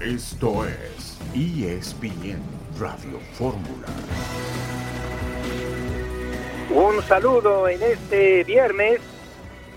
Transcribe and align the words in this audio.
Esto 0.00 0.66
es 0.66 1.18
ESPN 1.34 2.42
Radio 2.78 3.18
Fórmula. 3.32 3.86
Un 6.70 7.02
saludo 7.02 7.68
en 7.68 7.82
este 7.82 8.44
viernes 8.44 9.00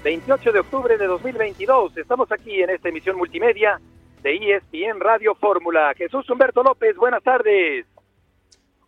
28 0.03 0.51
de 0.51 0.59
octubre 0.59 0.97
de 0.97 1.05
2022. 1.05 1.97
Estamos 1.97 2.31
aquí 2.31 2.61
en 2.61 2.69
esta 2.71 2.89
emisión 2.89 3.17
multimedia 3.17 3.79
de 4.23 4.35
ESPN 4.35 4.99
Radio 4.99 5.35
Fórmula. 5.35 5.93
Jesús 5.95 6.29
Humberto 6.29 6.63
López, 6.63 6.95
buenas 6.97 7.23
tardes. 7.23 7.85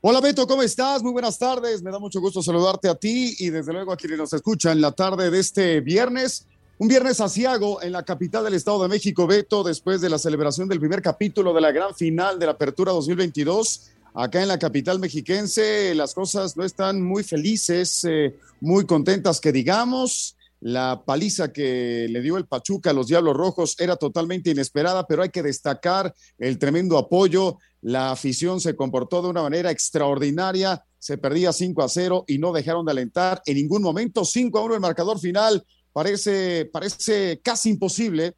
Hola 0.01 0.21
Beto, 0.21 0.47
¿cómo 0.47 0.63
estás? 0.63 1.03
Muy 1.03 1.11
buenas 1.11 1.37
tardes. 1.37 1.83
Me 1.83 1.91
da 1.91 1.99
mucho 1.99 2.21
gusto 2.21 2.41
saludarte 2.41 2.87
a 2.89 2.95
ti 2.95 3.35
y 3.39 3.49
desde 3.49 3.73
luego 3.73 3.91
a 3.91 3.97
quienes 3.97 4.17
nos 4.17 4.33
escuchan 4.33 4.79
la 4.79 4.91
tarde 4.91 5.29
de 5.29 5.39
este 5.39 5.81
viernes. 5.81 6.47
Un 6.81 6.87
viernes 6.87 7.19
asiago 7.19 7.83
en 7.83 7.91
la 7.91 8.03
capital 8.03 8.45
del 8.45 8.53
Estado 8.53 8.81
de 8.83 8.87
México, 8.87 9.27
Beto, 9.27 9.65
después 9.65 9.99
de 9.99 10.09
la 10.09 10.17
celebración 10.17 10.69
del 10.69 10.79
primer 10.79 11.01
capítulo 11.01 11.53
de 11.53 11.59
la 11.59 11.73
gran 11.73 11.93
final 11.93 12.39
de 12.39 12.45
la 12.45 12.53
Apertura 12.53 12.93
2022. 12.93 13.89
Acá 14.13 14.41
en 14.41 14.47
la 14.47 14.57
capital 14.57 14.97
mexiquense 14.97 15.93
las 15.93 16.13
cosas 16.13 16.55
no 16.55 16.63
están 16.63 17.01
muy 17.01 17.23
felices, 17.25 18.05
eh, 18.05 18.33
muy 18.61 18.85
contentas 18.85 19.41
que 19.41 19.51
digamos. 19.51 20.37
La 20.61 21.03
paliza 21.05 21.51
que 21.51 22.07
le 22.09 22.21
dio 22.21 22.37
el 22.37 22.45
Pachuca 22.45 22.91
a 22.91 22.93
los 22.93 23.07
Diablos 23.07 23.35
Rojos 23.35 23.75
era 23.77 23.97
totalmente 23.97 24.51
inesperada, 24.51 25.05
pero 25.05 25.23
hay 25.23 25.29
que 25.31 25.43
destacar 25.43 26.15
el 26.37 26.57
tremendo 26.57 26.97
apoyo. 26.97 27.57
La 27.81 28.11
afición 28.11 28.61
se 28.61 28.77
comportó 28.77 29.21
de 29.21 29.27
una 29.27 29.41
manera 29.41 29.69
extraordinaria. 29.69 30.81
Se 30.97 31.17
perdía 31.17 31.51
5 31.51 31.83
a 31.83 31.89
0 31.89 32.23
y 32.25 32.37
no 32.37 32.53
dejaron 32.53 32.85
de 32.85 32.91
alentar 32.91 33.41
en 33.45 33.57
ningún 33.57 33.81
momento. 33.81 34.23
5 34.23 34.57
a 34.57 34.63
1 34.63 34.75
el 34.75 34.81
marcador 34.81 35.19
final 35.19 35.65
parece, 35.99 36.65
parece 36.71 37.41
casi 37.43 37.71
imposible 37.71 38.31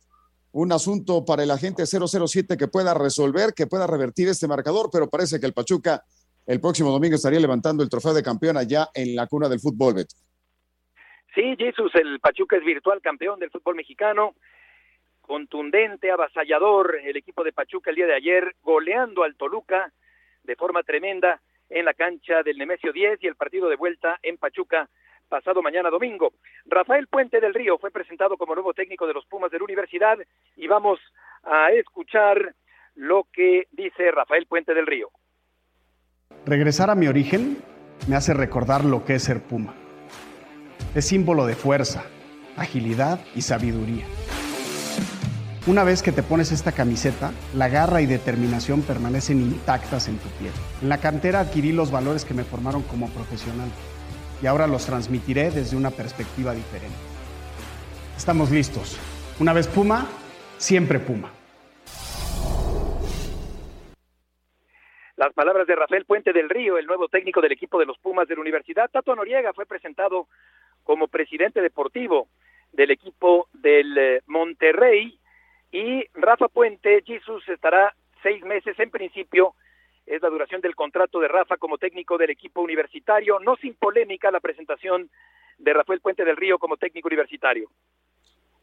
un 0.52 0.72
asunto 0.72 1.24
para 1.24 1.44
el 1.44 1.52
agente 1.52 1.84
007 1.86 2.58
que 2.58 2.68
pueda 2.68 2.96
resolver, 2.96 3.54
que 3.56 3.68
pueda 3.68 3.86
revertir 3.86 4.28
este 4.30 4.48
marcador, 4.48 4.90
pero 4.92 5.08
parece 5.08 5.40
que 5.40 5.46
el 5.46 5.54
Pachuca 5.54 6.02
el 6.48 6.60
próximo 6.60 6.90
domingo 6.90 7.18
estaría 7.18 7.40
levantando 7.40 7.84
el 7.84 7.90
trofeo 7.90 8.16
de 8.16 8.24
campeón 8.24 8.58
allá 8.58 8.88
en 8.96 9.16
la 9.16 9.28
cuna 9.28 9.48
del 9.48 9.60
fútbol, 9.60 9.94
Beto. 9.94 10.16
Sí, 11.36 11.56
Jesús, 11.56 11.92
el 11.94 12.20
Pachuca 12.20 12.58
es 12.58 12.66
virtual 12.66 13.00
campeón 13.00 13.40
del 13.40 13.52
fútbol 13.52 13.76
mexicano, 13.76 14.34
contundente, 15.22 16.10
avasallador, 16.10 16.98
el 17.06 17.16
equipo 17.16 17.44
de 17.44 17.54
Pachuca 17.54 17.92
el 17.92 17.98
día 17.98 18.08
de 18.08 18.16
ayer, 18.16 18.56
goleando 18.64 19.22
al 19.22 19.36
Toluca 19.36 19.94
de 20.42 20.56
forma 20.56 20.82
tremenda 20.82 21.40
en 21.70 21.86
la 21.86 21.94
cancha 21.94 22.42
del 22.42 22.58
Nemesio 22.58 22.92
10 22.92 23.20
y 23.22 23.28
el 23.28 23.36
partido 23.36 23.70
de 23.70 23.76
vuelta 23.76 24.18
en 24.24 24.38
Pachuca 24.38 24.90
pasado 25.32 25.62
mañana 25.62 25.90
domingo. 25.90 26.34
Rafael 26.66 27.08
Puente 27.08 27.40
del 27.40 27.54
Río 27.54 27.78
fue 27.78 27.90
presentado 27.90 28.36
como 28.36 28.54
nuevo 28.54 28.74
técnico 28.74 29.08
de 29.08 29.14
los 29.14 29.26
Pumas 29.26 29.50
de 29.50 29.60
la 29.60 29.64
Universidad 29.64 30.18
y 30.58 30.68
vamos 30.68 31.00
a 31.44 31.72
escuchar 31.72 32.54
lo 32.96 33.26
que 33.32 33.68
dice 33.72 34.12
Rafael 34.12 34.46
Puente 34.46 34.74
del 34.74 34.86
Río. 34.86 35.10
Regresar 36.46 36.90
a 36.90 36.96
mi 36.96 37.08
origen 37.08 37.60
me 38.10 38.18
hace 38.18 38.34
recordar 38.34 38.84
lo 38.84 39.06
que 39.06 39.16
es 39.16 39.24
ser 39.24 39.42
Puma. 39.42 39.74
Es 40.94 41.08
símbolo 41.08 41.46
de 41.46 41.56
fuerza, 41.56 42.04
agilidad 42.58 43.22
y 43.34 43.44
sabiduría. 43.44 44.06
Una 45.66 45.86
vez 45.86 46.04
que 46.04 46.12
te 46.12 46.24
pones 46.24 46.52
esta 46.52 46.74
camiseta, 46.74 47.32
la 47.56 47.70
garra 47.70 48.02
y 48.02 48.06
determinación 48.06 48.82
permanecen 48.82 49.40
intactas 49.40 50.10
en 50.10 50.18
tu 50.18 50.28
piel. 50.40 50.52
En 50.82 50.90
la 50.90 50.98
cantera 50.98 51.40
adquirí 51.40 51.72
los 51.72 51.90
valores 51.90 52.26
que 52.26 52.34
me 52.34 52.44
formaron 52.44 52.82
como 52.82 53.08
profesional 53.10 53.70
y 54.42 54.48
ahora 54.48 54.68
los 54.68 54.86
transmitiré 54.86 55.52
desde 55.52 55.78
una 55.78 55.92
perspectiva 55.92 56.54
diferente. 56.54 56.98
Estamos 58.18 58.52
listos. 58.52 59.00
Una 59.40 59.54
vez 59.54 59.68
Puma, 59.68 60.08
siempre 60.58 61.00
Puma. 61.00 61.32
Las 65.16 65.34
palabras 65.34 65.68
de 65.68 65.76
Rafael 65.76 66.06
Puente 66.06 66.34
del 66.34 66.50
Río, 66.50 66.78
el 66.78 66.88
nuevo 66.88 67.08
técnico 67.08 67.42
del 67.42 67.52
equipo 67.52 67.78
de 67.80 67.86
los 67.86 67.98
Pumas 68.00 68.28
de 68.28 68.36
la 68.36 68.42
Universidad. 68.42 68.90
Tato 68.90 69.16
Noriega 69.16 69.54
fue 69.54 69.66
presentado 69.66 70.28
como 70.84 71.08
presidente 71.08 71.62
deportivo 71.62 72.28
del 72.74 72.92
equipo 72.92 73.48
del 73.54 73.98
eh, 73.98 74.22
Monterrey 74.26 75.20
y 75.72 76.06
Rafa 76.14 76.48
Puente, 76.48 77.04
Jesús 77.06 77.48
estará 77.50 77.94
seis 78.24 78.44
meses 78.44 78.78
en 78.80 78.90
principio 78.90 79.54
es 80.06 80.22
la 80.22 80.30
duración 80.30 80.62
del 80.62 80.76
contrato 80.76 81.20
de 81.20 81.28
Rafa 81.28 81.58
como 81.58 81.78
técnico 81.78 82.18
del 82.18 82.32
equipo 82.32 82.62
universitario, 82.62 83.40
no 83.40 83.56
sin 83.58 83.76
polémica 83.76 84.32
la 84.32 84.40
presentación 84.40 85.10
de 85.58 85.74
Rafael 85.74 86.02
Puente 86.02 86.26
del 86.26 86.38
Río 86.38 86.58
como 86.58 86.78
técnico 86.78 87.08
universitario. 87.08 87.70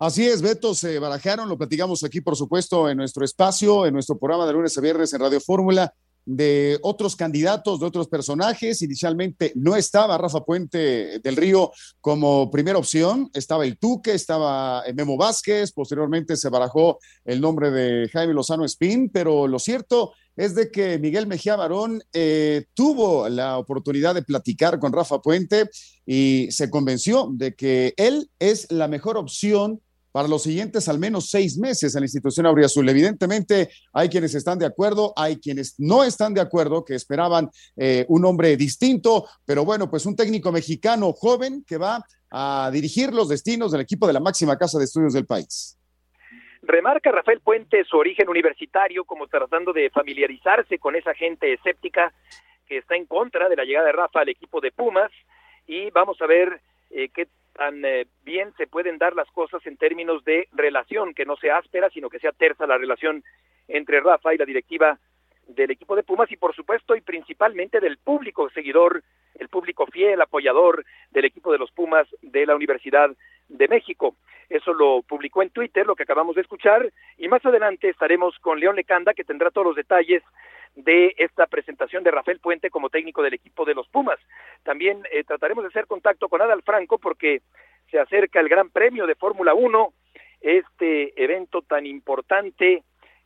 Así 0.00 0.26
es, 0.26 0.42
Beto, 0.42 0.74
se 0.74 0.98
barajaron, 0.98 1.48
lo 1.48 1.58
platicamos 1.58 2.04
aquí, 2.04 2.20
por 2.20 2.36
supuesto, 2.36 2.88
en 2.88 2.98
nuestro 2.98 3.24
espacio, 3.24 3.84
en 3.84 3.94
nuestro 3.94 4.16
programa 4.16 4.46
de 4.46 4.52
lunes 4.52 4.78
a 4.78 4.80
viernes 4.80 5.12
en 5.12 5.20
Radio 5.20 5.40
Fórmula, 5.40 5.92
de 6.24 6.78
otros 6.82 7.16
candidatos, 7.16 7.80
de 7.80 7.86
otros 7.86 8.06
personajes. 8.06 8.82
Inicialmente 8.82 9.50
no 9.56 9.74
estaba 9.74 10.18
Rafa 10.18 10.44
Puente 10.44 11.18
del 11.20 11.36
Río 11.36 11.72
como 12.00 12.50
primera 12.50 12.78
opción, 12.78 13.30
estaba 13.32 13.64
el 13.64 13.78
Tuque, 13.78 14.12
estaba 14.12 14.84
Memo 14.94 15.16
Vázquez, 15.16 15.72
posteriormente 15.72 16.36
se 16.36 16.50
barajó 16.50 16.98
el 17.24 17.40
nombre 17.40 17.70
de 17.70 18.08
Jaime 18.10 18.34
Lozano 18.34 18.64
Espín, 18.64 19.10
pero 19.10 19.48
lo 19.48 19.58
cierto 19.58 20.12
es 20.38 20.54
de 20.54 20.70
que 20.70 20.98
Miguel 20.98 21.26
Mejía 21.26 21.56
Barón 21.56 22.00
eh, 22.12 22.66
tuvo 22.72 23.28
la 23.28 23.58
oportunidad 23.58 24.14
de 24.14 24.22
platicar 24.22 24.78
con 24.78 24.92
Rafa 24.92 25.20
Puente 25.20 25.68
y 26.06 26.46
se 26.52 26.70
convenció 26.70 27.28
de 27.32 27.56
que 27.56 27.92
él 27.96 28.30
es 28.38 28.70
la 28.70 28.86
mejor 28.86 29.16
opción 29.16 29.80
para 30.12 30.28
los 30.28 30.44
siguientes 30.44 30.88
al 30.88 31.00
menos 31.00 31.28
seis 31.28 31.58
meses 31.58 31.94
en 31.94 32.02
la 32.02 32.06
institución 32.06 32.46
Auriazul. 32.46 32.88
Evidentemente, 32.88 33.68
hay 33.92 34.08
quienes 34.08 34.32
están 34.36 34.60
de 34.60 34.66
acuerdo, 34.66 35.12
hay 35.16 35.38
quienes 35.38 35.74
no 35.78 36.04
están 36.04 36.34
de 36.34 36.40
acuerdo, 36.40 36.84
que 36.84 36.94
esperaban 36.94 37.50
eh, 37.76 38.06
un 38.08 38.24
hombre 38.24 38.56
distinto, 38.56 39.26
pero 39.44 39.64
bueno, 39.64 39.90
pues 39.90 40.06
un 40.06 40.14
técnico 40.14 40.52
mexicano 40.52 41.12
joven 41.12 41.64
que 41.66 41.78
va 41.78 42.04
a 42.30 42.70
dirigir 42.72 43.12
los 43.12 43.28
destinos 43.28 43.72
del 43.72 43.80
equipo 43.80 44.06
de 44.06 44.12
la 44.12 44.20
máxima 44.20 44.56
casa 44.56 44.78
de 44.78 44.84
estudios 44.84 45.14
del 45.14 45.26
país. 45.26 45.77
Remarca 46.68 47.10
Rafael 47.10 47.40
Puente 47.40 47.82
su 47.84 47.96
origen 47.96 48.28
universitario 48.28 49.06
como 49.06 49.26
tratando 49.26 49.72
de 49.72 49.88
familiarizarse 49.88 50.78
con 50.78 50.96
esa 50.96 51.14
gente 51.14 51.50
escéptica 51.50 52.12
que 52.66 52.76
está 52.76 52.94
en 52.94 53.06
contra 53.06 53.48
de 53.48 53.56
la 53.56 53.64
llegada 53.64 53.86
de 53.86 53.92
Rafa 53.92 54.20
al 54.20 54.28
equipo 54.28 54.60
de 54.60 54.70
Pumas 54.70 55.10
y 55.66 55.88
vamos 55.90 56.20
a 56.20 56.26
ver 56.26 56.60
eh, 56.90 57.08
qué 57.08 57.26
tan 57.54 57.82
eh, 57.86 58.06
bien 58.22 58.52
se 58.58 58.66
pueden 58.66 58.98
dar 58.98 59.16
las 59.16 59.30
cosas 59.30 59.66
en 59.66 59.78
términos 59.78 60.22
de 60.24 60.46
relación, 60.52 61.14
que 61.14 61.24
no 61.24 61.36
sea 61.36 61.56
áspera, 61.56 61.88
sino 61.88 62.10
que 62.10 62.18
sea 62.18 62.32
tersa 62.32 62.66
la 62.66 62.76
relación 62.76 63.24
entre 63.66 64.00
Rafa 64.00 64.34
y 64.34 64.38
la 64.38 64.44
directiva 64.44 64.98
del 65.46 65.70
equipo 65.70 65.96
de 65.96 66.02
Pumas 66.02 66.30
y 66.30 66.36
por 66.36 66.54
supuesto 66.54 66.94
y 66.94 67.00
principalmente 67.00 67.80
del 67.80 67.96
público 67.96 68.50
seguidor, 68.50 69.02
el 69.38 69.48
público 69.48 69.86
fiel, 69.86 70.20
apoyador 70.20 70.84
del 71.12 71.24
equipo 71.24 71.50
de 71.50 71.58
los 71.58 71.70
Pumas 71.70 72.06
de 72.20 72.44
la 72.44 72.54
Universidad 72.54 73.08
de 73.48 73.68
México. 73.68 74.16
Eso 74.48 74.72
lo 74.72 75.02
publicó 75.02 75.42
en 75.42 75.50
Twitter, 75.50 75.86
lo 75.86 75.94
que 75.94 76.04
acabamos 76.04 76.34
de 76.34 76.42
escuchar, 76.42 76.90
y 77.18 77.28
más 77.28 77.44
adelante 77.44 77.88
estaremos 77.88 78.38
con 78.38 78.58
León 78.58 78.76
Lecanda, 78.76 79.12
que 79.12 79.24
tendrá 79.24 79.50
todos 79.50 79.66
los 79.66 79.76
detalles 79.76 80.22
de 80.74 81.14
esta 81.18 81.46
presentación 81.46 82.04
de 82.04 82.10
Rafael 82.10 82.40
Puente 82.40 82.70
como 82.70 82.88
técnico 82.88 83.22
del 83.22 83.34
equipo 83.34 83.64
de 83.64 83.74
los 83.74 83.88
Pumas. 83.88 84.18
También 84.62 85.02
eh, 85.10 85.24
trataremos 85.24 85.64
de 85.64 85.68
hacer 85.68 85.86
contacto 85.86 86.28
con 86.28 86.40
Adal 86.40 86.62
Franco 86.62 86.98
porque 86.98 87.42
se 87.90 87.98
acerca 87.98 88.40
el 88.40 88.48
Gran 88.48 88.70
Premio 88.70 89.06
de 89.06 89.14
Fórmula 89.14 89.54
1, 89.54 89.92
este 90.40 91.22
evento 91.22 91.62
tan 91.62 91.84
importante 91.84 92.84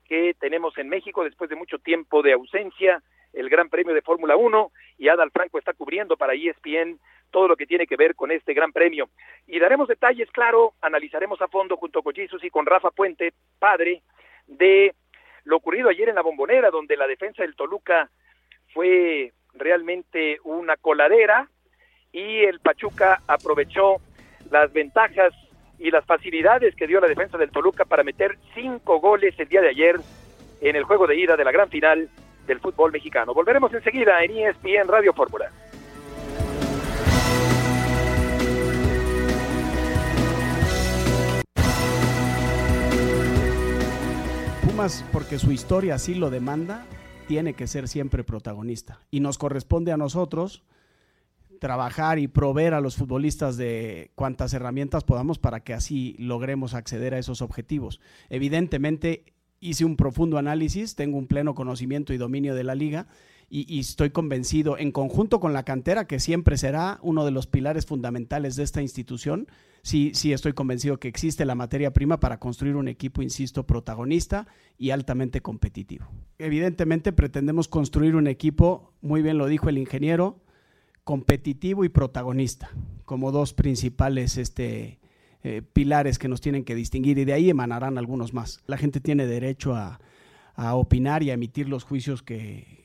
que 0.08 0.34
tenemos 0.40 0.76
en 0.78 0.88
México 0.88 1.24
después 1.24 1.50
de 1.50 1.56
mucho 1.56 1.78
tiempo 1.78 2.22
de 2.22 2.32
ausencia, 2.32 3.02
el 3.32 3.48
Gran 3.48 3.68
Premio 3.68 3.94
de 3.94 4.02
Fórmula 4.02 4.36
1, 4.36 4.72
y 4.98 5.08
Adal 5.08 5.30
Franco 5.30 5.58
está 5.58 5.72
cubriendo 5.72 6.16
para 6.16 6.34
ESPN 6.34 6.98
todo 7.32 7.48
lo 7.48 7.56
que 7.56 7.66
tiene 7.66 7.88
que 7.88 7.96
ver 7.96 8.14
con 8.14 8.30
este 8.30 8.54
gran 8.54 8.70
premio. 8.70 9.08
Y 9.48 9.58
daremos 9.58 9.88
detalles, 9.88 10.30
claro, 10.30 10.74
analizaremos 10.80 11.42
a 11.42 11.48
fondo 11.48 11.76
junto 11.76 12.02
con 12.02 12.14
Jesus 12.14 12.44
y 12.44 12.50
con 12.50 12.66
Rafa 12.66 12.92
Puente, 12.92 13.32
padre, 13.58 14.02
de 14.46 14.94
lo 15.44 15.56
ocurrido 15.56 15.88
ayer 15.88 16.08
en 16.08 16.14
la 16.14 16.22
bombonera, 16.22 16.70
donde 16.70 16.96
la 16.96 17.08
defensa 17.08 17.42
del 17.42 17.56
Toluca 17.56 18.08
fue 18.72 19.32
realmente 19.54 20.38
una 20.44 20.76
coladera 20.76 21.48
y 22.12 22.44
el 22.44 22.60
Pachuca 22.60 23.20
aprovechó 23.26 23.96
las 24.50 24.72
ventajas 24.72 25.32
y 25.78 25.90
las 25.90 26.04
facilidades 26.04 26.76
que 26.76 26.86
dio 26.86 27.00
la 27.00 27.08
defensa 27.08 27.38
del 27.38 27.50
Toluca 27.50 27.84
para 27.84 28.04
meter 28.04 28.38
cinco 28.54 29.00
goles 29.00 29.34
el 29.38 29.48
día 29.48 29.62
de 29.62 29.70
ayer 29.70 29.96
en 30.60 30.76
el 30.76 30.84
juego 30.84 31.06
de 31.06 31.16
ida 31.16 31.36
de 31.36 31.44
la 31.44 31.50
gran 31.50 31.68
final 31.68 32.08
del 32.46 32.60
fútbol 32.60 32.92
mexicano. 32.92 33.34
Volveremos 33.34 33.72
enseguida 33.74 34.22
en 34.22 34.36
ESPN 34.36 34.88
Radio 34.88 35.12
Fórmula. 35.12 35.50
Porque 45.12 45.38
su 45.38 45.52
historia 45.52 45.96
así 45.96 46.14
lo 46.14 46.30
demanda, 46.30 46.86
tiene 47.28 47.52
que 47.52 47.66
ser 47.66 47.88
siempre 47.88 48.24
protagonista. 48.24 49.00
Y 49.10 49.20
nos 49.20 49.36
corresponde 49.36 49.92
a 49.92 49.98
nosotros 49.98 50.62
trabajar 51.60 52.18
y 52.18 52.26
proveer 52.26 52.72
a 52.72 52.80
los 52.80 52.96
futbolistas 52.96 53.58
de 53.58 54.10
cuantas 54.14 54.54
herramientas 54.54 55.04
podamos 55.04 55.38
para 55.38 55.60
que 55.60 55.74
así 55.74 56.16
logremos 56.18 56.72
acceder 56.72 57.12
a 57.12 57.18
esos 57.18 57.42
objetivos. 57.42 58.00
Evidentemente, 58.30 59.34
hice 59.60 59.84
un 59.84 59.96
profundo 59.96 60.38
análisis, 60.38 60.96
tengo 60.96 61.18
un 61.18 61.26
pleno 61.26 61.54
conocimiento 61.54 62.14
y 62.14 62.16
dominio 62.16 62.54
de 62.54 62.64
la 62.64 62.74
liga 62.74 63.08
y, 63.54 63.80
estoy 63.80 64.08
convencido, 64.08 64.78
en 64.78 64.92
conjunto 64.92 65.38
con 65.38 65.52
la 65.52 65.62
cantera, 65.62 66.06
que 66.06 66.20
siempre 66.20 66.56
será 66.56 66.98
uno 67.02 67.22
de 67.26 67.32
los 67.32 67.46
pilares 67.46 67.84
fundamentales 67.84 68.56
de 68.56 68.62
esta 68.62 68.80
institución, 68.80 69.46
sí, 69.82 70.12
sí 70.14 70.32
estoy 70.32 70.54
convencido 70.54 70.98
que 70.98 71.08
existe 71.08 71.44
la 71.44 71.54
materia 71.54 71.92
prima 71.92 72.18
para 72.18 72.38
construir 72.40 72.76
un 72.76 72.88
equipo, 72.88 73.20
insisto, 73.20 73.66
protagonista 73.66 74.46
y 74.78 74.88
altamente 74.88 75.42
competitivo. 75.42 76.06
Evidentemente 76.38 77.12
pretendemos 77.12 77.68
construir 77.68 78.16
un 78.16 78.26
equipo, 78.26 78.94
muy 79.02 79.20
bien 79.20 79.36
lo 79.36 79.46
dijo 79.46 79.68
el 79.68 79.76
ingeniero, 79.76 80.40
competitivo 81.04 81.84
y 81.84 81.90
protagonista, 81.90 82.70
como 83.04 83.32
dos 83.32 83.52
principales 83.52 84.38
este, 84.38 84.98
eh, 85.42 85.60
pilares 85.60 86.18
que 86.18 86.28
nos 86.28 86.40
tienen 86.40 86.64
que 86.64 86.74
distinguir 86.74 87.18
y 87.18 87.26
de 87.26 87.34
ahí 87.34 87.50
emanarán 87.50 87.98
algunos 87.98 88.32
más. 88.32 88.60
La 88.66 88.78
gente 88.78 88.98
tiene 88.98 89.26
derecho 89.26 89.74
a, 89.74 90.00
a 90.54 90.74
opinar 90.74 91.22
y 91.22 91.28
a 91.28 91.34
emitir 91.34 91.68
los 91.68 91.84
juicios 91.84 92.22
que, 92.22 92.81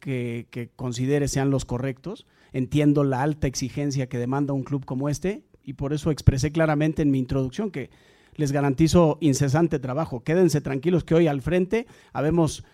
que, 0.00 0.70
considere 0.76 1.28
sean 1.28 1.50
los 1.50 1.64
correctos. 1.64 2.26
Entiendo 2.52 3.04
la 3.04 3.22
alta 3.22 3.46
exigencia 3.46 4.08
que 4.08 4.18
demanda 4.18 4.52
un 4.52 4.62
club 4.62 4.84
como 4.84 5.08
este 5.08 5.44
y 5.62 5.74
por 5.74 5.92
eso 5.92 6.10
expresé 6.10 6.52
claramente 6.52 7.02
en 7.02 7.10
mi 7.10 7.18
introducción 7.18 7.70
que 7.70 7.90
les 8.34 8.52
garantizo 8.52 9.18
incesante 9.20 9.78
trabajo. 9.78 10.22
Quédense 10.22 10.60
tranquilos 10.60 11.04
que 11.04 11.14
hoy 11.14 11.26
al 11.26 11.42
frente 11.42 11.86
habemos, 12.12 12.64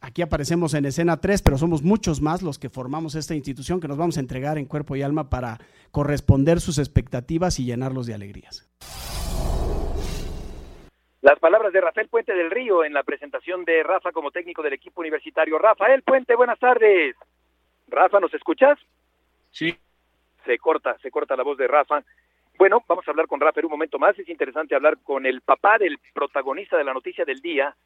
aquí 0.00 0.22
aparecemos 0.22 0.74
en 0.74 0.86
escena 0.86 1.20
tres, 1.20 1.42
pero 1.42 1.58
somos 1.58 1.82
muchos 1.82 2.20
más 2.20 2.42
los 2.42 2.58
que 2.58 2.68
formamos 2.68 3.14
esta 3.14 3.34
institución 3.34 3.80
que 3.80 3.88
nos 3.88 3.96
vamos 3.96 4.16
a 4.16 4.20
entregar 4.20 4.58
en 4.58 4.66
cuerpo 4.66 4.96
y 4.96 5.02
alma 5.02 5.30
para 5.30 5.60
corresponder 5.90 6.60
sus 6.60 6.78
expectativas 6.78 7.58
y 7.58 7.64
llenarlos 7.64 8.06
de 8.06 8.14
alegrías. 8.14 8.68
Las 11.28 11.40
palabras 11.40 11.74
de 11.74 11.82
Rafael 11.82 12.08
Puente 12.08 12.32
del 12.32 12.50
Río 12.50 12.84
en 12.84 12.94
la 12.94 13.02
presentación 13.02 13.62
de 13.66 13.82
Rafa 13.82 14.12
como 14.12 14.30
técnico 14.30 14.62
del 14.62 14.72
equipo 14.72 15.02
universitario. 15.02 15.58
Rafael 15.58 16.02
Puente, 16.02 16.34
buenas 16.34 16.58
tardes. 16.58 17.16
Rafa, 17.86 18.18
¿nos 18.18 18.32
escuchas? 18.32 18.78
Sí. 19.50 19.76
Se 20.46 20.56
corta, 20.56 20.96
se 21.02 21.10
corta 21.10 21.36
la 21.36 21.42
voz 21.42 21.58
de 21.58 21.68
Rafa. 21.68 22.02
Bueno, 22.56 22.82
vamos 22.88 23.06
a 23.06 23.10
hablar 23.10 23.26
con 23.26 23.40
Rafa 23.40 23.60
en 23.60 23.66
un 23.66 23.72
momento 23.72 23.98
más. 23.98 24.18
Es 24.18 24.26
interesante 24.26 24.74
hablar 24.74 24.96
con 25.02 25.26
el 25.26 25.42
papá 25.42 25.76
del 25.76 25.98
protagonista 26.14 26.78
de 26.78 26.84
la 26.84 26.94
noticia 26.94 27.26
del 27.26 27.42
día, 27.42 27.76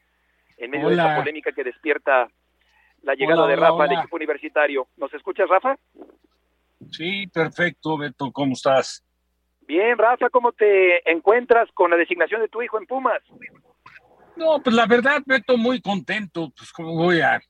en 0.56 0.70
medio 0.70 0.86
de 0.86 0.94
esta 0.94 1.16
polémica 1.16 1.50
que 1.50 1.64
despierta 1.64 2.28
la 3.02 3.14
llegada 3.14 3.48
de 3.48 3.56
Rafa 3.56 3.82
al 3.82 3.92
equipo 3.92 4.14
universitario. 4.14 4.86
¿Nos 4.98 5.12
escuchas, 5.14 5.48
Rafa? 5.48 5.76
Sí, 6.92 7.26
perfecto, 7.26 7.98
Beto. 7.98 8.30
¿Cómo 8.30 8.52
estás? 8.52 9.04
Bien, 9.66 9.96
Rafa, 9.96 10.28
¿cómo 10.30 10.52
te 10.52 11.10
encuentras 11.10 11.70
con 11.72 11.90
la 11.90 11.96
designación 11.96 12.40
de 12.40 12.48
tu 12.48 12.62
hijo 12.62 12.78
en 12.78 12.86
Pumas? 12.86 13.22
No, 14.36 14.60
pues 14.62 14.74
la 14.74 14.86
verdad, 14.86 15.22
Beto, 15.24 15.56
muy 15.56 15.80
contento. 15.80 16.52
Pues 16.56 16.72
como 16.72 16.94
voy 16.94 17.20
a, 17.20 17.40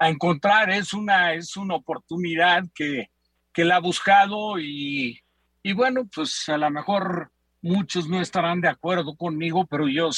encontrar, 0.00 0.70
es 0.70 0.92
una, 0.94 1.34
es 1.34 1.56
una 1.56 1.76
oportunidad 1.76 2.64
que, 2.74 3.10
que 3.52 3.64
la 3.64 3.76
ha 3.76 3.80
buscado 3.80 4.58
y, 4.58 5.20
y 5.62 5.72
bueno, 5.74 6.08
pues 6.12 6.48
a 6.48 6.58
lo 6.58 6.70
mejor 6.70 7.30
muchos 7.60 8.08
no 8.08 8.20
estarán 8.20 8.60
de 8.60 8.68
acuerdo 8.68 9.14
conmigo, 9.16 9.64
pero 9.66 9.88
yo 9.88 10.10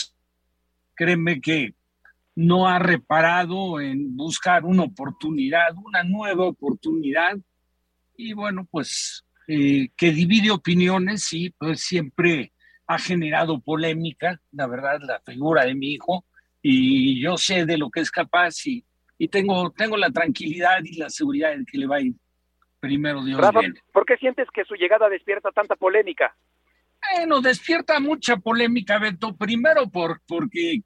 créeme 0.95 1.41
que 1.41 1.75
no 2.35 2.67
ha 2.67 2.79
reparado 2.79 3.81
en 3.81 4.17
buscar 4.17 4.65
una 4.65 4.85
oportunidad, 4.85 5.75
una 5.77 6.03
nueva 6.03 6.47
oportunidad. 6.47 7.37
Y 8.17 8.33
bueno, 8.33 8.67
pues 8.71 9.25
eh, 9.49 9.89
que 9.97 10.13
divide 10.13 10.51
opiniones 10.51 11.33
y 11.33 11.51
pues 11.51 11.81
siempre 11.81 12.53
ha 12.87 12.99
generado 12.99 13.61
polémica, 13.61 14.41
la 14.53 14.67
verdad, 14.67 15.01
la 15.03 15.21
figura 15.21 15.65
de 15.65 15.75
mi 15.75 15.93
hijo, 15.93 16.25
y 16.61 17.21
yo 17.21 17.37
sé 17.37 17.67
de 17.67 17.79
lo 17.79 17.91
que 17.91 18.01
es 18.01 18.11
capaz 18.11 18.67
y, 18.67 18.85
y 19.19 19.29
tengo, 19.29 19.71
tengo 19.71 19.97
la 19.97 20.11
tranquilidad 20.11 20.79
y 20.83 20.97
la 20.97 21.11
seguridad 21.11 21.57
de 21.57 21.65
que 21.65 21.79
le 21.79 21.87
va 21.87 21.97
a 21.97 22.01
ir 22.01 22.15
primero 22.81 23.25
Dios 23.25 23.41
¿Por 23.93 24.05
qué 24.05 24.17
sientes 24.19 24.47
que 24.53 24.65
su 24.65 24.75
llegada 24.75 25.09
despierta 25.09 25.51
tanta 25.53 25.75
polémica? 25.75 26.37
Bueno, 27.13 27.41
despierta 27.41 27.99
mucha 27.99 28.37
polémica, 28.37 28.99
Beto. 28.99 29.35
Primero 29.37 29.89
por, 29.89 30.21
porque 30.27 30.83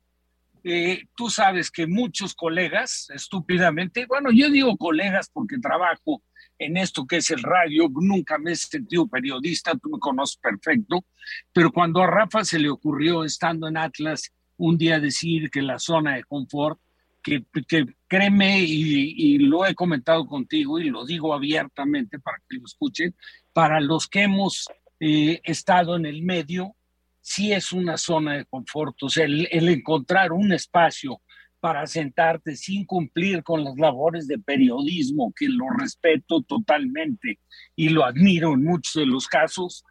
eh, 0.63 1.05
tú 1.17 1.29
sabes 1.29 1.71
que 1.71 1.87
muchos 1.87 2.35
colegas, 2.35 3.11
estúpidamente, 3.13 4.07
bueno, 4.07 4.31
yo 4.33 4.49
digo 4.51 4.77
colegas 4.77 5.29
porque 5.33 5.59
trabajo 5.59 6.23
en 6.59 6.77
esto 6.77 7.07
que 7.07 7.17
es 7.17 7.31
el 7.31 7.43
radio, 7.43 7.89
nunca 7.89 8.39
me 8.39 8.53
he 8.53 8.57
sentido 8.57 9.07
periodista, 9.07 9.77
tú 9.77 9.91
me 9.91 9.99
conoces 9.99 10.37
perfecto, 10.37 11.05
pero 11.53 11.73
cuando 11.73 12.03
a 12.03 12.07
Rafa 12.07 12.45
se 12.45 12.59
le 12.59 12.69
ocurrió, 12.69 13.25
estando 13.25 13.69
en 13.69 13.77
Atlas, 13.77 14.33
un 14.57 14.77
día 14.77 14.99
decir 14.99 15.51
que 15.51 15.63
la 15.63 15.79
zona 15.79 16.17
de 16.17 16.25
confort, 16.25 16.81
que, 17.23 17.45
que 17.67 17.85
créeme 18.07 18.61
y, 18.61 19.15
y, 19.17 19.39
lo 19.39 19.67
he 19.67 19.75
comentado 19.75 20.27
contigo 20.27 20.79
y 20.79 20.89
lo 20.89 21.05
digo 21.05 21.35
abiertamente 21.35 22.19
para 22.19 22.39
que 22.49 22.57
lo 22.57 22.65
escuchen, 22.65 23.15
para 23.53 23.81
los 23.81 24.09
que 24.09 24.23
hemos 24.23 24.67
eh, 25.01 25.41
estado 25.45 25.97
en 25.97 26.07
el 26.07 26.23
medio, 26.23 26.75
sí 27.21 27.53
es 27.53 27.73
una 27.73 27.99
zona 27.99 28.39
de 28.39 28.45
confort, 28.47 29.03
o 29.03 29.09
sea, 29.09 29.27
el 29.27 29.69
encontrar 29.69 30.33
un 30.33 30.53
espacio 30.53 31.21
para 31.61 31.87
sentarte 31.87 32.57
sin 32.57 32.85
cumplir 32.85 33.43
con 33.43 33.65
las 33.65 33.77
labores 33.77 34.27
de 34.29 34.39
periodismo, 34.39 35.33
que 35.37 35.49
lo 35.49 35.67
respeto 35.79 36.43
totalmente 36.43 37.41
y 37.75 37.89
lo 37.89 38.05
admiro 38.05 38.55
en 38.55 38.65
muchos 38.65 38.95
de 38.95 39.07
los 39.07 39.27
casos, 39.27 39.85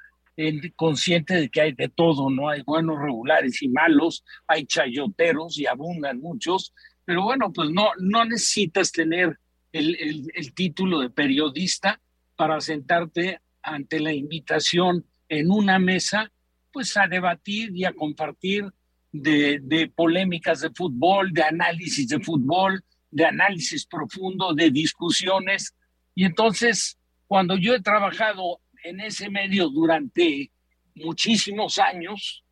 consciente 0.76 1.34
de 1.34 1.50
que 1.50 1.62
hay 1.62 1.72
de 1.74 1.90
todo, 1.90 2.30
no 2.30 2.50
hay 2.50 2.62
buenos 2.62 3.00
regulares 3.00 3.62
y 3.62 3.70
malos, 3.70 4.24
hay 4.48 4.66
chayoteros 4.66 5.58
y 5.58 5.66
abundan 5.66 6.20
muchos, 6.20 6.74
pero 7.06 7.24
bueno, 7.24 7.52
pues 7.52 7.70
no, 7.72 7.90
no 8.00 8.24
necesitas 8.26 8.92
tener 8.92 9.40
el, 9.72 9.96
el, 9.96 10.32
el 10.34 10.54
título 10.54 11.00
de 11.00 11.10
periodista 11.10 12.00
para 12.36 12.62
sentarte 12.62 13.40
ante 13.64 14.00
la 14.00 14.14
invitación 14.14 15.06
en 15.28 15.52
una 15.52 15.80
mesa, 15.80 16.32
pues 16.72 16.96
a 16.98 17.08
debatir 17.08 17.76
y 17.76 17.86
a 17.86 17.94
compartir 17.94 18.66
de, 19.12 19.92
polémicas 19.96 20.62
de 20.62 20.70
fútbol, 20.72 21.32
de 21.34 21.44
análisis 21.44 22.08
de 22.08 22.20
fútbol, 22.20 22.84
de 23.10 23.26
análisis 23.26 23.86
profundo, 23.86 24.54
de 24.54 24.70
discusiones. 24.72 25.76
Y 26.16 26.26
entonces, 26.26 26.98
cuando 27.26 27.58
yo 27.58 27.76
he 27.76 27.82
trabajado 27.82 28.62
en 28.84 29.00
ese 29.00 29.30
medio 29.30 29.70
durante 29.70 30.52
muchísimos 30.96 31.80
años, 31.80 32.44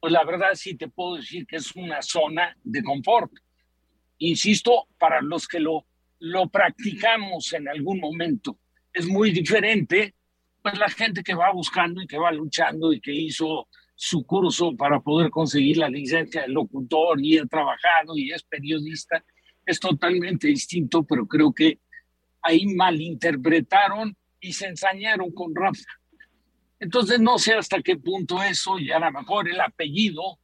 pues 0.00 0.12
la 0.12 0.24
verdad 0.24 0.54
sí 0.54 0.74
te 0.74 0.88
puedo 0.88 1.16
decir 1.16 1.46
que 1.46 1.56
es 1.56 1.74
una 1.76 2.02
zona 2.02 2.56
de 2.62 2.82
confort. 2.82 3.32
Insisto, 4.18 4.88
para 4.98 5.20
los 5.20 5.46
que 5.46 5.60
lo, 5.60 5.86
lo 6.18 6.48
practicamos 6.48 7.52
en 7.52 7.68
algún 7.68 8.00
momento, 8.00 8.58
es 8.92 9.06
muy 9.06 9.30
diferente, 9.30 10.14
pues 10.62 10.78
la 10.78 10.88
gente 10.88 11.22
que 11.22 11.34
va 11.34 11.52
buscando 11.52 12.02
y 12.02 12.06
que 12.06 12.18
va 12.18 12.32
luchando 12.32 12.92
y 12.92 13.00
que 13.00 13.12
hizo 13.12 13.68
su 14.02 14.24
curso 14.24 14.74
para 14.78 14.98
poder 14.98 15.28
conseguir 15.28 15.76
la 15.76 15.90
licencia 15.90 16.40
de 16.40 16.48
locutor 16.48 17.22
y 17.22 17.36
ha 17.36 17.44
trabajado 17.44 18.16
y 18.16 18.32
es 18.32 18.42
periodista, 18.42 19.22
es 19.66 19.78
totalmente 19.78 20.46
distinto, 20.46 21.02
pero 21.02 21.26
creo 21.26 21.52
que 21.52 21.80
ahí 22.40 22.64
malinterpretaron 22.64 24.16
y 24.40 24.54
se 24.54 24.68
ensañaron 24.68 25.30
con 25.32 25.54
Rafa. 25.54 25.84
Entonces 26.78 27.20
no 27.20 27.38
sé 27.38 27.52
hasta 27.52 27.82
qué 27.82 27.98
punto 27.98 28.42
eso 28.42 28.78
y 28.78 28.90
a 28.90 28.98
lo 28.98 29.12
mejor 29.12 29.50
el 29.50 29.60
apellido 29.60 30.38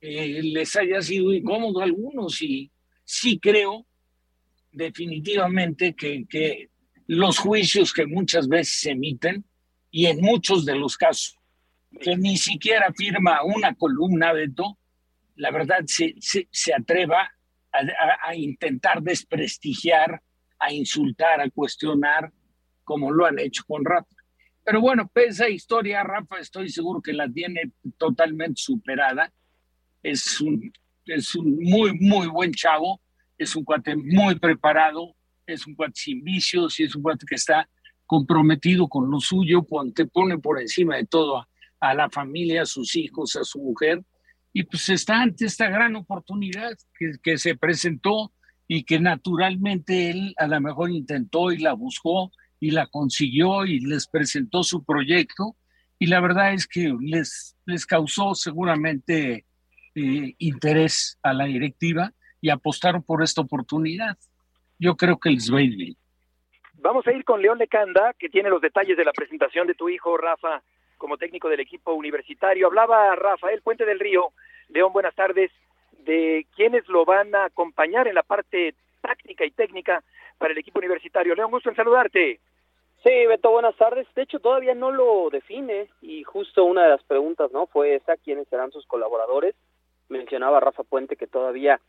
eh, 0.00 0.40
les 0.42 0.74
haya 0.74 1.02
sido 1.02 1.34
incómodo 1.34 1.80
a 1.80 1.84
algunos 1.84 2.40
y 2.40 2.72
sí 3.04 3.38
creo 3.38 3.86
definitivamente 4.72 5.94
que, 5.94 6.24
que 6.26 6.70
los 7.06 7.36
juicios 7.36 7.92
que 7.92 8.06
muchas 8.06 8.48
veces 8.48 8.80
se 8.80 8.92
emiten 8.92 9.44
y 9.90 10.06
en 10.06 10.22
muchos 10.22 10.64
de 10.64 10.74
los 10.74 10.96
casos 10.96 11.37
que 12.00 12.16
ni 12.16 12.36
siquiera 12.36 12.92
firma 12.92 13.42
una 13.42 13.74
columna, 13.74 14.32
de 14.34 14.50
todo, 14.50 14.78
la 15.36 15.50
verdad 15.50 15.80
se, 15.86 16.14
se, 16.20 16.74
atreva 16.74 17.30
a, 17.72 18.34
intentar 18.34 19.02
desprestigiar, 19.02 20.20
a 20.58 20.72
insultar, 20.72 21.40
a 21.40 21.50
cuestionar, 21.50 22.32
como 22.84 23.10
lo 23.12 23.26
han 23.26 23.38
hecho 23.38 23.62
con 23.66 23.84
Rafa. 23.84 24.16
Pero 24.64 24.80
bueno, 24.80 25.10
esa 25.14 25.48
historia, 25.48 26.02
Rafa, 26.02 26.38
estoy 26.38 26.68
seguro 26.68 27.00
que 27.00 27.12
la 27.12 27.30
tiene 27.30 27.72
totalmente 27.96 28.60
superada. 28.60 29.32
Es 30.02 30.40
un, 30.40 30.72
es 31.06 31.34
un 31.34 31.58
muy, 31.62 31.92
muy 31.98 32.26
buen 32.26 32.52
chavo, 32.52 33.00
es 33.38 33.54
un 33.56 33.64
cuate 33.64 33.96
muy 33.96 34.38
preparado, 34.38 35.14
es 35.46 35.66
un 35.66 35.74
cuate 35.74 35.94
sin 35.94 36.22
vicios 36.22 36.78
y 36.80 36.84
es 36.84 36.94
un 36.94 37.02
cuate 37.02 37.24
que 37.26 37.36
está 37.36 37.68
comprometido 38.04 38.88
con 38.88 39.10
lo 39.10 39.20
suyo, 39.20 39.64
te 39.94 40.06
pone 40.06 40.38
por 40.38 40.60
encima 40.60 40.96
de 40.96 41.06
todo 41.06 41.46
la 41.80 42.10
familia, 42.10 42.62
a 42.62 42.66
sus 42.66 42.96
hijos, 42.96 43.36
a 43.36 43.44
su 43.44 43.60
mujer, 43.60 44.02
y 44.52 44.64
pues 44.64 44.88
está 44.88 45.20
ante 45.22 45.46
esta 45.46 45.68
gran 45.68 45.94
oportunidad 45.96 46.72
que, 46.98 47.12
que 47.22 47.38
se 47.38 47.56
presentó 47.56 48.32
y 48.66 48.84
que 48.84 49.00
naturalmente 49.00 50.10
él 50.10 50.34
a 50.36 50.46
lo 50.46 50.60
mejor 50.60 50.90
intentó 50.90 51.52
y 51.52 51.58
la 51.58 51.72
buscó 51.74 52.32
y 52.60 52.70
la 52.70 52.86
consiguió 52.86 53.64
y 53.64 53.80
les 53.80 54.08
presentó 54.08 54.62
su 54.62 54.84
proyecto 54.84 55.56
y 55.98 56.06
la 56.06 56.20
verdad 56.20 56.52
es 56.52 56.66
que 56.66 56.94
les, 57.00 57.56
les 57.66 57.86
causó 57.86 58.34
seguramente 58.34 59.44
eh, 59.94 60.34
interés 60.38 61.18
a 61.22 61.32
la 61.32 61.46
directiva 61.46 62.12
y 62.40 62.50
apostaron 62.50 63.02
por 63.02 63.22
esta 63.22 63.40
oportunidad. 63.40 64.16
Yo 64.78 64.96
creo 64.96 65.18
que 65.18 65.30
les 65.30 65.52
va 65.52 65.58
a 65.58 65.62
bien. 65.62 65.96
Vamos 66.74 67.04
a 67.08 67.12
ir 67.12 67.24
con 67.24 67.42
León 67.42 67.58
Lecanda, 67.58 68.14
que 68.16 68.28
tiene 68.28 68.48
los 68.48 68.60
detalles 68.60 68.96
de 68.96 69.04
la 69.04 69.12
presentación 69.12 69.66
de 69.66 69.74
tu 69.74 69.88
hijo, 69.88 70.16
Rafa, 70.16 70.62
como 70.98 71.16
técnico 71.16 71.48
del 71.48 71.60
equipo 71.60 71.94
universitario. 71.94 72.66
Hablaba 72.66 73.14
Rafael 73.16 73.62
Puente 73.62 73.86
del 73.86 74.00
Río. 74.00 74.32
León, 74.68 74.92
buenas 74.92 75.14
tardes. 75.14 75.50
De 75.92 76.46
quiénes 76.54 76.86
lo 76.88 77.04
van 77.04 77.34
a 77.34 77.44
acompañar 77.46 78.08
en 78.08 78.14
la 78.14 78.22
parte 78.22 78.74
táctica 79.00 79.44
y 79.44 79.50
técnica 79.50 80.02
para 80.36 80.52
el 80.52 80.58
equipo 80.58 80.78
universitario. 80.78 81.34
León, 81.34 81.50
gusto 81.50 81.70
en 81.70 81.76
saludarte. 81.76 82.40
Sí, 83.02 83.26
Beto, 83.26 83.50
buenas 83.50 83.76
tardes. 83.76 84.06
De 84.14 84.22
hecho, 84.22 84.40
todavía 84.40 84.74
no 84.74 84.90
lo 84.90 85.30
define 85.30 85.88
y 86.02 86.24
justo 86.24 86.64
una 86.64 86.82
de 86.82 86.90
las 86.90 87.04
preguntas, 87.04 87.52
¿no? 87.52 87.66
Fue 87.66 87.94
esa, 87.94 88.16
¿quiénes 88.16 88.48
serán 88.48 88.72
sus 88.72 88.86
colaboradores? 88.86 89.54
Mencionaba 90.08 90.60
Rafa 90.60 90.82
Puente 90.82 91.16
que 91.16 91.26
todavía 91.28 91.80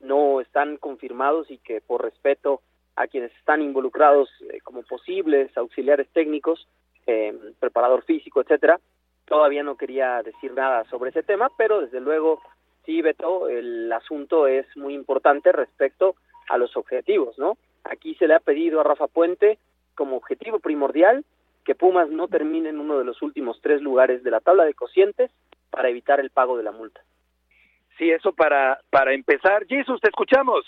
no 0.00 0.40
están 0.40 0.76
confirmados 0.76 1.50
y 1.50 1.58
que 1.58 1.80
por 1.80 2.02
respeto 2.02 2.62
a 2.96 3.06
quienes 3.06 3.32
están 3.36 3.62
involucrados 3.62 4.28
eh, 4.50 4.58
como 4.64 4.82
posibles 4.82 5.56
auxiliares 5.56 6.08
técnicos, 6.12 6.66
eh, 7.06 7.34
preparador 7.60 8.04
físico, 8.04 8.40
etcétera, 8.40 8.80
todavía 9.26 9.62
no 9.62 9.76
quería 9.76 10.22
decir 10.22 10.52
nada 10.52 10.84
sobre 10.84 11.10
ese 11.10 11.22
tema, 11.22 11.50
pero 11.56 11.80
desde 11.80 12.00
luego 12.00 12.40
sí, 12.84 13.02
Beto, 13.02 13.48
el 13.48 13.92
asunto 13.92 14.46
es 14.46 14.66
muy 14.76 14.94
importante 14.94 15.52
respecto 15.52 16.16
a 16.48 16.58
los 16.58 16.76
objetivos, 16.76 17.38
¿no? 17.38 17.58
Aquí 17.84 18.14
se 18.14 18.28
le 18.28 18.34
ha 18.34 18.40
pedido 18.40 18.80
a 18.80 18.84
Rafa 18.84 19.08
Puente 19.08 19.58
como 19.94 20.16
objetivo 20.16 20.60
primordial 20.60 21.24
que 21.64 21.74
Pumas 21.74 22.08
no 22.08 22.28
termine 22.28 22.68
en 22.68 22.78
uno 22.78 22.98
de 22.98 23.04
los 23.04 23.20
últimos 23.22 23.60
tres 23.60 23.82
lugares 23.82 24.22
de 24.22 24.30
la 24.30 24.40
tabla 24.40 24.64
de 24.64 24.74
cocientes 24.74 25.32
para 25.70 25.88
evitar 25.88 26.20
el 26.20 26.30
pago 26.30 26.56
de 26.56 26.62
la 26.62 26.70
multa. 26.70 27.00
Sí, 27.98 28.10
eso 28.10 28.32
para, 28.32 28.80
para 28.90 29.12
empezar. 29.12 29.66
Jesús, 29.66 30.00
te 30.00 30.08
escuchamos. 30.08 30.64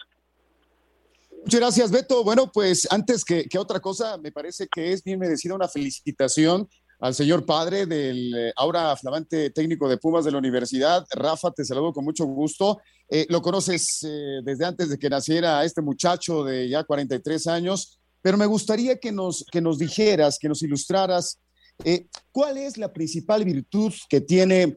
Muchas 1.44 1.60
gracias, 1.60 1.90
Beto. 1.90 2.24
Bueno, 2.24 2.50
pues 2.52 2.86
antes 2.90 3.24
que, 3.24 3.46
otra 3.58 3.80
cosa, 3.80 4.18
me 4.18 4.32
parece 4.32 4.68
que 4.68 4.92
es 4.92 5.02
bien 5.02 5.18
merecida 5.18 5.54
una 5.54 5.68
felicitación 5.68 6.68
al 7.00 7.14
señor 7.14 7.46
padre 7.46 7.86
del 7.86 8.34
eh, 8.34 8.52
ahora 8.56 8.96
flamante 8.96 9.50
técnico 9.50 9.88
de 9.88 9.98
Pumas 9.98 10.24
de 10.24 10.32
la 10.32 10.38
universidad. 10.38 11.06
Rafa, 11.10 11.52
te 11.52 11.64
saludo 11.64 11.92
con 11.92 12.04
mucho 12.04 12.24
gusto. 12.24 12.80
Eh, 13.08 13.24
lo 13.28 13.40
conoces 13.40 14.02
eh, 14.02 14.40
desde 14.42 14.64
antes 14.64 14.90
de 14.90 14.98
que 14.98 15.08
naciera 15.08 15.64
este 15.64 15.80
muchacho 15.80 16.44
de 16.44 16.68
ya 16.68 16.84
43 16.84 17.46
años, 17.46 18.00
pero 18.20 18.36
me 18.36 18.46
gustaría 18.46 18.98
que 18.98 19.12
nos, 19.12 19.44
que 19.50 19.60
nos 19.60 19.78
dijeras, 19.78 20.38
que 20.38 20.48
nos 20.48 20.62
ilustraras 20.62 21.38
cuál 22.32 22.58
es 22.58 22.76
la 22.76 22.92
principal 22.92 23.44
virtud 23.44 23.94
que 24.08 24.20
tiene 24.20 24.74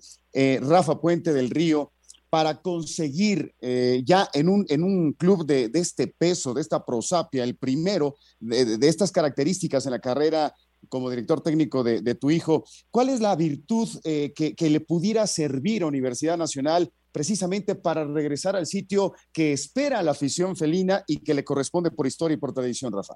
Rafa 0.61 1.01
Puente 1.01 1.33
del 1.33 1.49
Río 1.49 1.91
para 2.31 2.61
conseguir 2.61 3.53
eh, 3.59 4.03
ya 4.05 4.29
en 4.33 4.47
un, 4.47 4.65
en 4.69 4.83
un 4.85 5.11
club 5.11 5.45
de, 5.45 5.67
de, 5.67 5.79
este 5.79 6.07
peso, 6.07 6.53
de 6.53 6.61
esta 6.61 6.85
prosapia, 6.85 7.43
el 7.43 7.57
primero 7.57 8.15
de, 8.39 8.77
de, 8.77 8.87
estas 8.87 9.11
características 9.11 9.85
en 9.85 9.91
la 9.91 9.99
carrera 9.99 10.53
como 10.87 11.09
director 11.09 11.41
técnico 11.41 11.83
de, 11.83 12.15
tu 12.15 12.31
hijo, 12.31 12.63
¿cuál 12.89 13.09
es 13.09 13.19
la 13.19 13.35
virtud 13.35 13.89
eh, 14.05 14.31
que, 14.33 14.55
que, 14.55 14.69
le 14.69 14.79
pudiera 14.79 15.27
servir 15.27 15.83
a 15.83 15.87
Universidad 15.87 16.37
Nacional 16.37 16.89
precisamente 17.11 17.75
para 17.75 18.05
regresar 18.05 18.55
al 18.55 18.65
sitio 18.65 19.13
que 19.33 19.51
espera 19.51 20.01
la 20.01 20.11
afición 20.11 20.55
felina 20.55 21.03
y 21.07 21.17
que 21.17 21.33
le 21.33 21.43
corresponde 21.43 21.91
por 21.91 22.07
historia 22.07 22.35
y 22.35 22.39
por 22.39 22.53
tradición, 22.53 22.93
Rafa? 22.93 23.15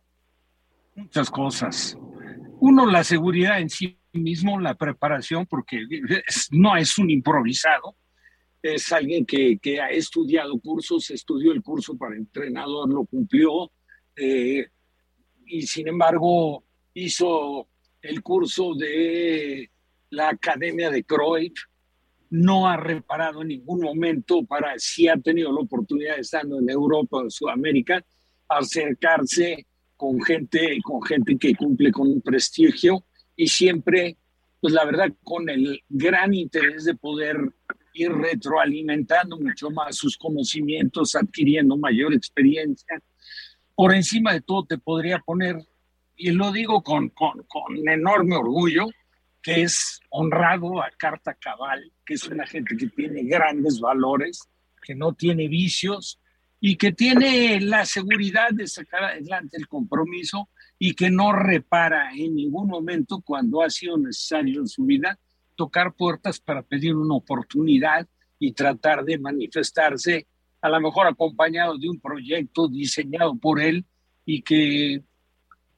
Muchas 0.93 1.31
cosas. 1.31 1.97
Uno, 2.59 2.85
la 2.85 3.05
seguridad 3.05 3.61
en 3.61 3.69
sí 3.69 3.97
mismo, 4.11 4.59
la 4.59 4.75
preparación, 4.75 5.45
porque 5.45 5.79
no 6.51 6.75
es 6.75 6.97
un 6.97 7.09
improvisado 7.09 7.95
es 8.73 8.91
alguien 8.91 9.25
que, 9.25 9.59
que, 9.59 9.79
ha 9.79 9.89
estudiado 9.89 10.59
cursos, 10.59 11.11
estudió 11.11 11.51
el 11.51 11.61
curso 11.61 11.95
para 11.97 12.15
entrenador, 12.15 12.91
lo 12.91 13.05
cumplió, 13.05 13.71
eh, 14.15 14.65
y 15.45 15.61
sin 15.67 15.87
embargo 15.87 16.63
hizo 16.93 17.67
el 18.01 18.23
curso 18.23 18.73
de 18.73 19.69
la 20.09 20.29
Academia 20.29 20.89
de 20.89 21.03
Cruyff, 21.03 21.53
no 22.31 22.67
ha 22.67 22.77
reparado 22.77 23.43
en 23.43 23.49
ningún 23.49 23.81
momento 23.81 24.43
para, 24.45 24.79
si 24.79 25.07
ha 25.07 25.17
tenido 25.17 25.51
la 25.51 25.61
oportunidad 25.61 26.17
estando 26.17 26.59
en 26.59 26.69
Europa 26.69 27.17
o 27.17 27.29
Sudamérica, 27.29 28.03
acercarse 28.47 29.67
con 29.95 30.21
gente, 30.23 30.79
con 30.83 31.01
gente 31.03 31.37
que 31.37 31.55
cumple 31.55 31.91
con 31.91 32.07
un 32.07 32.21
prestigio 32.21 33.05
y 33.35 33.47
siempre, 33.47 34.17
pues 34.59 34.73
la 34.73 34.85
verdad, 34.85 35.13
con 35.23 35.49
el 35.49 35.81
gran 35.87 36.33
interés 36.33 36.85
de 36.85 36.95
poder 36.95 37.37
ir 37.95 38.11
retroalimentando 38.11 39.39
mucho 39.39 39.71
más 39.71 39.95
sus 39.95 40.17
conocimientos, 40.17 41.15
adquiriendo 41.15 41.77
mayor 41.77 42.13
experiencia. 42.13 43.01
Por 43.73 43.95
encima 43.95 44.33
de 44.33 44.41
todo 44.41 44.65
te 44.65 44.77
podría 44.77 45.19
poner, 45.19 45.57
y 46.15 46.31
lo 46.31 46.51
digo 46.51 46.83
con, 46.83 47.09
con, 47.09 47.43
con 47.47 47.87
enorme 47.87 48.35
orgullo, 48.35 48.85
que 49.41 49.61
es 49.61 50.01
honrado 50.09 50.81
a 50.81 50.91
Carta 50.97 51.33
Cabal, 51.35 51.91
que 52.05 52.15
es 52.15 52.27
una 52.27 52.45
gente 52.45 52.75
que 52.75 52.87
tiene 52.87 53.23
grandes 53.23 53.79
valores, 53.79 54.49
que 54.81 54.95
no 54.95 55.13
tiene 55.13 55.47
vicios 55.47 56.19
y 56.59 56.75
que 56.75 56.91
tiene 56.91 57.61
la 57.61 57.85
seguridad 57.85 58.49
de 58.51 58.67
sacar 58.67 59.03
adelante 59.03 59.57
el 59.57 59.67
compromiso 59.67 60.49
y 60.77 60.93
que 60.95 61.09
no 61.09 61.31
repara 61.31 62.11
en 62.13 62.35
ningún 62.35 62.67
momento 62.67 63.21
cuando 63.21 63.61
ha 63.61 63.69
sido 63.69 63.97
necesario 63.97 64.61
en 64.61 64.67
su 64.67 64.83
vida 64.83 65.17
tocar 65.55 65.93
puertas 65.93 66.39
para 66.39 66.61
pedir 66.61 66.95
una 66.95 67.15
oportunidad 67.15 68.07
y 68.39 68.51
tratar 68.51 69.03
de 69.05 69.17
manifestarse, 69.17 70.27
a 70.61 70.69
lo 70.69 70.81
mejor 70.81 71.07
acompañado 71.07 71.77
de 71.77 71.89
un 71.89 71.99
proyecto 71.99 72.67
diseñado 72.67 73.35
por 73.35 73.61
él 73.61 73.85
y 74.25 74.41
que 74.41 75.03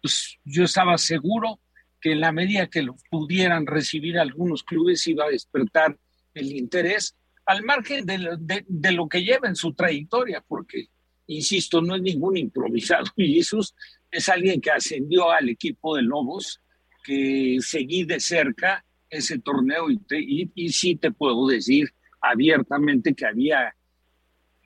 pues, 0.01 0.38
yo 0.43 0.63
estaba 0.63 0.98
seguro 0.98 1.60
que 2.00 2.13
en 2.13 2.22
la 2.22 2.31
medida 2.31 2.67
que 2.67 2.84
lo 2.84 2.96
pudieran 3.10 3.65
recibir 3.65 4.17
algunos 4.17 4.63
clubes 4.63 5.05
iba 5.07 5.25
a 5.25 5.29
despertar 5.29 5.98
el 6.34 6.51
interés 6.55 7.15
al 7.46 7.63
margen 7.63 8.05
de, 8.05 8.38
de, 8.39 8.65
de 8.67 8.91
lo 8.91 9.07
que 9.07 9.24
lleva 9.24 9.48
en 9.48 9.55
su 9.55 9.74
trayectoria, 9.74 10.43
porque, 10.48 10.88
insisto, 11.27 11.81
no 11.81 11.96
es 11.96 12.01
ningún 12.01 12.38
improvisado 12.38 13.05
y 13.15 13.34
Jesús 13.36 13.74
es 14.12 14.29
alguien 14.29 14.62
que 14.62 14.72
ascendió 14.72 15.31
al 15.31 15.50
equipo 15.50 15.96
de 15.96 16.03
Lobos, 16.03 16.62
que 17.03 17.57
seguí 17.62 18.03
de 18.03 18.19
cerca 18.19 18.86
ese 19.09 19.39
torneo 19.39 19.89
y, 19.89 19.99
y, 20.11 20.51
y, 20.55 20.69
sí 20.69 20.95
te 20.95 21.11
puedo 21.11 21.47
decir 21.47 21.89
abiertamente 22.21 23.13
que 23.13 23.25
había 23.25 23.75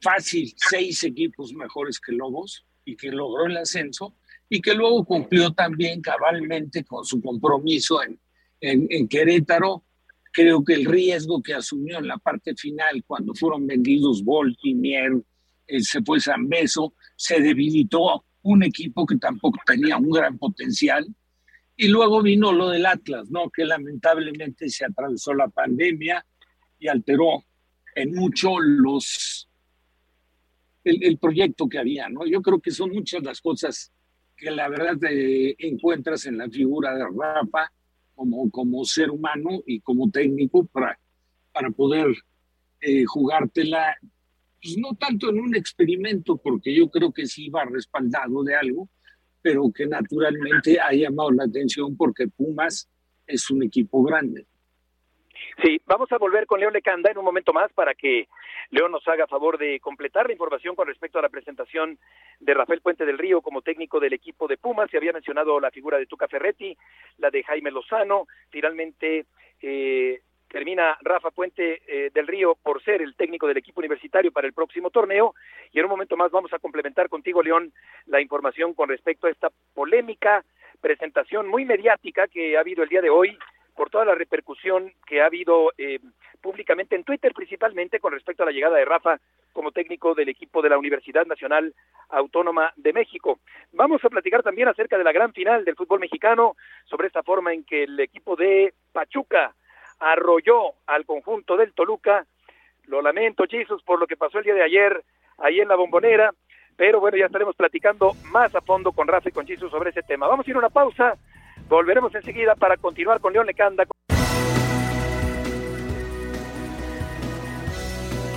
fácil 0.01 0.53
seis 0.55 1.03
equipos 1.03 1.53
mejores 1.53 1.99
que 1.99 2.11
Lobos 2.11 2.65
y 2.85 2.95
que 2.95 3.11
logró 3.11 3.45
el 3.45 3.57
ascenso 3.57 4.15
y 4.49 4.61
que 4.61 4.73
luego 4.73 5.05
cumplió 5.05 5.51
también 5.53 6.01
cabalmente 6.01 6.83
con 6.83 7.05
su 7.05 7.21
compromiso 7.21 8.03
en, 8.03 8.19
en, 8.59 8.87
en 8.89 9.07
Querétaro. 9.07 9.83
Creo 10.33 10.63
que 10.63 10.73
el 10.73 10.85
riesgo 10.85 11.41
que 11.41 11.53
asumió 11.53 11.99
en 11.99 12.07
la 12.07 12.17
parte 12.17 12.55
final 12.55 13.03
cuando 13.05 13.33
fueron 13.33 13.67
vendidos 13.67 14.23
y 14.63 14.73
Mier, 14.73 15.23
eh, 15.67 15.81
se 15.81 16.01
fue 16.01 16.19
San 16.19 16.49
Beso, 16.49 16.93
se 17.15 17.39
debilitó 17.39 18.25
un 18.43 18.63
equipo 18.63 19.05
que 19.05 19.17
tampoco 19.17 19.59
tenía 19.65 19.97
un 19.97 20.09
gran 20.09 20.37
potencial 20.37 21.07
y 21.75 21.87
luego 21.87 22.21
vino 22.21 22.51
lo 22.51 22.69
del 22.69 22.85
Atlas, 22.85 23.29
¿no? 23.29 23.49
Que 23.49 23.65
lamentablemente 23.65 24.69
se 24.69 24.85
atravesó 24.85 25.33
la 25.33 25.47
pandemia 25.47 26.25
y 26.79 26.87
alteró 26.87 27.43
en 27.95 28.13
mucho 28.13 28.59
los 28.59 29.47
el, 30.83 31.03
el, 31.03 31.17
proyecto 31.17 31.69
que 31.69 31.79
había, 31.79 32.09
¿no? 32.09 32.25
Yo 32.25 32.41
creo 32.41 32.59
que 32.59 32.71
son 32.71 32.91
muchas 32.91 33.21
las 33.23 33.41
cosas 33.41 33.91
que 34.35 34.49
la 34.49 34.67
verdad 34.69 34.97
te 34.97 35.67
encuentras 35.67 36.25
en 36.25 36.37
la 36.37 36.49
figura 36.49 36.95
de 36.95 37.05
Rafa 37.05 37.71
como, 38.15 38.49
como 38.49 38.83
ser 38.85 39.11
humano 39.11 39.61
y 39.65 39.79
como 39.79 40.09
técnico 40.09 40.65
para, 40.65 40.99
para 41.53 41.69
poder 41.69 42.07
eh, 42.79 43.05
jugártela, 43.05 43.95
pues 44.61 44.77
no 44.77 44.95
tanto 44.95 45.29
en 45.29 45.39
un 45.39 45.55
experimento, 45.55 46.37
porque 46.37 46.73
yo 46.73 46.89
creo 46.89 47.11
que 47.11 47.27
sí 47.27 47.49
va 47.49 47.65
respaldado 47.65 48.43
de 48.43 48.55
algo, 48.55 48.89
pero 49.41 49.71
que 49.73 49.85
naturalmente 49.85 50.79
ha 50.79 50.91
llamado 50.93 51.31
la 51.31 51.43
atención 51.43 51.95
porque 51.97 52.27
Pumas 52.27 52.89
es 53.27 53.49
un 53.49 53.63
equipo 53.63 54.03
grande. 54.03 54.45
Sí, 55.63 55.81
vamos 55.85 56.11
a 56.11 56.17
volver 56.17 56.45
con 56.45 56.59
León 56.59 56.73
Lecanda 56.73 57.11
en 57.11 57.17
un 57.17 57.25
momento 57.25 57.53
más 57.53 57.71
para 57.73 57.93
que 57.93 58.27
León 58.69 58.91
nos 58.91 59.07
haga 59.07 59.27
favor 59.27 59.57
de 59.57 59.79
completar 59.79 60.27
la 60.27 60.33
información 60.33 60.75
con 60.75 60.87
respecto 60.87 61.19
a 61.19 61.21
la 61.21 61.29
presentación 61.29 61.99
de 62.39 62.53
Rafael 62.53 62.81
Puente 62.81 63.05
del 63.05 63.17
Río 63.17 63.41
como 63.41 63.61
técnico 63.61 63.99
del 63.99 64.13
equipo 64.13 64.47
de 64.47 64.57
Pumas. 64.57 64.89
Se 64.89 64.97
había 64.97 65.13
mencionado 65.13 65.59
la 65.59 65.71
figura 65.71 65.97
de 65.97 66.05
Tuca 66.05 66.27
Ferretti, 66.27 66.77
la 67.17 67.29
de 67.29 67.43
Jaime 67.43 67.71
Lozano. 67.71 68.27
Finalmente, 68.49 69.25
eh, 69.61 70.21
termina 70.51 70.97
Rafa 71.01 71.31
Puente 71.31 71.81
eh, 71.87 72.11
del 72.13 72.27
Río 72.27 72.55
por 72.61 72.83
ser 72.83 73.01
el 73.01 73.15
técnico 73.15 73.47
del 73.47 73.57
equipo 73.57 73.79
universitario 73.79 74.31
para 74.31 74.47
el 74.47 74.53
próximo 74.53 74.89
torneo 74.89 75.33
y 75.71 75.79
en 75.79 75.85
un 75.85 75.91
momento 75.91 76.17
más 76.17 76.29
vamos 76.29 76.53
a 76.53 76.59
complementar 76.59 77.07
contigo, 77.07 77.41
León, 77.41 77.71
la 78.05 78.21
información 78.21 78.73
con 78.73 78.89
respecto 78.89 79.27
a 79.27 79.31
esta 79.31 79.49
polémica 79.73 80.43
presentación 80.81 81.47
muy 81.47 81.63
mediática 81.63 82.27
que 82.27 82.57
ha 82.57 82.59
habido 82.59 82.83
el 82.83 82.89
día 82.89 83.01
de 83.01 83.09
hoy 83.09 83.37
por 83.75 83.89
toda 83.89 84.03
la 84.03 84.15
repercusión 84.15 84.91
que 85.07 85.21
ha 85.21 85.27
habido 85.27 85.71
eh, 85.77 85.99
públicamente 86.41 86.95
en 86.95 87.05
Twitter 87.05 87.33
principalmente 87.33 87.99
con 87.99 88.11
respecto 88.11 88.43
a 88.43 88.47
la 88.47 88.51
llegada 88.51 88.75
de 88.77 88.85
Rafa 88.85 89.19
como 89.53 89.71
técnico 89.71 90.13
del 90.13 90.29
equipo 90.29 90.61
de 90.61 90.69
la 90.69 90.77
Universidad 90.77 91.25
Nacional 91.25 91.73
Autónoma 92.09 92.73
de 92.75 92.91
México. 92.91 93.39
Vamos 93.71 94.03
a 94.03 94.09
platicar 94.09 94.43
también 94.43 94.67
acerca 94.67 94.97
de 94.97 95.03
la 95.05 95.13
gran 95.13 95.31
final 95.33 95.63
del 95.63 95.75
fútbol 95.75 95.99
mexicano, 95.99 96.55
sobre 96.85 97.07
esta 97.07 97.23
forma 97.23 97.53
en 97.53 97.63
que 97.63 97.83
el 97.83 97.99
equipo 97.99 98.35
de 98.35 98.73
Pachuca 98.91 99.53
arrolló 100.01 100.73
al 100.87 101.05
conjunto 101.05 101.55
del 101.55 101.73
Toluca. 101.73 102.25
Lo 102.87 103.01
lamento, 103.01 103.45
Jesus, 103.49 103.81
por 103.83 103.99
lo 103.99 104.07
que 104.07 104.17
pasó 104.17 104.39
el 104.39 104.43
día 104.43 104.55
de 104.55 104.63
ayer 104.63 105.03
ahí 105.37 105.59
en 105.59 105.67
la 105.67 105.75
bombonera, 105.75 106.33
pero 106.75 106.99
bueno, 106.99 107.17
ya 107.17 107.27
estaremos 107.27 107.55
platicando 107.55 108.13
más 108.31 108.53
a 108.55 108.61
fondo 108.61 108.91
con 108.91 109.07
Rafa 109.07 109.29
y 109.29 109.31
con 109.31 109.45
Jesus 109.45 109.71
sobre 109.71 109.91
ese 109.91 110.01
tema. 110.01 110.27
Vamos 110.27 110.45
a 110.45 110.49
ir 110.49 110.55
a 110.55 110.59
una 110.59 110.69
pausa, 110.69 111.15
volveremos 111.69 112.13
enseguida 112.15 112.55
para 112.55 112.77
continuar 112.77 113.21
con 113.21 113.31
León 113.31 113.45
Lecanda. 113.45 113.85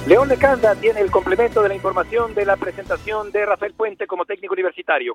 León 0.06 0.28
Lecanda 0.28 0.74
tiene 0.74 1.00
el 1.00 1.10
complemento 1.10 1.62
de 1.62 1.70
la 1.70 1.74
información 1.74 2.34
de 2.34 2.44
la 2.44 2.58
presentación 2.58 3.32
de 3.32 3.46
Rafael 3.46 3.72
Puente 3.72 4.06
como 4.06 4.26
técnico 4.26 4.52
universitario. 4.52 5.14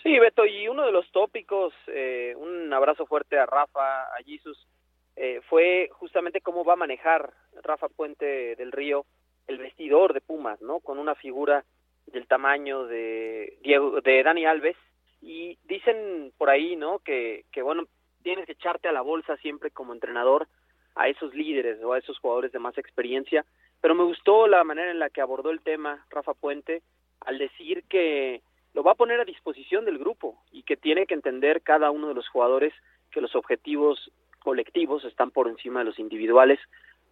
Sí, 0.00 0.16
Beto, 0.18 0.46
y 0.46 0.68
uno 0.68 0.84
de 0.84 0.92
los 0.92 1.10
tópicos, 1.10 1.74
eh, 1.88 2.34
un 2.36 2.72
abrazo 2.72 3.06
fuerte 3.06 3.38
a 3.38 3.46
Rafa, 3.46 4.02
a 4.02 4.22
Jesus, 4.24 4.66
eh, 5.16 5.40
fue 5.48 5.90
justamente 5.92 6.40
cómo 6.40 6.64
va 6.64 6.74
a 6.74 6.76
manejar 6.76 7.32
Rafa 7.62 7.88
Puente 7.88 8.56
del 8.56 8.72
Río 8.72 9.04
el 9.46 9.58
vestidor 9.58 10.12
de 10.12 10.20
Pumas, 10.20 10.60
¿no? 10.60 10.80
Con 10.80 10.98
una 10.98 11.14
figura 11.14 11.64
del 12.06 12.26
tamaño 12.26 12.86
de 12.86 13.58
Diego, 13.62 14.00
de 14.00 14.22
Dani 14.22 14.46
Alves 14.46 14.76
y 15.20 15.58
dicen 15.64 16.32
por 16.38 16.50
ahí, 16.50 16.76
¿no? 16.76 17.00
Que, 17.00 17.44
que 17.52 17.62
bueno, 17.62 17.84
tienes 18.22 18.46
que 18.46 18.52
echarte 18.52 18.88
a 18.88 18.92
la 18.92 19.02
bolsa 19.02 19.36
siempre 19.38 19.70
como 19.70 19.92
entrenador 19.92 20.48
a 20.94 21.08
esos 21.08 21.34
líderes 21.34 21.82
o 21.82 21.92
a 21.92 21.98
esos 21.98 22.18
jugadores 22.18 22.52
de 22.52 22.58
más 22.58 22.76
experiencia 22.78 23.44
pero 23.82 23.96
me 23.96 24.04
gustó 24.04 24.46
la 24.46 24.64
manera 24.64 24.90
en 24.90 25.00
la 25.00 25.10
que 25.10 25.20
abordó 25.20 25.50
el 25.50 25.60
tema 25.60 26.06
Rafa 26.08 26.32
Puente 26.34 26.82
al 27.20 27.36
decir 27.36 27.84
que 27.88 28.40
lo 28.74 28.82
va 28.84 28.92
a 28.92 28.96
poner 28.96 29.20
a 29.20 29.24
disposición 29.24 29.84
del 29.84 29.98
grupo 29.98 30.40
y 30.52 30.62
que 30.62 30.76
tiene 30.76 31.04
que 31.06 31.14
entender 31.14 31.62
cada 31.62 31.90
uno 31.90 32.08
de 32.08 32.14
los 32.14 32.26
jugadores 32.28 32.72
que 33.10 33.20
los 33.20 33.34
objetivos 33.34 34.10
colectivos 34.42 35.04
están 35.04 35.30
por 35.30 35.48
encima 35.48 35.80
de 35.80 35.86
los 35.86 35.98
individuales. 35.98 36.58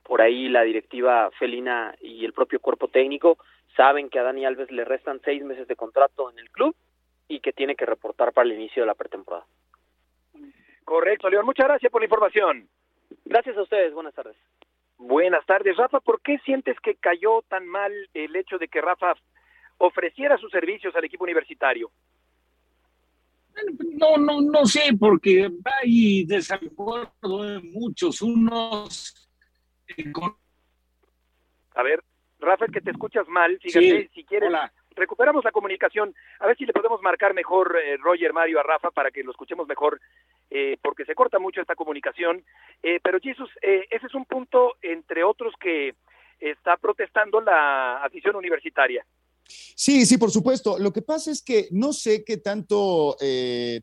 Por 0.03 0.21
ahí 0.23 0.49
la 0.49 0.63
directiva 0.63 1.31
felina 1.39 1.95
y 2.01 2.25
el 2.25 2.33
propio 2.33 2.61
cuerpo 2.61 2.89
técnico 2.89 3.39
saben 3.77 4.11
que 4.11 4.19
a 4.19 4.23
Dani 4.23 4.45
Alves 4.45 4.71
le 4.71 4.85
restan 4.85 5.21
seis 5.25 5.45
meses 5.45 5.69
de 5.69 5.77
contrato 5.77 6.31
en 6.31 6.39
el 6.39 6.51
club 6.51 6.75
y 7.29 7.41
que 7.41 7.53
tiene 7.53 7.77
que 7.77 7.87
reportar 7.87 8.33
para 8.33 8.49
el 8.49 8.55
inicio 8.55 8.83
de 8.83 8.87
la 8.87 8.95
pretemporada. 8.95 9.47
Correcto, 10.85 11.31
León. 11.31 11.47
Muchas 11.47 11.67
gracias 11.67 11.93
por 11.93 12.01
la 12.01 12.07
información. 12.07 12.69
Gracias 13.25 13.57
a 13.57 13.63
ustedes. 13.63 13.95
Buenas 13.95 14.15
tardes. 14.15 14.37
Buenas 14.99 15.47
tardes, 15.47 15.77
Rafa. 15.77 16.01
¿Por 16.01 16.21
qué 16.21 16.39
sientes 16.39 16.79
que 16.81 16.97
cayó 16.97 17.43
tan 17.49 17.67
mal 17.67 17.93
el 18.13 18.35
hecho 18.37 18.59
de 18.59 18.69
que 18.69 18.81
Rafa 18.81 19.15
ofreciera 19.79 20.37
sus 20.37 20.51
servicios 20.51 20.95
al 20.97 21.05
equipo 21.05 21.25
universitario? 21.25 21.91
No, 23.99 24.17
no, 24.17 24.41
no 24.41 24.67
sé, 24.67 24.93
porque 24.99 25.51
hay 25.81 26.25
desacuerdo 26.25 27.43
de 27.43 27.61
muchos. 27.61 28.23
Unos. 28.23 29.31
Eh, 29.89 30.13
A 31.75 31.83
ver, 31.83 32.03
Rafa, 32.39 32.67
que 32.67 32.81
te 32.81 32.91
escuchas 32.91 33.29
mal. 33.29 33.59
Fíjate, 33.61 34.11
si 34.15 34.25
quieres. 34.25 34.51
Recuperamos 34.97 35.45
la 35.45 35.53
comunicación. 35.53 36.15
A 36.41 36.47
ver 36.47 36.57
si 36.57 36.67
le 36.67 36.73
podemos 36.73 37.01
marcar 37.01 37.33
mejor, 37.33 37.79
eh, 37.83 37.97
Roger 37.97 38.33
Mario, 38.33 38.59
a 38.59 38.65
Rafa 38.65 38.91
para 38.91 39.11
que 39.11 39.23
lo 39.23 39.31
escuchemos 39.31 39.69
mejor 39.69 40.01
eh, 40.51 40.79
porque 40.83 41.05
se 41.05 41.15
corta 41.15 41.39
mucho 41.39 41.61
esta 41.61 41.77
comunicación. 41.77 42.45
Eh, 42.83 42.99
pero 43.03 43.21
Jesús, 43.21 43.49
eh, 43.63 43.87
ese 43.91 44.07
es 44.07 44.15
un 44.15 44.25
punto, 44.25 44.77
entre 44.83 45.23
otros, 45.23 45.55
que 45.61 45.95
está 46.41 46.77
protestando 46.77 47.41
la 47.41 48.03
afición 48.03 48.35
universitaria. 48.35 49.05
Sí, 49.75 50.07
sí, 50.07 50.19
por 50.19 50.31
supuesto. 50.31 50.79
Lo 50.79 50.93
que 50.93 51.03
pasa 51.03 51.31
es 51.31 51.43
que 51.43 51.69
no 51.71 51.93
sé 51.93 52.25
qué 52.25 52.37
tanto, 52.37 53.17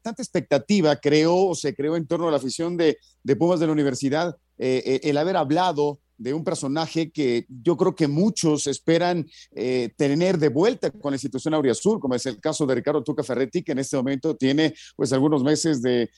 tanta 0.02 0.22
expectativa 0.22 0.96
creó 0.98 1.48
o 1.48 1.56
se 1.56 1.76
creó 1.76 1.96
en 1.96 2.08
torno 2.08 2.28
a 2.28 2.32
la 2.32 2.38
afición 2.38 2.78
de, 2.78 2.98
de 3.24 3.36
Pumas 3.36 3.60
de 3.60 3.68
la 3.68 3.74
universidad 3.74 4.38
el 4.58 5.18
haber 5.18 5.38
hablado 5.38 6.00
de 6.18 6.34
un 6.34 6.44
personaje 6.44 7.12
que 7.12 7.46
yo 7.48 7.78
creo 7.78 7.96
que 7.96 8.08
muchos 8.08 8.68
esperan 8.68 9.26
eh, 9.56 9.90
tener 9.98 10.38
de 10.38 10.50
vuelta 10.50 10.90
con 10.92 11.12
la 11.12 11.16
institución 11.16 11.54
Auriazul, 11.54 12.00
como 12.00 12.16
es 12.16 12.26
el 12.26 12.40
caso 12.40 12.66
de 12.66 12.76
Ricardo 12.76 13.04
Tuca 13.04 13.24
Ferretti, 13.24 13.64
que 13.64 13.72
en 13.72 13.80
este 13.80 13.98
momento 13.98 14.36
tiene 14.36 14.74
pues 14.96 15.14
algunos 15.14 15.44
meses 15.44 15.82
de, 15.82 16.10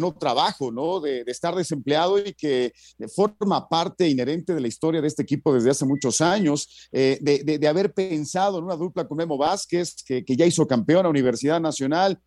no 0.00 0.14
trabajo, 0.14 0.72
¿no? 0.72 1.00
De, 1.00 1.22
estar 1.26 1.54
desempleado 1.54 2.18
y 2.18 2.34
que 2.34 2.72
forma 3.14 3.68
parte 3.68 4.08
inherente 4.08 4.54
de 4.54 4.60
la 4.60 4.68
historia 4.68 5.00
de 5.00 5.08
este 5.08 5.22
equipo 5.22 5.54
desde 5.54 5.70
hace 5.70 5.86
muchos 5.86 6.20
años, 6.20 6.88
eh, 6.92 7.18
de, 7.20 7.68
haber 7.68 7.94
pensado 7.94 8.58
en 8.58 8.64
una 8.64 8.76
dupla 8.76 9.06
con 9.06 9.16
Memo 9.16 9.38
Vázquez, 9.38 10.02
que, 10.04 10.24
que 10.24 10.36
ya 10.36 10.44
hizo 10.44 10.66
campeón 10.66 11.06
a 11.06 11.08
Universidad 11.08 11.60
Nacional, 11.60 12.20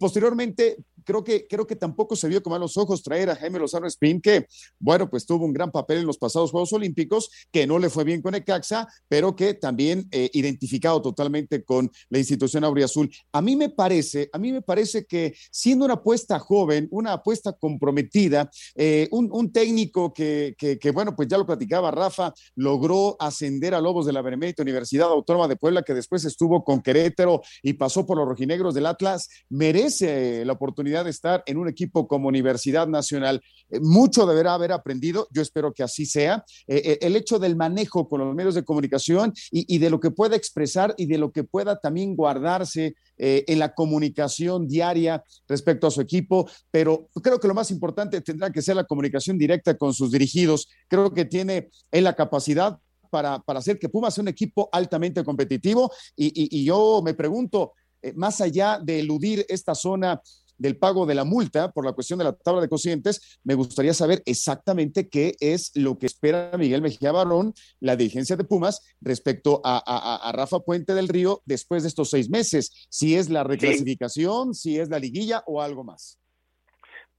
Posteriormente, 0.00 0.78
creo 1.04 1.22
que, 1.22 1.46
creo 1.46 1.66
que 1.66 1.76
tampoco 1.76 2.16
se 2.16 2.26
vio 2.26 2.42
con 2.42 2.52
malos 2.52 2.78
ojos 2.78 3.02
traer 3.02 3.28
a 3.28 3.36
Jaime 3.36 3.58
Lozano 3.58 3.86
Spin, 3.86 4.18
que, 4.18 4.46
bueno, 4.78 5.10
pues 5.10 5.26
tuvo 5.26 5.44
un 5.44 5.52
gran 5.52 5.70
papel 5.70 5.98
en 5.98 6.06
los 6.06 6.16
pasados 6.16 6.52
Juegos 6.52 6.72
Olímpicos, 6.72 7.30
que 7.52 7.66
no 7.66 7.78
le 7.78 7.90
fue 7.90 8.04
bien 8.04 8.22
con 8.22 8.34
Ecaxa, 8.34 8.88
pero 9.08 9.36
que 9.36 9.52
también 9.52 10.08
eh, 10.10 10.30
identificado 10.32 11.02
totalmente 11.02 11.62
con 11.64 11.90
la 12.08 12.18
institución 12.18 12.64
Auriazul. 12.64 13.10
A 13.30 13.42
mí 13.42 13.56
me 13.56 13.68
parece, 13.68 14.30
a 14.32 14.38
mí 14.38 14.52
me 14.52 14.62
parece 14.62 15.04
que 15.04 15.34
siendo 15.50 15.84
una 15.84 15.94
apuesta 15.94 16.38
joven, 16.38 16.88
una 16.90 17.12
apuesta 17.12 17.52
comprometida, 17.52 18.50
eh, 18.74 19.06
un, 19.10 19.52
técnico 19.52 20.14
que, 20.14 20.56
bueno, 20.94 21.14
pues 21.14 21.28
ya 21.28 21.36
lo 21.36 21.44
platicaba 21.44 21.90
Rafa, 21.90 22.32
logró 22.54 23.16
ascender 23.18 23.74
a 23.74 23.82
Lobos 23.82 24.06
de 24.06 24.14
la 24.14 24.22
Benemérita 24.22 24.62
Universidad 24.62 25.08
Autónoma 25.08 25.46
de 25.46 25.56
Puebla, 25.56 25.82
que 25.82 25.92
después 25.92 26.24
estuvo 26.24 26.64
con 26.64 26.80
Querétaro 26.80 27.42
y 27.62 27.74
pasó 27.74 28.06
por 28.06 28.16
los 28.16 28.26
rojinegros 28.26 28.74
del 28.74 28.86
Atlas, 28.86 29.28
merece 29.50 29.89
eh, 30.02 30.44
la 30.46 30.52
oportunidad 30.52 31.04
de 31.04 31.10
estar 31.10 31.42
en 31.46 31.58
un 31.58 31.68
equipo 31.68 32.06
como 32.06 32.28
Universidad 32.28 32.86
Nacional. 32.86 33.42
Eh, 33.68 33.80
mucho 33.80 34.26
deberá 34.26 34.54
haber 34.54 34.72
aprendido, 34.72 35.26
yo 35.32 35.42
espero 35.42 35.72
que 35.72 35.82
así 35.82 36.06
sea. 36.06 36.44
Eh, 36.66 36.98
el 37.00 37.16
hecho 37.16 37.38
del 37.38 37.56
manejo 37.56 38.08
con 38.08 38.20
los 38.20 38.34
medios 38.34 38.54
de 38.54 38.64
comunicación 38.64 39.32
y, 39.50 39.78
de 39.78 39.90
lo 39.90 39.98
que 39.98 40.10
pueda 40.10 40.36
expresar 40.36 40.94
y 40.96 41.06
de 41.06 41.18
lo 41.18 41.32
que 41.32 41.44
pueda 41.44 41.80
también 41.80 42.14
guardarse 42.14 42.94
en 43.22 43.58
la 43.58 43.74
comunicación 43.74 44.66
diaria 44.66 45.22
respecto 45.46 45.86
a 45.86 45.90
su 45.90 46.00
equipo, 46.00 46.48
pero 46.70 47.08
creo 47.22 47.38
que 47.38 47.48
lo 47.48 47.54
más 47.54 47.70
importante 47.70 48.20
tendrá 48.22 48.50
que 48.50 48.62
ser 48.62 48.76
la 48.76 48.84
comunicación 48.84 49.36
directa 49.36 49.76
con 49.76 49.92
sus 49.92 50.10
dirigidos. 50.10 50.68
Creo 50.88 51.12
que 51.12 51.26
tiene 51.26 51.68
en 51.90 52.04
la 52.04 52.14
capacidad 52.14 52.78
para, 53.10 53.42
hacer 53.46 53.78
que 53.78 53.90
Pumas 53.90 54.14
sea 54.14 54.22
un 54.22 54.28
equipo 54.28 54.70
altamente 54.72 55.22
competitivo. 55.22 55.92
y, 56.16 56.64
yo 56.64 57.02
me 57.04 57.12
pregunto, 57.12 57.74
eh, 58.02 58.12
más 58.14 58.40
allá 58.40 58.78
de 58.82 59.00
eludir 59.00 59.44
esta 59.48 59.74
zona 59.74 60.20
del 60.60 60.76
pago 60.76 61.06
de 61.06 61.14
la 61.14 61.24
multa 61.24 61.72
por 61.72 61.86
la 61.86 61.92
cuestión 61.92 62.18
de 62.18 62.26
la 62.26 62.36
tabla 62.36 62.60
de 62.60 62.68
cocientes, 62.68 63.40
me 63.44 63.54
gustaría 63.54 63.94
saber 63.94 64.22
exactamente 64.26 65.08
qué 65.08 65.34
es 65.40 65.72
lo 65.74 65.98
que 65.98 66.04
espera 66.04 66.50
Miguel 66.58 66.82
Mejía 66.82 67.12
Barón, 67.12 67.54
la 67.80 67.96
dirigencia 67.96 68.36
de 68.36 68.44
Pumas, 68.44 68.94
respecto 69.00 69.62
a, 69.64 70.32
Rafa 70.34 70.60
Puente 70.60 70.92
del 70.92 71.08
Río 71.08 71.40
después 71.46 71.82
de 71.82 71.88
estos 71.88 72.10
seis 72.10 72.28
meses. 72.28 72.86
Si 72.90 73.16
es 73.16 73.30
la 73.30 73.42
reclasificación, 73.42 74.52
si 74.54 74.78
es 74.78 74.90
la 74.90 74.98
liguilla 74.98 75.42
o 75.46 75.62
algo 75.62 75.82
más. 75.82 76.20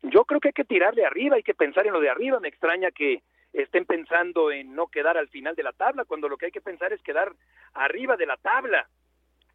Yo 0.04 0.24
creo 0.26 0.40
que 0.40 0.50
hay 0.50 0.54
que 0.54 0.64
tirar 0.64 0.94
de 0.94 1.06
arriba, 1.06 1.36
hay 1.36 1.44
que 1.44 1.56
pensar 1.56 1.88
en 1.88 1.94
lo 1.94 2.00
de 2.00 2.10
arriba. 2.10 2.40
Me 2.40 2.48
extraña 2.48 2.92
que 2.92 3.24
estén 3.54 3.86
pensando 3.86 4.52
en 4.52 4.76
no 4.76 4.88
quedar 4.88 5.18
al 5.18 5.30
final 5.30 5.56
de 5.56 5.64
la 5.64 5.74
tabla, 5.74 6.06
cuando 6.06 6.30
lo 6.30 6.38
que 6.38 6.46
hay 6.46 6.52
que 6.52 6.62
pensar 6.62 6.94
es 6.94 7.02
quedar 7.02 7.34
arriba 7.74 8.18
de 8.18 8.28
la 8.28 8.38
tabla. 8.38 8.88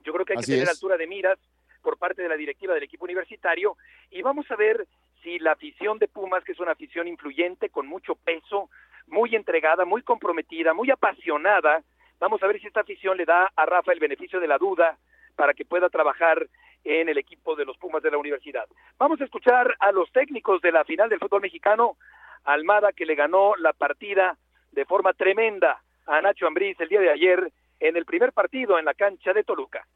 Yo 0.07 0.13
creo 0.13 0.25
que 0.25 0.35
hay 0.35 0.39
que 0.39 0.47
tener 0.47 0.69
altura 0.69 0.97
de 0.97 1.09
miras 1.09 1.39
por 1.83 1.99
parte 1.99 2.23
de 2.23 2.29
la 2.29 2.37
directiva 2.37 2.73
del 2.73 2.85
equipo 2.85 3.05
universitario. 3.05 3.77
Y 4.11 4.23
vamos 4.23 4.49
a 4.51 4.57
ver 4.57 4.87
si 5.23 5.41
la 5.41 5.53
afición 5.53 5.99
de 5.99 6.07
Pumas, 6.07 6.45
que 6.45 6.53
es 6.53 6.61
una 6.61 6.73
afición 6.73 7.09
influyente, 7.09 7.71
con 7.71 7.89
mucho 7.89 8.15
peso, 8.15 8.71
muy 9.09 9.35
entregada, 9.35 9.85
muy 9.85 10.03
comprometida, 10.03 10.75
muy 10.75 10.91
apasionada, 10.91 11.83
vamos 12.19 12.43
a 12.43 12.47
ver 12.47 12.61
si 12.61 12.67
esta 12.67 12.81
afición 12.81 13.17
le 13.17 13.25
da 13.25 13.51
a 13.55 13.67
Rafa 13.67 13.93
el 13.93 14.01
beneficio 14.01 14.41
de 14.41 14.49
la 14.49 14.59
duda 14.59 14.97
para 15.35 15.55
que 15.55 15.65
pueda 15.65 15.89
trabajar 15.89 16.47
en 16.85 17.09
el 17.09 17.19
equipo 17.19 17.57
de 17.57 17.65
los 17.65 17.77
Pumas 17.79 18.03
de 18.03 18.11
la 18.11 18.19
universidad. 18.19 18.67
Vamos 18.99 19.21
a 19.21 19.25
escuchar 19.25 19.77
a 19.81 19.93
los 19.93 20.11
técnicos 20.13 20.63
de 20.63 20.73
la 20.73 20.85
final 20.85 21.09
del 21.09 21.19
fútbol 21.19 21.43
mexicano, 21.43 21.97
Almada 22.45 22.93
que 22.93 23.07
le 23.07 23.17
ganó 23.17 23.57
la 23.57 23.73
partida 23.73 24.39
de 24.71 24.85
forma 24.85 25.13
tremenda 25.15 25.83
a 26.07 26.21
Nacho 26.21 26.47
Ambriz 26.47 26.79
el 26.81 26.89
día 26.89 27.01
de 27.01 27.11
ayer 27.11 27.53
en 27.81 27.97
el 27.97 28.05
primer 28.05 28.33
partido 28.33 28.79
en 28.79 28.85
la 28.85 28.95
cancha 28.95 29.33
de 29.33 29.45
Toluca. 29.45 29.87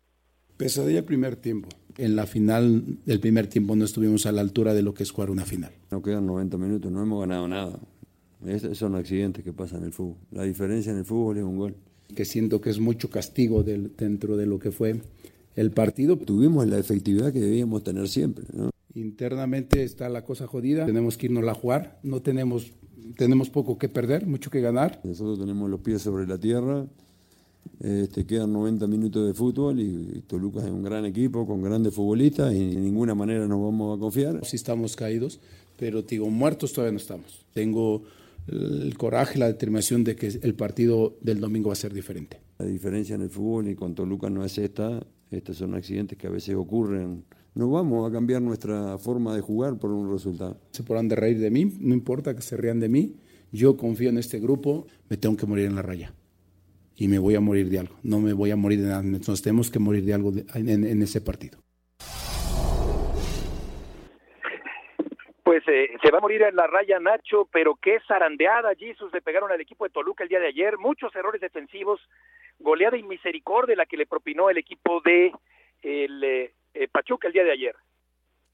Pesadilla 0.57 1.05
primer 1.05 1.37
tiempo. 1.37 1.69
En 1.97 2.17
la 2.17 2.27
final 2.27 2.85
del 3.05 3.21
primer 3.21 3.47
tiempo 3.47 3.75
no 3.77 3.85
estuvimos 3.85 4.27
a 4.27 4.33
la 4.33 4.41
altura 4.41 4.75
de 4.75 4.83
lo 4.83 4.95
que 4.95 5.03
es 5.03 5.11
jugar 5.11 5.31
una 5.31 5.45
final. 5.45 5.73
No 5.91 6.03
quedan 6.03 6.27
90 6.27 6.59
minutos, 6.59 6.93
no 6.93 7.03
hemos 7.03 7.21
ganado 7.21 7.49
nada. 7.49 7.79
Esos 8.47 8.79
son 8.79 8.95
accidentes 8.95 9.45
que 9.45 9.53
pasan 9.53 9.81
en 9.81 9.87
el 9.87 9.93
fútbol. 9.93 10.17
La 10.31 10.45
diferencia 10.45 10.93
en 10.93 10.99
el 10.99 11.05
fútbol 11.05 11.39
es 11.39 11.45
un 11.45 11.57
gol. 11.57 11.75
Que 12.15 12.25
siento 12.25 12.61
que 12.61 12.71
es 12.71 12.81
mucho 12.81 13.11
castigo 13.11 13.63
dentro 13.63 14.37
de 14.37 14.47
lo 14.47 14.59
que 14.59 14.71
fue 14.71 15.01
el 15.57 15.71
partido. 15.71 16.17
Tuvimos 16.17 16.67
la 16.67 16.79
efectividad 16.79 17.33
que 17.33 17.41
debíamos 17.41 17.83
tener 17.85 18.09
siempre. 18.09 18.45
¿no? 18.53 18.71
Internamente 18.95 19.83
está 19.83 20.09
la 20.09 20.25
cosa 20.25 20.47
jodida, 20.47 20.85
tenemos 20.85 21.17
que 21.17 21.27
irnos 21.27 21.47
a 21.47 21.55
jugar, 21.55 22.01
no 22.03 22.21
tenemos, 22.23 22.73
tenemos 23.17 23.49
poco 23.49 23.79
que 23.79 23.89
perder, 23.89 24.27
mucho 24.27 24.51
que 24.51 24.61
ganar. 24.61 25.01
Nosotros 25.05 25.39
tenemos 25.39 25.71
los 25.71 25.81
pies 25.81 26.03
sobre 26.03 26.27
la 26.27 26.39
tierra, 26.39 26.87
este, 27.81 28.27
quedan 28.27 28.53
90 28.53 28.87
minutos 28.87 29.27
de 29.27 29.35
fútbol 29.35 29.81
y 29.81 30.23
Toluca 30.27 30.61
es 30.61 30.71
un 30.71 30.83
gran 30.83 31.05
equipo 31.05 31.47
con 31.47 31.63
grandes 31.63 31.95
futbolistas 31.95 32.53
y 32.55 32.75
de 32.75 32.81
ninguna 32.81 33.15
manera 33.15 33.47
nos 33.47 33.61
vamos 33.61 33.97
a 33.97 34.01
confiar. 34.01 34.45
Sí 34.45 34.57
estamos 34.57 34.97
caídos, 34.97 35.41
pero 35.77 36.03
digo, 36.03 36.29
muertos 36.31 36.73
todavía 36.73 36.93
no 36.93 36.99
estamos. 36.99 37.45
Tengo 37.53 38.03
el 38.47 38.97
coraje, 38.97 39.39
la 39.39 39.47
determinación 39.47 40.05
de 40.05 40.17
que 40.17 40.27
el 40.27 40.55
partido 40.55 41.17
del 41.21 41.41
domingo 41.41 41.69
va 41.69 41.73
a 41.73 41.77
ser 41.77 41.93
diferente. 41.93 42.41
La 42.59 42.67
diferencia 42.67 43.15
en 43.15 43.23
el 43.23 43.31
fútbol 43.31 43.69
y 43.69 43.75
con 43.75 43.95
Toluca 43.95 44.29
no 44.29 44.45
es 44.45 44.59
esta, 44.59 45.05
estos 45.31 45.57
son 45.57 45.75
accidentes 45.75 46.19
que 46.19 46.27
a 46.27 46.31
veces 46.31 46.55
ocurren 46.55 47.25
no 47.55 47.71
vamos 47.71 48.09
a 48.09 48.13
cambiar 48.13 48.43
nuestra 48.43 48.97
forma 48.99 49.35
de 49.35 49.41
jugar 49.41 49.79
por 49.79 49.91
un 49.91 50.11
resultado. 50.11 50.61
Se 50.71 50.83
podrán 50.83 51.09
de 51.09 51.17
reír 51.17 51.39
de 51.39 51.51
mí, 51.51 51.73
no 51.81 51.95
importa 51.95 52.35
que 52.35 52.43
se 52.43 52.57
rían 52.57 52.81
de 52.81 52.89
mí, 52.89 53.17
yo 53.53 53.77
confío 53.77 54.11
en 54.11 54.19
este 54.19 54.39
grupo, 54.39 54.87
me 55.09 55.17
tengo 55.17 55.37
que 55.37 55.47
morir 55.47 55.67
en 55.67 55.75
la 55.75 55.83
raya. 55.83 56.15
Y 57.01 57.09
me 57.09 57.19
voy 57.19 57.35
a 57.35 57.41
morir 57.41 57.71
de 57.71 57.79
algo, 57.79 57.97
no 58.03 58.21
me 58.21 58.35
voy 58.35 58.51
a 58.51 58.57
morir 58.57 58.81
de 58.81 58.89
nada, 58.89 59.01
entonces 59.01 59.43
tenemos 59.43 59.71
que 59.71 59.79
morir 59.79 60.05
de 60.05 60.13
algo 60.13 60.33
en, 60.55 61.03
ese 61.03 61.23
partido. 61.23 61.59
Pues 65.43 65.63
eh, 65.67 65.97
se 66.03 66.11
va 66.11 66.19
a 66.19 66.21
morir 66.21 66.43
en 66.43 66.55
la 66.55 66.67
raya 66.67 67.01
Nacho, 67.01 67.49
pero 67.51 67.75
qué 67.81 68.01
zarandeada, 68.07 68.75
Jesus, 68.75 69.11
le 69.15 69.23
pegaron 69.23 69.51
al 69.51 69.63
equipo 69.63 69.85
de 69.85 69.91
Toluca 69.91 70.25
el 70.25 70.29
día 70.29 70.41
de 70.41 70.49
ayer, 70.49 70.77
muchos 70.77 71.17
errores 71.17 71.41
defensivos, 71.41 72.03
goleada 72.59 72.99
y 72.99 73.03
misericordia 73.03 73.77
la 73.77 73.87
que 73.87 73.97
le 73.97 74.05
propinó 74.05 74.51
el 74.51 74.59
equipo 74.59 75.01
de 75.01 75.33
el 75.81 76.23
eh, 76.23 76.53
eh, 76.75 76.89
Pachuca 76.89 77.29
el 77.29 77.33
día 77.33 77.45
de 77.45 77.53
ayer. 77.53 77.77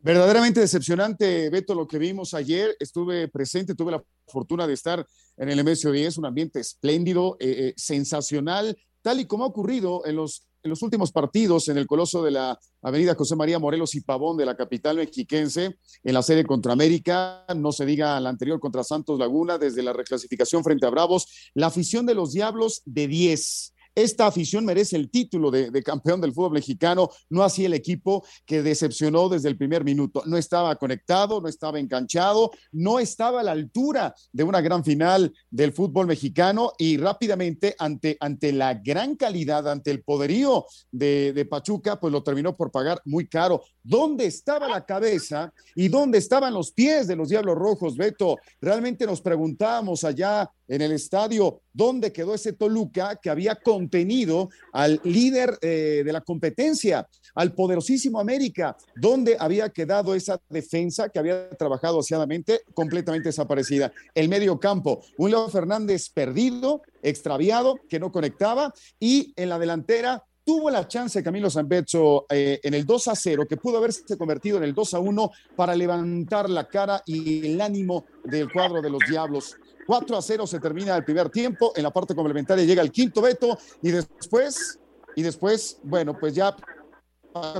Verdaderamente 0.06 0.60
decepcionante, 0.60 1.50
Beto, 1.50 1.74
lo 1.74 1.88
que 1.88 1.98
vimos 1.98 2.32
ayer. 2.32 2.76
Estuve 2.78 3.26
presente, 3.26 3.74
tuve 3.74 3.90
la 3.90 4.04
fortuna 4.28 4.64
de 4.64 4.72
estar 4.72 5.04
en 5.36 5.48
el 5.48 5.64
MSO 5.64 5.90
10, 5.90 6.18
un 6.18 6.26
ambiente 6.26 6.60
espléndido, 6.60 7.36
eh, 7.40 7.70
eh, 7.70 7.74
sensacional, 7.76 8.78
tal 9.02 9.18
y 9.18 9.26
como 9.26 9.42
ha 9.42 9.48
ocurrido 9.48 10.06
en 10.06 10.14
los, 10.14 10.46
en 10.62 10.70
los 10.70 10.82
últimos 10.82 11.10
partidos 11.10 11.66
en 11.66 11.76
el 11.76 11.88
coloso 11.88 12.22
de 12.22 12.30
la 12.30 12.56
Avenida 12.82 13.16
José 13.16 13.34
María 13.34 13.58
Morelos 13.58 13.96
y 13.96 14.00
Pavón 14.00 14.36
de 14.36 14.46
la 14.46 14.56
capital 14.56 14.98
mexiquense, 14.98 15.76
en 16.04 16.14
la 16.14 16.22
serie 16.22 16.44
contra 16.44 16.72
América, 16.72 17.44
no 17.56 17.72
se 17.72 17.84
diga 17.84 18.20
la 18.20 18.28
anterior 18.28 18.60
contra 18.60 18.84
Santos 18.84 19.18
Laguna, 19.18 19.58
desde 19.58 19.82
la 19.82 19.92
reclasificación 19.92 20.62
frente 20.62 20.86
a 20.86 20.90
Bravos, 20.90 21.50
la 21.52 21.66
afición 21.66 22.06
de 22.06 22.14
los 22.14 22.32
Diablos 22.32 22.80
de 22.84 23.08
10 23.08 23.74
esta 23.96 24.26
afición 24.26 24.66
merece 24.66 24.94
el 24.94 25.10
título 25.10 25.50
de, 25.50 25.82
campeón 25.82 26.20
del 26.20 26.34
fútbol 26.34 26.52
mexicano, 26.52 27.08
no 27.30 27.42
así 27.42 27.64
el 27.64 27.72
equipo 27.72 28.24
que 28.44 28.62
decepcionó 28.62 29.30
desde 29.30 29.48
el 29.48 29.56
primer 29.56 29.84
minuto. 29.84 30.22
No 30.26 30.36
estaba 30.36 30.76
conectado, 30.76 31.40
no 31.40 31.48
estaba 31.48 31.80
enganchado, 31.80 32.50
no 32.72 32.98
estaba 32.98 33.40
a 33.40 33.42
la 33.42 33.52
altura 33.52 34.14
de 34.32 34.44
una 34.44 34.60
gran 34.60 34.84
final 34.84 35.32
del 35.50 35.72
fútbol 35.72 36.06
mexicano 36.06 36.72
y 36.76 36.98
rápidamente 36.98 37.74
ante, 37.78 38.18
ante 38.20 38.52
la 38.52 38.74
gran 38.74 39.16
calidad, 39.16 39.66
ante 39.66 39.90
el 39.90 40.02
poderío 40.02 40.66
de, 40.92 41.32
de 41.32 41.44
Pachuca, 41.46 41.98
pues 41.98 42.12
lo 42.12 42.22
terminó 42.22 42.54
por 42.54 42.70
pagar 42.70 43.00
muy 43.06 43.26
caro. 43.26 43.62
¿Dónde 43.82 44.26
estaba 44.26 44.68
la 44.68 44.84
cabeza 44.84 45.54
y 45.74 45.88
dónde 45.88 46.18
estaban 46.18 46.52
los 46.52 46.72
pies 46.72 47.06
de 47.06 47.16
los 47.16 47.30
Diablos 47.30 47.56
Rojos, 47.56 47.96
Beto? 47.96 48.36
Realmente 48.60 49.06
nos 49.06 49.22
preguntábamos 49.22 50.04
allá 50.04 50.50
en 50.68 50.82
el 50.82 50.92
estadio 50.92 51.60
dónde 51.72 52.12
quedó 52.12 52.34
ese 52.34 52.52
Toluca 52.52 53.16
que 53.16 53.30
había 53.30 53.56
contenido 53.56 54.48
al 54.72 55.00
líder 55.04 55.58
eh, 55.60 56.02
de 56.04 56.12
la 56.12 56.20
competencia, 56.22 57.06
al 57.34 57.54
poderosísimo 57.54 58.18
América, 58.18 58.76
dónde 58.94 59.36
había 59.38 59.68
quedado 59.68 60.14
esa 60.14 60.40
defensa 60.48 61.08
que 61.08 61.18
había 61.18 61.50
trabajado 61.50 62.00
aseadamente, 62.00 62.62
completamente 62.74 63.28
desaparecida. 63.28 63.92
El 64.14 64.28
medio 64.28 64.58
campo, 64.58 65.02
un 65.18 65.30
Leo 65.30 65.48
Fernández 65.48 66.08
perdido, 66.08 66.82
extraviado, 67.02 67.78
que 67.88 68.00
no 68.00 68.10
conectaba, 68.10 68.72
y 68.98 69.32
en 69.36 69.50
la 69.50 69.58
delantera 69.58 70.24
tuvo 70.46 70.70
la 70.70 70.86
chance 70.86 71.24
Camilo 71.24 71.50
Zambetso 71.50 72.24
eh, 72.30 72.60
en 72.62 72.72
el 72.72 72.86
2 72.86 73.08
a 73.08 73.16
0, 73.16 73.46
que 73.48 73.56
pudo 73.56 73.78
haberse 73.78 74.16
convertido 74.16 74.58
en 74.58 74.62
el 74.62 74.74
2 74.74 74.94
a 74.94 75.00
1 75.00 75.30
para 75.56 75.74
levantar 75.74 76.48
la 76.48 76.68
cara 76.68 77.02
y 77.04 77.48
el 77.48 77.60
ánimo 77.60 78.06
del 78.22 78.50
cuadro 78.50 78.80
de 78.80 78.88
los 78.88 79.00
Diablos. 79.10 79.56
4 79.86 80.16
a 80.16 80.22
0 80.22 80.46
se 80.46 80.60
termina 80.60 80.96
el 80.96 81.04
primer 81.04 81.30
tiempo. 81.30 81.72
En 81.76 81.82
la 81.82 81.92
parte 81.92 82.14
complementaria 82.14 82.64
llega 82.64 82.82
el 82.82 82.90
quinto 82.90 83.22
veto 83.22 83.58
y 83.82 83.90
después, 83.90 84.78
y 85.14 85.22
después, 85.22 85.78
bueno, 85.82 86.18
pues 86.18 86.34
ya 86.34 86.56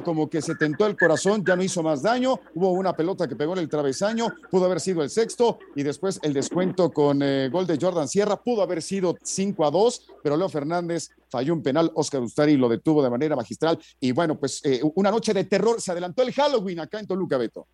como 0.05 0.29
que 0.29 0.41
se 0.41 0.55
tentó 0.55 0.87
el 0.87 0.97
corazón, 0.97 1.45
ya 1.45 1.57
no 1.57 1.63
hizo 1.63 1.83
más 1.83 2.03
daño, 2.03 2.41
hubo 2.55 2.71
una 2.71 2.95
pelota 2.95 3.29
que 3.29 3.37
pegó 3.37 3.53
en 3.53 3.59
el 3.59 3.69
travesaño, 3.69 4.29
pudo 4.51 4.65
haber 4.65 4.81
sido 4.81 5.03
el 5.03 5.11
sexto 5.11 5.59
y 5.75 5.83
después 5.83 6.19
el 6.23 6.33
descuento 6.33 6.91
con 6.91 7.23
eh, 7.23 7.49
gol 7.51 7.67
de 7.67 7.79
Jordan 7.81 8.09
Sierra, 8.09 8.37
pudo 8.43 8.63
haber 8.63 8.83
sido 8.83 9.17
5 9.23 9.67
a 9.67 9.71
2, 9.71 10.07
pero 10.23 10.37
Leo 10.37 10.49
Fernández 10.49 11.11
falló 11.29 11.53
un 11.53 11.63
penal, 11.63 11.91
Oscar 11.95 12.23
Ustari 12.23 12.57
lo 12.57 12.69
detuvo 12.69 13.03
de 13.03 13.11
manera 13.11 13.37
magistral 13.37 13.79
y 14.01 14.13
bueno, 14.13 14.39
pues 14.39 14.61
eh, 14.65 14.81
una 14.95 15.11
noche 15.11 15.35
de 15.35 15.45
terror, 15.45 15.81
se 15.81 15.93
adelantó 15.93 16.23
el 16.23 16.33
Halloween 16.33 16.81
acá 16.81 16.99
en 16.99 17.07
Toluca, 17.07 17.37
Beto. 17.37 17.67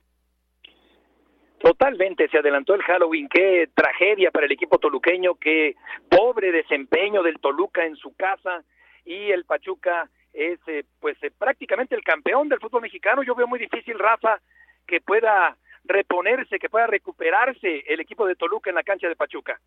Totalmente, 1.62 2.28
se 2.28 2.38
adelantó 2.38 2.74
el 2.74 2.82
Halloween, 2.82 3.28
qué 3.28 3.68
tragedia 3.72 4.32
para 4.32 4.46
el 4.46 4.52
equipo 4.52 4.78
toluqueño, 4.78 5.36
qué 5.36 5.76
pobre 6.10 6.50
desempeño 6.50 7.22
del 7.22 7.38
Toluca 7.38 7.86
en 7.86 7.94
su 7.94 8.16
casa 8.16 8.64
y 9.04 9.30
el 9.30 9.44
Pachuca 9.44 10.10
es 10.32 10.58
eh, 10.66 10.82
pues 10.98 11.16
eh, 11.22 11.30
prácticamente 11.30 11.94
el 11.94 12.02
campeón 12.02 12.48
del 12.48 12.58
fútbol 12.58 12.82
mexicano. 12.82 13.22
Yo 13.22 13.36
veo 13.36 13.46
muy 13.46 13.60
difícil, 13.60 13.96
Rafa, 13.96 14.40
que 14.88 15.00
pueda 15.00 15.56
reponerse, 15.84 16.58
que 16.58 16.68
pueda 16.68 16.88
recuperarse 16.88 17.84
el 17.86 18.00
equipo 18.00 18.26
de 18.26 18.34
Toluca 18.34 18.70
en 18.70 18.76
la 18.76 18.82
cancha 18.82 19.06
de 19.06 19.14
Pachuca. 19.14 19.60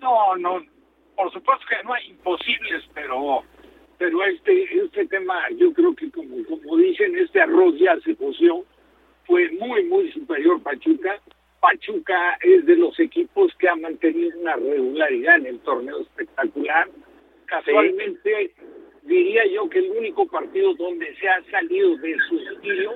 No, 0.00 0.34
no, 0.34 0.60
por 1.14 1.32
supuesto 1.32 1.64
que 1.68 1.84
no 1.84 1.94
hay 1.94 2.08
imposibles, 2.08 2.82
pero 2.94 3.44
pero 3.96 4.24
este 4.24 4.64
este 4.84 5.06
tema 5.06 5.48
yo 5.56 5.72
creo 5.72 5.94
que 5.94 6.10
como 6.10 6.44
como 6.46 6.76
dicen 6.78 7.16
este 7.16 7.40
arroz 7.40 7.78
ya 7.78 7.96
se 8.00 8.16
coció 8.16 8.64
fue 9.26 9.50
muy, 9.52 9.84
muy 9.84 10.10
superior 10.12 10.62
Pachuca. 10.62 11.20
Pachuca 11.60 12.38
es 12.42 12.66
de 12.66 12.76
los 12.76 12.98
equipos 12.98 13.52
que 13.58 13.68
ha 13.68 13.76
mantenido 13.76 14.38
una 14.40 14.56
regularidad 14.56 15.36
en 15.36 15.46
el 15.46 15.58
torneo 15.60 16.00
espectacular. 16.00 16.88
Casualmente, 17.46 18.52
diría 19.02 19.46
yo 19.46 19.68
que 19.68 19.78
el 19.78 19.90
único 19.90 20.26
partido 20.26 20.74
donde 20.74 21.14
se 21.16 21.28
ha 21.28 21.42
salido 21.50 21.96
de 21.98 22.16
su 22.28 22.38
estilo 22.38 22.94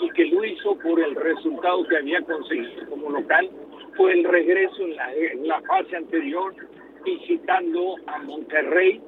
y 0.00 0.10
que 0.10 0.24
lo 0.26 0.44
hizo 0.44 0.78
por 0.78 1.00
el 1.00 1.14
resultado 1.14 1.86
que 1.86 1.98
había 1.98 2.22
conseguido 2.22 2.88
como 2.88 3.10
local 3.10 3.50
fue 3.96 4.12
el 4.12 4.24
regreso 4.24 4.82
en 4.82 5.40
en 5.40 5.48
la 5.48 5.60
fase 5.62 5.96
anterior 5.96 6.54
visitando 7.04 7.96
a 8.06 8.18
Monterrey 8.18 9.00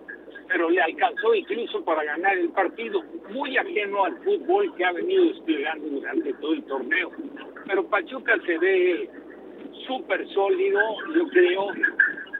pero 0.48 0.68
le 0.70 0.80
alcanzó 0.80 1.34
incluso 1.34 1.84
para 1.84 2.04
ganar 2.04 2.36
el 2.36 2.50
partido, 2.50 3.02
muy 3.30 3.56
ajeno 3.56 4.04
al 4.04 4.16
fútbol 4.18 4.74
que 4.76 4.84
ha 4.84 4.92
venido 4.92 5.24
desplegando 5.24 5.88
durante 5.88 6.32
todo 6.34 6.52
el 6.52 6.62
torneo. 6.64 7.10
Pero 7.66 7.86
Pachuca 7.88 8.38
se 8.44 8.58
ve 8.58 9.10
súper 9.86 10.28
sólido, 10.28 10.80
yo 11.14 11.28
creo 11.28 11.68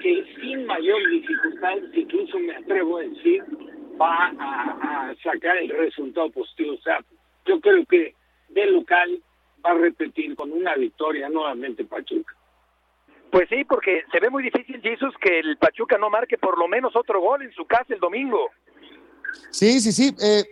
que 0.00 0.24
sin 0.40 0.66
mayor 0.66 1.08
dificultad, 1.10 1.76
incluso 1.94 2.38
me 2.38 2.56
atrevo 2.56 2.98
a 2.98 3.02
decir, 3.02 3.42
va 4.00 4.32
a, 4.38 5.10
a 5.10 5.14
sacar 5.22 5.56
el 5.58 5.70
resultado 5.70 6.30
positivo. 6.30 6.74
O 6.74 6.82
sea, 6.82 6.98
yo 7.46 7.60
creo 7.60 7.84
que 7.86 8.14
de 8.48 8.66
local 8.66 9.22
va 9.64 9.70
a 9.70 9.74
repetir 9.74 10.34
con 10.34 10.52
una 10.52 10.74
victoria 10.74 11.28
nuevamente 11.28 11.84
Pachuca. 11.84 12.34
Pues 13.32 13.48
sí, 13.48 13.64
porque 13.64 14.02
se 14.12 14.20
ve 14.20 14.28
muy 14.28 14.42
difícil, 14.42 14.78
Jesús, 14.82 15.14
que 15.18 15.38
el 15.38 15.56
Pachuca 15.56 15.96
no 15.96 16.10
marque 16.10 16.36
por 16.36 16.58
lo 16.58 16.68
menos 16.68 16.94
otro 16.94 17.18
gol 17.18 17.40
en 17.40 17.50
su 17.52 17.64
casa 17.64 17.94
el 17.94 17.98
domingo. 17.98 18.50
Sí, 19.50 19.80
sí, 19.80 19.90
sí, 19.90 20.14
eh, 20.22 20.44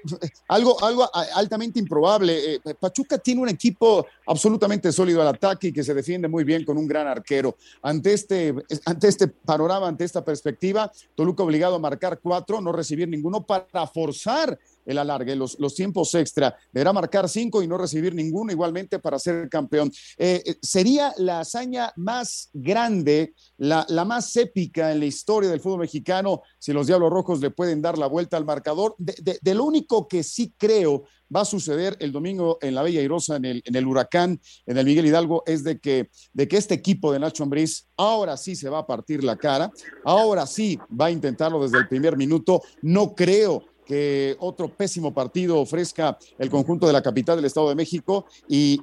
algo, 0.48 0.82
algo 0.82 1.06
altamente 1.34 1.78
improbable. 1.78 2.54
Eh, 2.54 2.60
Pachuca 2.80 3.18
tiene 3.18 3.42
un 3.42 3.50
equipo 3.50 4.06
absolutamente 4.26 4.92
sólido 4.92 5.20
al 5.20 5.28
ataque 5.28 5.68
y 5.68 5.72
que 5.74 5.84
se 5.84 5.92
defiende 5.92 6.26
muy 6.26 6.42
bien 6.42 6.64
con 6.64 6.78
un 6.78 6.88
gran 6.88 7.06
arquero. 7.06 7.54
Ante 7.82 8.14
este, 8.14 8.54
ante 8.86 9.08
este 9.08 9.28
panorama, 9.28 9.86
ante 9.86 10.04
esta 10.04 10.24
perspectiva, 10.24 10.90
Toluca 11.14 11.42
obligado 11.42 11.74
a 11.74 11.80
marcar 11.80 12.18
cuatro, 12.22 12.62
no 12.62 12.72
recibir 12.72 13.08
ninguno 13.08 13.42
para 13.42 13.86
forzar 13.92 14.58
el 14.86 14.98
alargue, 14.98 15.36
los, 15.36 15.58
los 15.58 15.74
tiempos 15.74 16.14
extra. 16.14 16.56
Deberá 16.72 16.92
marcar 16.92 17.28
cinco 17.28 17.62
y 17.62 17.68
no 17.68 17.78
recibir 17.78 18.14
ninguno 18.14 18.52
igualmente 18.52 18.98
para 18.98 19.18
ser 19.18 19.48
campeón. 19.48 19.90
Eh, 20.18 20.42
eh, 20.44 20.56
sería 20.62 21.12
la 21.16 21.40
hazaña 21.40 21.92
más 21.96 22.50
grande, 22.52 23.34
la, 23.58 23.84
la, 23.88 24.04
más 24.04 24.34
épica 24.36 24.92
en 24.92 25.00
la 25.00 25.06
historia 25.06 25.50
del 25.50 25.60
fútbol 25.60 25.80
mexicano 25.80 26.42
si 26.58 26.72
los 26.72 26.86
Diablos 26.86 27.10
Rojos 27.10 27.40
le 27.40 27.50
pueden 27.50 27.82
dar 27.82 27.98
la 27.98 28.06
vuelta 28.06 28.36
al 28.36 28.44
marcador. 28.44 28.94
De, 28.98 29.38
lo 29.54 29.64
único 29.64 30.08
que 30.08 30.22
sí 30.22 30.54
creo 30.56 31.04
va 31.34 31.42
a 31.42 31.44
suceder 31.44 31.96
el 32.00 32.10
domingo 32.10 32.58
en 32.60 32.74
la 32.74 32.82
Bella 32.82 33.00
Irosa, 33.00 33.36
en 33.36 33.44
el, 33.44 33.62
en 33.64 33.76
el 33.76 33.86
Huracán, 33.86 34.40
en 34.66 34.78
el 34.78 34.84
Miguel 34.84 35.06
Hidalgo, 35.06 35.44
es 35.46 35.62
de 35.62 35.78
que, 35.78 36.10
de 36.32 36.48
que 36.48 36.56
este 36.56 36.74
equipo 36.74 37.12
de 37.12 37.20
Nacho 37.20 37.44
Ambriz 37.44 37.86
ahora 37.96 38.36
sí 38.36 38.56
se 38.56 38.68
va 38.68 38.78
a 38.78 38.86
partir 38.86 39.22
la 39.22 39.36
cara, 39.36 39.70
ahora 40.04 40.46
sí 40.46 40.78
va 40.98 41.06
a 41.06 41.10
intentarlo 41.10 41.62
desde 41.62 41.78
el 41.78 41.88
primer 41.88 42.16
minuto. 42.16 42.62
No 42.82 43.14
creo 43.14 43.64
que 43.90 44.36
otro 44.38 44.68
pésimo 44.68 45.12
partido 45.12 45.58
ofrezca 45.58 46.16
el 46.38 46.48
conjunto 46.48 46.86
de 46.86 46.92
la 46.92 47.02
capital 47.02 47.34
del 47.34 47.46
Estado 47.46 47.70
de 47.70 47.74
México 47.74 48.24
y, 48.46 48.78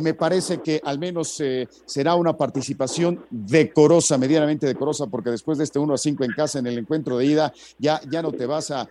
me 0.00 0.14
parece 0.14 0.62
que 0.62 0.80
al 0.82 0.98
menos 0.98 1.38
eh, 1.40 1.68
será 1.84 2.14
una 2.14 2.34
participación 2.34 3.26
decorosa, 3.28 4.16
medianamente 4.16 4.66
decorosa, 4.66 5.06
porque 5.06 5.28
después 5.28 5.58
de 5.58 5.64
este 5.64 5.78
1 5.78 5.92
a 5.92 5.98
5 5.98 6.24
en 6.24 6.32
casa 6.32 6.60
en 6.60 6.66
el 6.66 6.78
encuentro 6.78 7.18
de 7.18 7.26
ida, 7.26 7.52
ya, 7.78 8.00
ya 8.10 8.22
no 8.22 8.32
te 8.32 8.46
vas 8.46 8.70
a, 8.70 8.88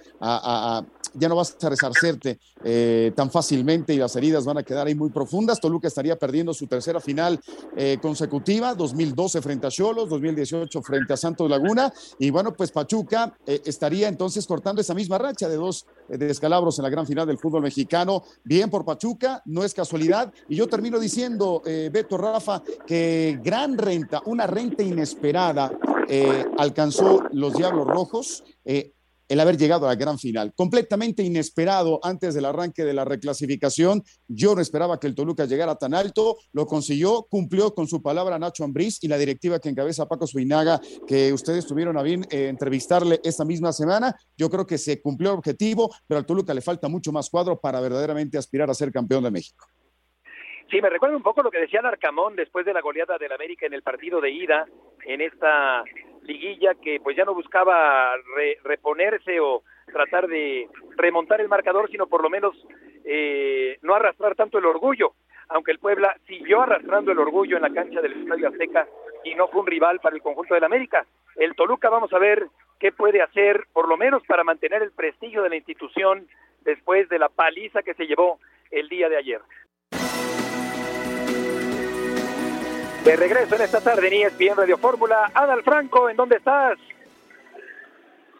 ya 1.17 1.27
no 1.27 1.35
vas 1.35 1.57
a 1.61 1.69
resarcerte 1.69 2.39
eh, 2.63 3.11
tan 3.15 3.31
fácilmente 3.31 3.93
y 3.93 3.97
las 3.97 4.15
heridas 4.15 4.45
van 4.45 4.57
a 4.57 4.63
quedar 4.63 4.87
ahí 4.87 4.95
muy 4.95 5.09
profundas. 5.09 5.59
Toluca 5.59 5.87
estaría 5.87 6.17
perdiendo 6.17 6.53
su 6.53 6.67
tercera 6.67 6.99
final 6.99 7.39
eh, 7.75 7.97
consecutiva, 8.01 8.73
2012 8.75 9.41
frente 9.41 9.67
a 9.67 9.69
Cholos, 9.69 10.09
2018 10.09 10.81
frente 10.81 11.13
a 11.13 11.17
Santos 11.17 11.49
Laguna, 11.49 11.91
y 12.19 12.29
bueno, 12.29 12.53
pues 12.53 12.71
Pachuca 12.71 13.35
eh, 13.45 13.61
estaría 13.65 14.07
entonces 14.07 14.45
cortando 14.45 14.81
esa 14.81 14.93
misma 14.93 15.17
racha 15.17 15.49
de 15.49 15.55
dos 15.55 15.85
descalabros 16.07 16.77
en 16.79 16.83
la 16.83 16.89
gran 16.89 17.05
final 17.05 17.27
del 17.27 17.37
fútbol 17.37 17.63
mexicano. 17.63 18.23
Bien 18.43 18.69
por 18.69 18.85
Pachuca, 18.85 19.41
no 19.45 19.63
es 19.63 19.73
casualidad. 19.73 20.31
Y 20.47 20.55
yo 20.55 20.67
termino 20.67 20.99
diciendo, 20.99 21.61
Beto 21.65 22.17
Rafa, 22.17 22.61
que 22.85 23.39
gran 23.43 23.77
renta, 23.77 24.21
una 24.25 24.47
renta 24.47 24.83
inesperada 24.83 25.71
alcanzó 26.57 27.23
los 27.31 27.53
Diablos 27.53 27.87
Rojos 27.87 28.43
el 29.27 29.39
haber 29.39 29.57
llegado 29.57 29.85
a 29.85 29.89
la 29.89 29.95
gran 29.95 30.17
final. 30.17 30.53
Completamente 30.55 31.23
inesperado 31.23 31.99
antes 32.03 32.33
del 32.33 32.45
arranque 32.45 32.83
de 32.83 32.93
la 32.93 33.05
reclasificación. 33.05 34.03
Yo 34.27 34.55
no 34.55 34.61
esperaba 34.61 34.99
que 34.99 35.07
el 35.07 35.15
Toluca 35.15 35.45
llegara 35.45 35.75
tan 35.75 35.93
alto. 35.93 36.37
Lo 36.53 36.65
consiguió, 36.65 37.27
cumplió 37.29 37.73
con 37.73 37.87
su 37.87 38.01
palabra 38.01 38.39
Nacho 38.39 38.63
Ambriz 38.63 39.03
y 39.03 39.07
la 39.07 39.17
directiva 39.17 39.59
que 39.59 39.69
encabeza 39.69 40.07
Paco 40.07 40.27
Suinaga, 40.27 40.79
que 41.07 41.33
ustedes 41.33 41.65
tuvieron 41.65 41.97
a 41.97 42.03
bien 42.03 42.25
eh, 42.29 42.47
entrevistarle 42.47 43.19
esta 43.23 43.45
misma 43.45 43.71
semana. 43.73 44.15
Yo 44.37 44.49
creo 44.49 44.65
que 44.65 44.77
se 44.77 45.01
cumplió 45.01 45.31
el 45.31 45.37
objetivo, 45.37 45.93
pero 46.07 46.19
al 46.19 46.25
Toluca 46.25 46.53
le 46.53 46.61
falta 46.61 46.87
mucho 46.87 47.11
más 47.11 47.29
cuadro 47.29 47.59
para 47.59 47.81
verdaderamente 47.81 48.37
aspirar 48.37 48.69
a 48.69 48.73
ser 48.73 48.91
campeón 48.91 49.23
de 49.23 49.31
México. 49.31 49.65
Sí, 50.69 50.81
me 50.81 50.89
recuerda 50.89 51.15
un 51.15 51.23
poco 51.23 51.41
lo 51.41 51.49
que 51.49 51.59
decía 51.59 51.79
Arcamón 51.81 52.35
después 52.35 52.65
de 52.65 52.73
la 52.73 52.81
goleada 52.81 53.17
del 53.17 53.31
América 53.31 53.65
en 53.65 53.73
el 53.73 53.83
partido 53.83 54.19
de 54.19 54.31
ida 54.31 54.65
en 55.05 55.21
esta 55.21 55.83
liguilla 56.27 56.75
que 56.75 56.99
pues 56.99 57.15
ya 57.15 57.25
no 57.25 57.33
buscaba 57.33 58.13
reponerse 58.63 59.39
o 59.39 59.63
tratar 59.91 60.27
de 60.27 60.67
remontar 60.97 61.41
el 61.41 61.47
marcador, 61.47 61.89
sino 61.89 62.07
por 62.07 62.21
lo 62.21 62.29
menos 62.29 62.55
eh, 63.05 63.77
no 63.81 63.95
arrastrar 63.95 64.35
tanto 64.35 64.57
el 64.57 64.65
orgullo, 64.65 65.13
aunque 65.49 65.71
el 65.71 65.79
Puebla 65.79 66.15
siguió 66.27 66.61
arrastrando 66.61 67.11
el 67.11 67.19
orgullo 67.19 67.55
en 67.55 67.63
la 67.63 67.73
cancha 67.73 68.01
del 68.01 68.21
Estadio 68.21 68.49
Azteca 68.49 68.87
y 69.23 69.33
no 69.35 69.47
fue 69.47 69.61
un 69.61 69.67
rival 69.67 69.99
para 69.99 70.15
el 70.15 70.21
conjunto 70.21 70.53
del 70.53 70.65
América. 70.65 71.05
El 71.37 71.55
Toluca 71.55 71.89
vamos 71.89 72.11
a 72.13 72.19
ver 72.19 72.47
qué 72.79 72.91
puede 72.91 73.21
hacer, 73.21 73.65
por 73.73 73.87
lo 73.87 73.97
menos 73.97 74.23
para 74.27 74.43
mantener 74.43 74.83
el 74.83 74.91
prestigio 74.91 75.43
de 75.43 75.49
la 75.49 75.55
institución 75.55 76.27
después 76.61 77.07
de 77.09 77.19
la 77.19 77.29
paliza 77.29 77.81
que 77.81 77.93
se 77.93 78.05
llevó 78.05 78.39
el 78.71 78.89
día 78.89 79.07
de 79.07 79.17
ayer. 79.17 79.41
De 83.07 83.15
regreso 83.15 83.55
en 83.55 83.61
esta 83.61 83.79
tarde 83.79 84.09
en 84.09 84.27
ESPN 84.27 84.57
Radio 84.57 84.77
Fórmula. 84.77 85.31
Adal 85.33 85.63
Franco, 85.63 86.09
¿en 86.09 86.17
dónde 86.17 86.35
estás? 86.35 86.77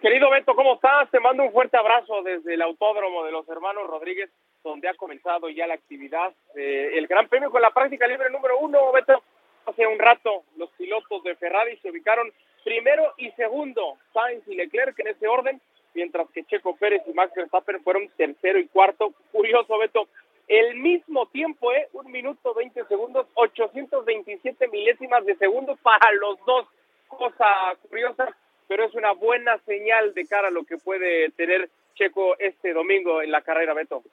Querido 0.01 0.29
Beto, 0.29 0.53
¿cómo 0.55 0.73
estás? 0.73 1.09
Te 1.09 1.21
mando 1.21 1.43
un 1.43 1.53
fuerte 1.53 1.77
abrazo 1.77 2.21
desde 2.21 2.53
el 2.53 2.61
Autódromo 2.61 3.23
de 3.23 3.31
los 3.31 3.47
Hermanos 3.47 3.87
Rodríguez, 3.87 4.29
donde 4.65 4.89
ha 4.89 4.93
comenzado 4.95 5.47
ya 5.47 5.67
la 5.67 5.75
actividad 5.75 6.33
el 6.53 7.07
Gran 7.07 7.29
Premio 7.29 7.49
con 7.49 7.61
la 7.61 7.71
práctica 7.71 8.07
libre 8.07 8.29
número 8.29 8.59
uno. 8.59 8.91
Beto, 8.91 9.23
hace 9.67 9.87
un 9.87 9.97
rato 9.97 10.43
los 10.57 10.69
pilotos 10.71 11.23
de 11.23 11.37
Ferrari 11.37 11.77
se 11.77 11.89
ubicaron 11.89 12.29
primero 12.65 13.13
y 13.15 13.31
segundo, 13.31 13.95
Sainz 14.11 14.45
y 14.49 14.55
Leclerc 14.55 14.99
en 14.99 15.07
ese 15.07 15.29
orden, 15.29 15.61
mientras 15.93 16.29
que 16.31 16.43
Checo 16.43 16.75
Pérez 16.75 17.03
y 17.07 17.13
Max 17.13 17.31
Verstappen 17.33 17.81
fueron 17.85 18.09
tercero 18.17 18.59
y 18.59 18.67
cuarto. 18.67 19.13
Curioso, 19.31 19.77
Beto, 19.77 20.09
el 20.47 20.75
mismo 20.75 21.27
tiempo, 21.27 21.71
¿eh? 21.73 21.87
Un 21.93 22.11
minuto 22.11 22.53
20 22.53 22.85
segundos, 22.85 23.27
827 23.33 24.67
milésimas 24.69 25.25
de 25.25 25.35
segundos 25.35 25.77
para 25.81 26.11
los 26.13 26.39
dos. 26.45 26.67
Cosa 27.07 27.47
curiosa, 27.89 28.35
pero 28.67 28.85
es 28.85 28.93
una 28.93 29.13
buena 29.13 29.57
señal 29.59 30.13
de 30.13 30.25
cara 30.25 30.49
a 30.49 30.51
lo 30.51 30.63
que 30.63 30.77
puede 30.77 31.29
tener 31.31 31.69
Checo 31.95 32.37
este 32.37 32.73
domingo 32.73 33.21
en 33.21 33.31
la 33.31 33.41
carrera, 33.41 33.73
Beto. 33.73 34.03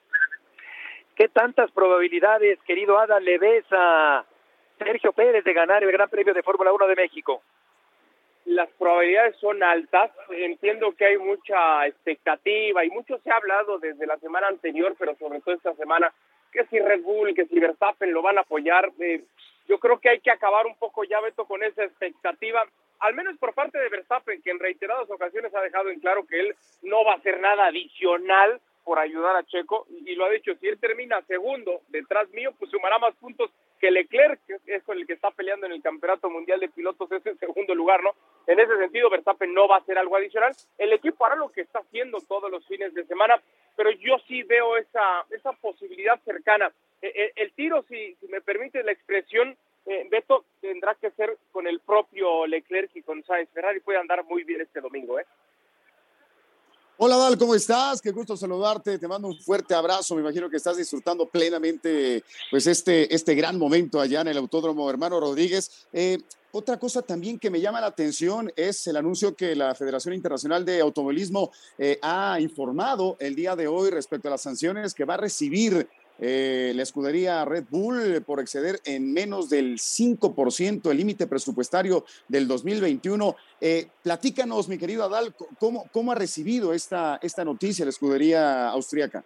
¿Qué 1.15 1.29
tantas 1.29 1.71
probabilidades, 1.71 2.59
querido 2.63 2.97
Ada, 2.99 3.19
le 3.19 3.37
ves 3.37 3.65
a 3.71 4.25
Sergio 4.77 5.13
Pérez 5.13 5.43
de 5.45 5.53
ganar 5.53 5.83
el 5.83 5.91
Gran 5.91 6.09
Premio 6.09 6.33
de 6.33 6.43
Fórmula 6.43 6.73
1 6.73 6.87
de 6.87 6.95
México? 6.95 7.41
Las 8.45 8.69
probabilidades 8.73 9.35
son 9.37 9.61
altas. 9.63 10.11
Entiendo 10.29 10.95
que 10.95 11.05
hay 11.05 11.17
mucha 11.17 11.87
expectativa 11.87 12.85
y 12.85 12.89
mucho 12.89 13.17
se 13.19 13.31
ha 13.31 13.37
hablado 13.37 13.79
desde 13.79 14.05
la 14.05 14.17
semana 14.17 14.47
anterior, 14.47 14.95
pero 14.97 15.15
sobre 15.15 15.41
todo 15.41 15.55
esta 15.55 15.73
semana 15.75 16.13
que 16.51 16.65
si 16.65 16.79
Red 16.79 17.01
Bull, 17.01 17.35
que 17.35 17.45
si 17.45 17.59
Verstappen 17.59 18.13
lo 18.13 18.21
van 18.21 18.37
a 18.37 18.41
apoyar. 18.41 18.91
Eh, 18.99 19.23
yo 19.67 19.79
creo 19.79 19.99
que 19.99 20.09
hay 20.09 20.19
que 20.19 20.31
acabar 20.31 20.65
un 20.65 20.75
poco 20.77 21.03
ya, 21.03 21.19
Beto, 21.19 21.45
con 21.45 21.63
esa 21.63 21.83
expectativa, 21.83 22.63
al 22.99 23.13
menos 23.13 23.37
por 23.37 23.53
parte 23.53 23.77
de 23.79 23.89
Verstappen, 23.89 24.41
que 24.41 24.51
en 24.51 24.59
reiteradas 24.59 25.09
ocasiones 25.09 25.53
ha 25.53 25.61
dejado 25.61 25.89
en 25.89 25.99
claro 25.99 26.25
que 26.25 26.39
él 26.39 26.55
no 26.83 27.03
va 27.03 27.13
a 27.13 27.17
hacer 27.17 27.39
nada 27.39 27.67
adicional 27.67 28.61
por 28.85 28.99
ayudar 28.99 29.35
a 29.35 29.43
Checo, 29.43 29.87
y 30.05 30.13
lo 30.13 30.25
ha 30.25 30.29
dicho, 30.29 30.53
si 30.61 30.67
él 30.67 30.79
termina 30.79 31.19
segundo 31.23 31.81
detrás 31.87 32.29
mío, 32.29 32.53
pues 32.59 32.69
sumará 32.69 32.99
más 32.99 33.15
puntos 33.15 33.49
que 33.79 33.89
Leclerc, 33.89 34.39
que 34.45 34.75
es 34.75 34.83
con 34.83 34.97
el 34.97 35.07
que 35.07 35.13
está 35.13 35.31
peleando 35.31 35.65
en 35.65 35.71
el 35.71 35.81
Campeonato 35.81 36.29
Mundial 36.29 36.59
de 36.59 36.69
Pilotos, 36.69 37.11
es 37.11 37.25
el 37.25 37.37
segundo 37.39 37.73
lugar, 37.73 38.03
¿no? 38.03 38.11
En 38.55 38.61
ese 38.61 38.77
sentido, 38.77 39.09
Verstappen 39.09 39.53
no 39.53 39.67
va 39.67 39.75
a 39.75 39.79
hacer 39.79 39.97
algo 39.97 40.15
adicional. 40.15 40.55
El 40.77 40.93
equipo 40.93 41.25
hará 41.25 41.35
lo 41.35 41.51
que 41.51 41.59
está 41.59 41.79
haciendo 41.79 42.19
todos 42.21 42.49
los 42.49 42.65
fines 42.65 42.93
de 42.93 43.03
semana, 43.03 43.35
pero 43.75 43.91
yo 43.91 44.15
sí 44.29 44.43
veo 44.43 44.77
esa, 44.77 45.25
esa 45.29 45.51
posibilidad 45.51 46.17
cercana. 46.23 46.71
E, 47.01 47.07
e, 47.07 47.31
el, 47.35 47.51
tiro, 47.51 47.83
si, 47.89 48.15
si 48.15 48.27
me 48.29 48.39
permite 48.39 48.81
la 48.81 48.93
expresión, 48.93 49.57
eh, 49.85 50.07
Beto, 50.09 50.45
tendrá 50.61 50.95
que 50.95 51.11
ser 51.11 51.37
con 51.51 51.67
el 51.67 51.81
propio 51.81 52.47
Leclerc 52.47 52.91
y 52.95 53.01
con 53.01 53.25
Sainz. 53.25 53.49
Ferrari 53.49 53.81
puede 53.81 53.99
andar 53.99 54.23
muy 54.23 54.45
bien 54.45 54.61
este 54.61 54.79
domingo, 54.79 55.19
¿eh? 55.19 55.25
Hola 56.97 57.17
Val, 57.17 57.37
¿cómo 57.37 57.53
estás? 57.53 58.01
Qué 58.01 58.11
gusto 58.11 58.37
saludarte. 58.37 58.97
Te 58.97 59.05
mando 59.05 59.27
un 59.27 59.37
fuerte 59.37 59.73
abrazo. 59.75 60.15
Me 60.15 60.21
imagino 60.21 60.49
que 60.49 60.55
estás 60.55 60.77
disfrutando 60.77 61.27
plenamente 61.27 62.23
pues 62.49 62.67
este, 62.67 63.13
este 63.13 63.35
gran 63.35 63.59
momento 63.59 63.99
allá 63.99 64.21
en 64.21 64.29
el 64.29 64.37
Autódromo 64.37 64.89
Hermano 64.89 65.19
Rodríguez. 65.19 65.87
Eh, 65.91 66.19
otra 66.53 66.79
cosa 66.79 67.01
también 67.01 67.37
que 67.37 67.49
me 67.49 67.59
llama 67.59 67.81
la 67.81 67.87
atención 67.87 68.49
es 68.55 68.87
el 68.87 68.95
anuncio 68.95 69.35
que 69.35 69.57
la 69.57 69.75
Federación 69.75 70.13
Internacional 70.13 70.63
de 70.63 70.79
Automovilismo 70.79 71.51
eh, 71.77 71.99
ha 72.01 72.39
informado 72.39 73.17
el 73.19 73.35
día 73.35 73.57
de 73.57 73.67
hoy 73.67 73.89
respecto 73.89 74.29
a 74.29 74.31
las 74.31 74.41
sanciones 74.43 74.93
que 74.93 75.03
va 75.03 75.15
a 75.15 75.17
recibir 75.17 75.89
eh, 76.19 76.71
la 76.75 76.83
escudería 76.83 77.43
Red 77.45 77.65
Bull 77.69 78.21
por 78.23 78.39
exceder 78.39 78.79
en 78.85 79.11
menos 79.11 79.49
del 79.49 79.77
5% 79.77 80.89
el 80.89 80.97
límite 80.97 81.27
presupuestario 81.27 82.05
del 82.27 82.47
2021. 82.47 83.35
Eh, 83.61 83.87
platícanos, 84.03 84.67
mi 84.67 84.77
querido 84.77 85.03
Adal, 85.03 85.35
¿cómo, 85.59 85.85
cómo 85.91 86.11
ha 86.11 86.15
recibido 86.15 86.73
esta, 86.73 87.19
esta 87.21 87.43
noticia 87.43 87.85
la 87.85 87.89
escudería 87.89 88.69
austríaca? 88.69 89.23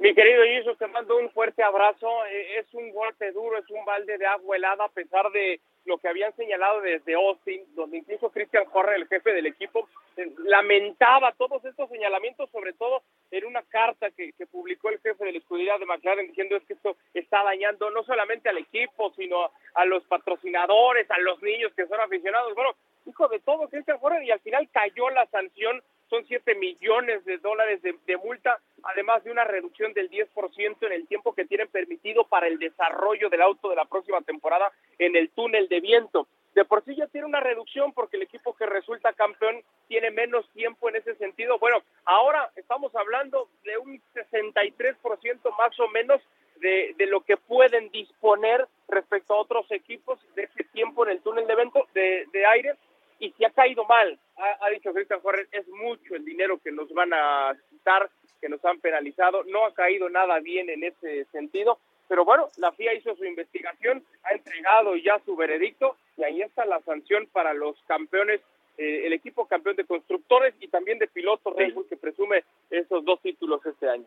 Mi 0.00 0.14
querido 0.14 0.42
Jesús, 0.44 0.78
te 0.78 0.86
mando 0.86 1.18
un 1.18 1.28
fuerte 1.30 1.62
abrazo. 1.62 2.08
Es 2.24 2.72
un 2.72 2.90
golpe 2.90 3.32
duro, 3.32 3.58
es 3.58 3.68
un 3.68 3.84
balde 3.84 4.16
de 4.16 4.24
agua 4.24 4.56
helada, 4.56 4.86
a 4.86 4.88
pesar 4.88 5.30
de 5.30 5.60
lo 5.84 5.98
que 5.98 6.08
habían 6.08 6.34
señalado 6.36 6.80
desde 6.80 7.14
Austin, 7.14 7.62
donde 7.74 7.98
incluso 7.98 8.30
Christian 8.30 8.64
Horner, 8.72 8.96
el 8.96 9.08
jefe 9.08 9.30
del 9.30 9.46
equipo, 9.46 9.88
eh, 10.16 10.26
lamentaba 10.38 11.32
todos 11.32 11.62
estos 11.66 11.90
señalamientos, 11.90 12.48
sobre 12.50 12.72
todo 12.72 13.02
en 13.30 13.44
una 13.44 13.62
carta 13.62 14.10
que, 14.10 14.32
publicó 14.50 14.88
el 14.88 15.00
jefe 15.00 15.22
de 15.22 15.32
la 15.32 15.38
escudería 15.38 15.76
de 15.76 15.84
McLaren 15.84 16.28
diciendo 16.28 16.56
es 16.56 16.64
que 16.64 16.72
esto 16.72 16.96
está 17.12 17.42
dañando 17.44 17.90
no 17.90 18.02
solamente 18.02 18.48
al 18.48 18.58
equipo, 18.58 19.12
sino 19.16 19.50
a 19.74 19.84
los 19.84 20.02
patrocinadores, 20.04 21.10
a 21.10 21.18
los 21.18 21.42
niños 21.42 21.72
que 21.74 21.86
son 21.86 22.00
aficionados. 22.00 22.54
Bueno, 22.54 22.74
hijo 23.04 23.28
de 23.28 23.40
todo 23.40 23.68
Christian 23.68 23.98
Horner 24.00 24.22
y 24.22 24.30
al 24.30 24.40
final 24.40 24.66
cayó 24.72 25.10
la 25.10 25.26
sanción, 25.26 25.82
son 26.10 26.26
7 26.26 26.56
millones 26.56 27.24
de 27.24 27.38
dólares 27.38 27.80
de, 27.82 28.16
multa, 28.16 28.58
además 28.82 29.22
de 29.22 29.30
una 29.30 29.44
reducción 29.44 29.92
del 29.92 30.10
10% 30.10 30.76
en 30.82 30.92
el 30.92 31.06
tiempo 31.06 31.32
que 31.32 31.46
tienen 31.46 31.68
permitido 31.68 32.24
para 32.24 32.48
el 32.48 32.58
desarrollo 32.58 33.30
del 33.30 33.40
auto 33.40 33.70
de 33.70 33.76
la 33.76 33.84
próxima 33.84 34.20
temporada 34.22 34.72
en 34.98 35.14
el 35.14 35.30
túnel 35.30 35.68
de 35.68 35.80
viento. 35.80 36.26
De 36.54 36.64
por 36.64 36.84
sí 36.84 36.96
ya 36.96 37.06
tiene 37.06 37.28
una 37.28 37.38
reducción 37.38 37.92
porque 37.92 38.16
el 38.16 38.24
equipo 38.24 38.56
que 38.56 38.66
resulta 38.66 39.12
campeón 39.12 39.62
tiene 39.86 40.10
menos 40.10 40.50
tiempo 40.50 40.88
en 40.88 40.96
ese 40.96 41.14
sentido. 41.14 41.60
Bueno, 41.60 41.78
ahora 42.04 42.50
estamos 42.56 42.94
hablando 42.96 43.48
de 43.62 43.78
un 43.78 44.02
63% 44.12 45.56
más 45.56 45.78
o 45.78 45.88
menos 45.88 46.20
de, 46.56 46.92
lo 47.06 47.20
que 47.20 47.36
pueden 47.36 47.88
disponer 47.90 48.66
respecto 48.88 49.32
a 49.32 49.38
otros 49.38 49.70
equipos 49.70 50.18
de 50.34 50.42
ese 50.42 50.64
tiempo 50.72 51.04
en 51.04 51.12
el 51.12 51.22
túnel 51.22 51.46
de, 51.46 51.54
vento, 51.54 51.86
de, 51.94 52.26
de 52.32 52.46
aire 52.46 52.74
y 53.20 53.30
si 53.32 53.44
ha 53.44 53.50
caído 53.50 53.84
mal, 53.84 54.18
ha, 54.40 54.66
ha 54.66 54.70
dicho 54.70 54.92
Cristian 54.92 55.20
Juárez, 55.20 55.48
es 55.52 55.68
mucho 55.68 56.14
el 56.14 56.24
dinero 56.24 56.58
que 56.58 56.72
nos 56.72 56.92
van 56.92 57.12
a 57.12 57.56
quitar, 57.70 58.10
que 58.40 58.48
nos 58.48 58.64
han 58.64 58.80
penalizado, 58.80 59.44
no 59.44 59.66
ha 59.66 59.74
caído 59.74 60.08
nada 60.08 60.40
bien 60.40 60.70
en 60.70 60.84
ese 60.84 61.26
sentido, 61.26 61.78
pero 62.08 62.24
bueno, 62.24 62.48
la 62.56 62.72
FIA 62.72 62.94
hizo 62.94 63.14
su 63.14 63.24
investigación, 63.24 64.02
ha 64.24 64.32
entregado 64.32 64.96
ya 64.96 65.20
su 65.24 65.36
veredicto 65.36 65.96
y 66.16 66.24
ahí 66.24 66.42
está 66.42 66.64
la 66.64 66.80
sanción 66.80 67.28
para 67.30 67.54
los 67.54 67.80
campeones, 67.86 68.40
eh, 68.78 69.06
el 69.06 69.12
equipo 69.12 69.46
campeón 69.46 69.76
de 69.76 69.84
constructores 69.84 70.54
y 70.58 70.66
también 70.68 70.98
de 70.98 71.06
pilotos 71.06 71.54
Red 71.54 71.72
Bull 71.72 71.86
que 71.88 71.96
presume 71.96 72.42
esos 72.68 73.04
dos 73.04 73.20
títulos 73.20 73.64
este 73.64 73.88
año. 73.88 74.06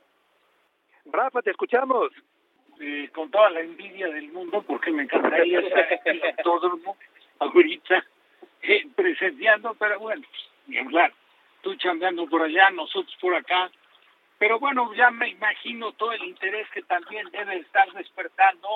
Rafa, 1.05 1.41
te 1.41 1.51
escuchamos. 1.51 2.11
Eh, 2.81 3.09
con 3.13 3.29
toda 3.29 3.51
la 3.51 3.61
envidia 3.61 4.07
del 4.07 4.31
mundo, 4.31 4.63
porque 4.67 4.91
me 4.91 5.03
encantaría 5.03 5.59
estar 5.59 6.01
en 6.05 6.15
el 6.17 6.23
autódromo 6.37 6.97
ahorita 7.39 8.03
eh, 8.63 8.87
presenciando, 8.95 9.75
pero 9.75 9.99
bueno, 9.99 10.23
bien 10.67 10.87
claro, 10.87 11.13
tú 11.61 11.75
chambeando 11.75 12.27
por 12.27 12.41
allá, 12.41 12.69
nosotros 12.69 13.15
por 13.19 13.35
acá, 13.35 13.69
pero 14.39 14.59
bueno, 14.59 14.93
ya 14.93 15.11
me 15.11 15.29
imagino 15.29 15.91
todo 15.93 16.13
el 16.13 16.23
interés 16.23 16.67
que 16.73 16.81
también 16.83 17.29
debe 17.31 17.57
estar 17.57 17.91
despertando, 17.93 18.69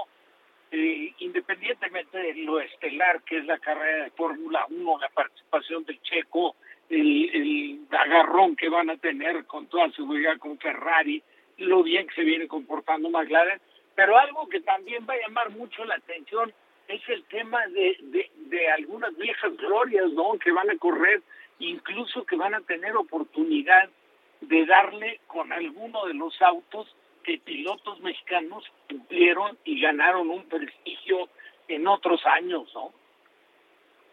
eh, 0.71 1.13
independientemente 1.19 2.17
de 2.17 2.35
lo 2.35 2.59
estelar 2.59 3.21
que 3.23 3.37
es 3.37 3.45
la 3.45 3.57
carrera 3.59 4.03
de 4.03 4.11
Fórmula 4.11 4.65
1, 4.69 4.99
la 4.99 5.09
participación 5.09 5.85
del 5.85 6.01
Checo, 6.01 6.55
el, 6.89 7.29
el 7.33 7.79
agarrón 7.97 8.55
que 8.55 8.69
van 8.69 8.89
a 8.89 8.97
tener 8.97 9.45
con 9.45 9.67
toda 9.67 9.89
seguridad 9.91 10.37
con 10.37 10.57
Ferrari, 10.57 11.23
lo 11.57 11.83
bien 11.83 12.07
que 12.07 12.15
se 12.15 12.23
viene 12.23 12.47
comportando 12.47 13.09
McLaren, 13.09 13.59
pero 13.95 14.17
algo 14.17 14.47
que 14.47 14.59
también 14.59 15.05
va 15.09 15.13
a 15.13 15.21
llamar 15.21 15.49
mucho 15.51 15.83
la 15.85 15.95
atención 15.95 16.53
es 16.87 17.01
el 17.09 17.23
tema 17.25 17.65
de, 17.67 17.97
de, 18.35 18.69
algunas 18.69 19.15
viejas 19.17 19.55
glorias, 19.57 20.11
¿no? 20.13 20.37
Que 20.39 20.51
van 20.51 20.69
a 20.69 20.77
correr, 20.77 21.21
incluso 21.59 22.25
que 22.25 22.35
van 22.35 22.55
a 22.55 22.61
tener 22.61 22.95
oportunidad 22.95 23.89
de 24.41 24.65
darle 24.65 25.19
con 25.27 25.51
alguno 25.51 26.05
de 26.05 26.13
los 26.13 26.41
autos 26.41 26.95
que 27.23 27.37
pilotos 27.39 27.99
mexicanos 27.99 28.63
cumplieron 28.89 29.57
y 29.65 29.81
ganaron 29.81 30.29
un 30.29 30.47
prestigio 30.47 31.27
en 31.67 31.87
otros 31.87 32.25
años, 32.25 32.71
¿no? 32.73 32.93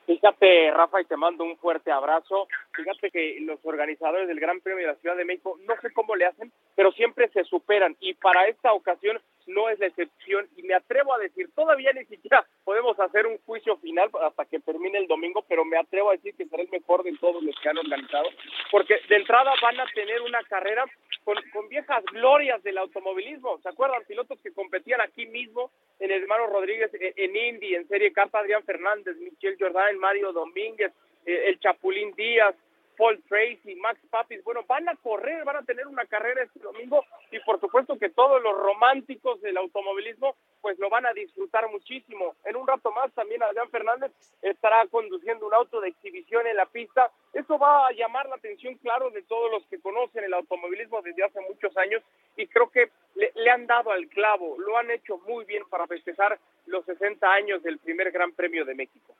Fíjate, 0.07 0.71
Rafa, 0.71 1.01
y 1.01 1.07
te 1.07 1.17
mando 1.17 1.45
un 1.45 1.57
fuerte 1.57 1.91
abrazo. 1.91 2.47
Fíjate 2.75 3.11
que 3.11 3.39
los 3.41 3.59
organizadores 3.63 4.29
del 4.29 4.39
Gran 4.39 4.61
Premio 4.61 4.87
de 4.87 4.93
la 4.93 4.99
Ciudad 4.99 5.17
de 5.17 5.25
México, 5.25 5.59
no 5.67 5.75
sé 5.81 5.93
cómo 5.93 6.15
le 6.15 6.27
hacen, 6.27 6.53
pero 6.75 6.93
siempre 6.93 7.29
se 7.29 7.45
superan. 7.45 7.97
Y 8.01 8.13
para 8.15 8.47
esta 8.47 8.73
ocasión 8.75 9.19
no 9.47 9.69
es 9.69 9.79
la 9.79 9.87
excepción. 9.87 10.49
Y 10.57 10.63
me 10.63 10.75
atrevo 10.75 11.15
a 11.15 11.19
decir, 11.19 11.49
todavía 11.55 11.93
ni 11.93 12.05
siquiera 12.07 12.47
podemos 12.65 12.99
hacer 12.99 13.27
un 13.27 13.39
juicio 13.39 13.77
final 13.79 14.11
hasta 14.23 14.45
que 14.45 14.61
termine 14.61 14.99
el 14.99 15.07
domingo, 15.07 15.45
pero 15.49 15.65
me 15.65 15.79
atrevo 15.79 16.11
a 16.11 16.15
decir 16.15 16.35
que 16.37 16.47
será 16.47 16.63
el 16.63 16.71
mejor 16.71 17.03
de 17.03 17.17
todos 17.19 17.43
los 17.43 17.55
que 17.61 17.69
han 17.69 17.79
organizado. 17.79 18.29
Porque 18.71 18.97
de 19.09 19.17
entrada 19.17 19.53
van 19.63 19.81
a 19.81 19.87
tener 19.95 20.23
una 20.23 20.43
carrera 20.45 20.85
con, 21.25 21.37
con 21.53 21.69
viejas 21.69 22.05
glorias 22.07 22.63
del 22.63 22.79
automovilismo. 22.79 23.59
¿Se 23.63 23.69
acuerdan? 23.69 24.05
Pilotos 24.07 24.39
que 24.41 24.53
competían 24.53 25.01
aquí 25.01 25.27
mismo 25.27 25.71
en 25.99 26.11
hermano 26.11 26.47
Rodríguez, 26.47 26.91
en, 26.95 27.37
Indy, 27.37 27.75
en 27.75 27.89
Serie 27.89 28.13
K, 28.13 28.29
Adrián 28.33 28.63
Fernández, 28.65 29.17
Michel 29.17 29.57
Jordan, 29.59 29.99
Mario 29.99 30.33
Domínguez, 30.33 30.93
eh, 31.27 31.45
el 31.47 31.61
Chapulín 31.61 32.13
Díaz, 32.15 32.55
Paul 32.97 33.23
Tracy, 33.29 33.75
Max 33.77 34.01
Papis, 34.11 34.43
bueno, 34.45 34.63
van 34.67 34.89
a 34.89 34.97
correr, 34.97 35.45
van 35.45 35.57
a 35.57 35.63
tener 35.63 35.87
una 35.87 36.05
carrera 36.07 36.43
este 36.43 36.61
domingo 36.61 37.05
y 37.31 37.39
por 37.41 37.61
supuesto 37.61 37.99
que 37.99 38.11
todos 38.11 38.43
los 38.43 38.57
románticos 38.57 39.41
del 39.41 39.57
automovilismo 39.57 40.35
pues 40.61 40.79
lo 40.79 40.89
van 40.89 41.07
a 41.07 41.13
disfrutar 41.13 41.69
muchísimo. 41.71 42.37
En 42.45 42.57
un 42.57 42.67
rato 42.67 42.91
más 42.93 43.13
también 43.13 43.43
Adrián 43.43 43.69
Fernández 43.71 44.13
estará 44.41 44.87
conduciendo 44.87 45.47
un 45.47 45.55
auto 45.55 45.81
de 45.81 45.89
exhibición 45.89 46.47
en 46.47 46.57
la 46.57 46.67
pista. 46.67 47.11
Eso 47.33 47.59
va 47.59 47.89
a 47.89 47.93
llamar 47.93 48.29
la 48.29 48.37
atención, 48.37 48.75
claro, 48.77 49.11
de 49.11 49.23
todos 49.23 49.51
los 49.51 49.67
que 49.67 49.81
conocen 49.81 50.25
el 50.25 50.35
automovilismo 50.35 51.03
desde 51.03 51.25
hace 51.25 51.41
muchos 51.43 51.77
años 51.77 52.03
y 52.37 52.47
creo 52.47 52.71
que 52.71 52.91
le, 53.15 53.33
le 53.35 53.51
han 53.51 53.67
dado 53.67 53.91
al 53.91 54.09
clavo, 54.09 54.57
lo 54.59 54.79
han 54.79 54.91
hecho 54.91 55.19
muy 55.27 55.45
bien 55.45 55.65
para 55.69 55.87
festejar 55.87 56.39
los 56.67 56.85
60 56.87 57.31
años 57.31 57.63
del 57.63 57.79
primer 57.79 58.11
Gran 58.11 58.33
Premio 58.33 58.65
de 58.65 58.75
México. 58.75 59.15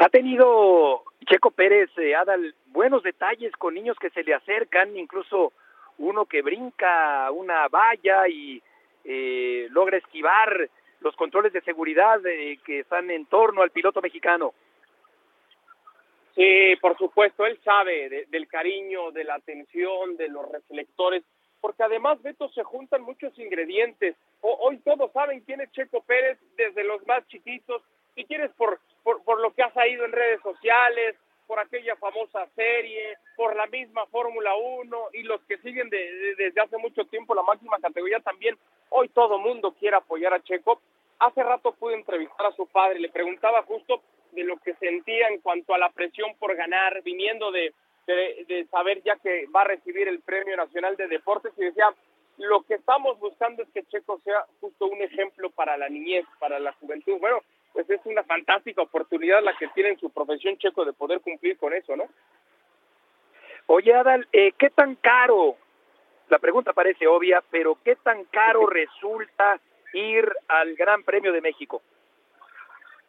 Ha 0.00 0.08
tenido 0.08 1.02
Checo 1.26 1.50
Pérez, 1.50 1.90
eh, 1.98 2.14
Adal, 2.14 2.54
buenos 2.68 3.02
detalles 3.02 3.52
con 3.58 3.74
niños 3.74 3.98
que 3.98 4.08
se 4.08 4.22
le 4.24 4.32
acercan, 4.32 4.96
incluso 4.96 5.52
uno 5.98 6.24
que 6.24 6.40
brinca 6.40 7.30
una 7.30 7.68
valla 7.68 8.26
y 8.26 8.62
eh, 9.04 9.68
logra 9.68 9.98
esquivar 9.98 10.70
los 11.00 11.14
controles 11.16 11.52
de 11.52 11.60
seguridad 11.60 12.18
eh, 12.24 12.58
que 12.64 12.80
están 12.80 13.10
en 13.10 13.26
torno 13.26 13.60
al 13.60 13.72
piloto 13.72 14.00
mexicano. 14.00 14.54
Sí, 16.34 16.76
por 16.80 16.96
supuesto, 16.96 17.44
él 17.44 17.60
sabe 17.62 18.08
de, 18.08 18.24
del 18.30 18.48
cariño, 18.48 19.10
de 19.10 19.24
la 19.24 19.34
atención, 19.34 20.16
de 20.16 20.28
los 20.28 20.50
reflectores, 20.50 21.24
porque 21.60 21.82
además, 21.82 22.22
Beto, 22.22 22.48
se 22.48 22.62
juntan 22.62 23.02
muchos 23.02 23.38
ingredientes. 23.38 24.16
Hoy 24.40 24.78
todos 24.78 25.12
saben 25.12 25.40
quién 25.40 25.60
es 25.60 25.70
Checo 25.72 26.02
Pérez, 26.04 26.38
desde 26.56 26.84
los 26.84 27.06
más 27.06 27.26
chiquitos, 27.28 27.82
si 28.14 28.24
quieres 28.24 28.50
por, 28.52 28.80
por, 29.02 29.22
por 29.24 29.40
lo 29.40 29.52
que 29.52 29.62
ha 29.62 29.72
salido 29.72 30.04
en 30.04 30.12
redes 30.12 30.40
sociales, 30.42 31.16
por 31.46 31.58
aquella 31.58 31.96
famosa 31.96 32.46
serie, 32.54 33.16
por 33.36 33.56
la 33.56 33.66
misma 33.66 34.06
Fórmula 34.06 34.54
1 34.54 35.08
y 35.14 35.24
los 35.24 35.40
que 35.46 35.58
siguen 35.58 35.90
de, 35.90 35.98
de, 35.98 36.34
desde 36.36 36.60
hace 36.60 36.78
mucho 36.78 37.04
tiempo 37.06 37.34
la 37.34 37.42
máxima 37.42 37.78
categoría 37.80 38.20
también. 38.20 38.56
Hoy 38.90 39.08
todo 39.08 39.38
mundo 39.38 39.74
quiere 39.78 39.96
apoyar 39.96 40.32
a 40.32 40.42
Checo. 40.42 40.80
Hace 41.18 41.42
rato 41.42 41.72
pude 41.72 41.94
entrevistar 41.94 42.46
a 42.46 42.52
su 42.52 42.68
padre, 42.68 43.00
le 43.00 43.08
preguntaba 43.08 43.62
justo 43.64 44.00
de 44.30 44.44
lo 44.44 44.58
que 44.58 44.74
sentía 44.74 45.28
en 45.28 45.40
cuanto 45.40 45.74
a 45.74 45.78
la 45.78 45.90
presión 45.90 46.36
por 46.38 46.54
ganar, 46.54 47.02
viniendo 47.02 47.50
de, 47.50 47.74
de, 48.06 48.44
de 48.46 48.66
saber 48.70 49.02
ya 49.02 49.16
que 49.16 49.46
va 49.46 49.62
a 49.62 49.64
recibir 49.74 50.06
el 50.06 50.20
Premio 50.20 50.56
Nacional 50.56 50.96
de 50.96 51.08
Deportes 51.08 51.52
y 51.56 51.64
decía, 51.64 51.88
lo 52.38 52.62
que 52.62 52.74
estamos 52.74 53.18
buscando 53.18 53.62
es 53.62 53.68
que 53.70 53.84
Checo 53.84 54.20
sea 54.24 54.44
justo 54.60 54.86
un 54.86 55.02
ejemplo 55.02 55.50
para 55.50 55.76
la 55.76 55.88
niñez, 55.88 56.24
para 56.38 56.58
la 56.58 56.72
juventud. 56.74 57.18
Bueno, 57.18 57.42
pues 57.72 57.88
es 57.88 58.00
una 58.04 58.22
fantástica 58.24 58.82
oportunidad 58.82 59.42
la 59.42 59.56
que 59.56 59.68
tiene 59.68 59.90
en 59.90 59.98
su 59.98 60.10
profesión 60.10 60.56
Checo 60.58 60.84
de 60.84 60.92
poder 60.92 61.20
cumplir 61.20 61.56
con 61.56 61.72
eso, 61.72 61.96
¿no? 61.96 62.04
Oye, 63.66 63.94
Adal, 63.94 64.26
eh, 64.32 64.52
¿qué 64.58 64.70
tan 64.70 64.96
caro? 64.96 65.56
La 66.28 66.38
pregunta 66.38 66.72
parece 66.72 67.06
obvia, 67.06 67.42
pero 67.50 67.78
¿qué 67.84 67.96
tan 67.96 68.24
caro 68.24 68.66
resulta 68.70 69.60
ir 69.92 70.28
al 70.48 70.74
Gran 70.74 71.02
Premio 71.04 71.32
de 71.32 71.40
México? 71.40 71.82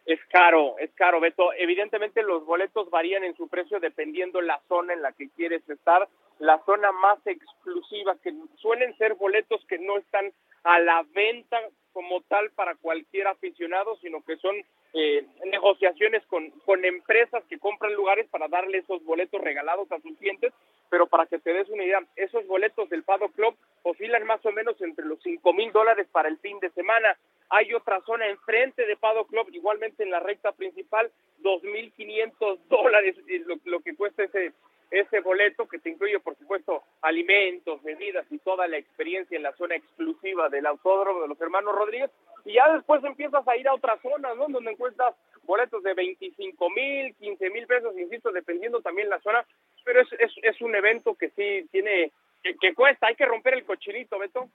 Es 0.05 0.19
caro, 0.29 0.77
es 0.79 0.91
caro, 0.93 1.19
Beto. 1.19 1.53
Evidentemente 1.53 2.23
los 2.23 2.45
boletos 2.45 2.89
varían 2.89 3.23
en 3.23 3.35
su 3.35 3.47
precio 3.47 3.79
dependiendo 3.79 4.41
la 4.41 4.59
zona 4.67 4.93
en 4.93 5.01
la 5.01 5.11
que 5.13 5.29
quieres 5.29 5.67
estar. 5.69 6.07
La 6.39 6.59
zona 6.65 6.91
más 6.91 7.19
exclusiva, 7.25 8.17
que 8.23 8.33
suelen 8.57 8.97
ser 8.97 9.13
boletos 9.13 9.63
que 9.67 9.77
no 9.77 9.97
están 9.97 10.31
a 10.63 10.79
la 10.79 11.05
venta 11.13 11.59
como 11.93 12.21
tal 12.21 12.49
para 12.51 12.75
cualquier 12.75 13.27
aficionado, 13.27 13.95
sino 13.97 14.23
que 14.23 14.37
son 14.37 14.55
eh, 14.93 15.25
negociaciones 15.45 16.25
con, 16.27 16.49
con 16.65 16.83
empresas 16.83 17.43
que 17.45 17.59
compran 17.59 17.93
lugares 17.93 18.27
para 18.29 18.47
darle 18.47 18.79
esos 18.79 19.03
boletos 19.03 19.39
regalados 19.41 19.91
a 19.91 19.99
sus 20.01 20.17
clientes, 20.17 20.53
pero 20.89 21.07
para 21.07 21.25
que 21.25 21.39
te 21.39 21.53
des 21.53 21.69
una 21.69 21.83
idea, 21.83 21.99
esos 22.15 22.45
boletos 22.47 22.89
del 22.89 23.03
Pado 23.03 23.29
Club 23.29 23.55
oscilan 23.83 24.25
más 24.25 24.45
o 24.45 24.51
menos 24.51 24.81
entre 24.81 25.05
los 25.05 25.21
cinco 25.21 25.53
mil 25.53 25.71
dólares 25.71 26.07
para 26.11 26.27
el 26.27 26.37
fin 26.39 26.59
de 26.59 26.69
semana. 26.71 27.17
Hay 27.51 27.73
otra 27.73 28.01
zona 28.01 28.27
enfrente 28.27 28.85
de 28.85 28.97
Pado 28.97 29.25
Club, 29.25 29.47
igualmente 29.51 30.03
en 30.03 30.09
la 30.09 30.19
recta 30.19 30.51
principal, 30.51 31.11
dos 31.39 31.61
mil 31.63 31.91
quinientos 31.93 32.59
dólares 32.69 33.15
lo, 33.45 33.55
lo 33.65 33.79
que 33.81 33.95
cuesta 33.95 34.23
ese 34.23 34.53
ese 34.91 35.21
boleto 35.21 35.67
que 35.67 35.79
te 35.79 35.89
incluye, 35.89 36.19
por 36.19 36.37
supuesto, 36.37 36.83
alimentos, 37.01 37.81
bebidas 37.81 38.25
y 38.29 38.37
toda 38.39 38.67
la 38.67 38.77
experiencia 38.77 39.37
en 39.37 39.43
la 39.43 39.53
zona 39.53 39.75
exclusiva 39.75 40.49
del 40.49 40.65
autódromo 40.65 41.21
de 41.21 41.29
los 41.29 41.39
hermanos 41.39 41.73
Rodríguez. 41.73 42.11
Y 42.43 42.53
ya 42.53 42.73
después 42.73 43.01
empiezas 43.03 43.47
a 43.47 43.55
ir 43.55 43.67
a 43.69 43.73
otras 43.73 44.01
zonas, 44.01 44.35
¿no? 44.35 44.47
Donde 44.49 44.71
encuentras 44.71 45.15
boletos 45.43 45.81
de 45.83 45.93
25 45.93 46.69
mil, 46.71 47.15
15 47.15 47.49
mil 47.51 47.65
pesos, 47.67 47.97
insisto, 47.97 48.31
dependiendo 48.31 48.81
también 48.81 49.09
la 49.09 49.21
zona. 49.21 49.45
Pero 49.85 50.01
es, 50.01 50.11
es, 50.19 50.31
es 50.43 50.61
un 50.61 50.75
evento 50.75 51.15
que 51.15 51.29
sí 51.29 51.65
tiene, 51.71 52.11
que, 52.43 52.55
que 52.57 52.73
cuesta, 52.73 53.07
hay 53.07 53.15
que 53.15 53.25
romper 53.25 53.53
el 53.53 53.63
cochinito, 53.63 54.19
Beto. 54.19 54.49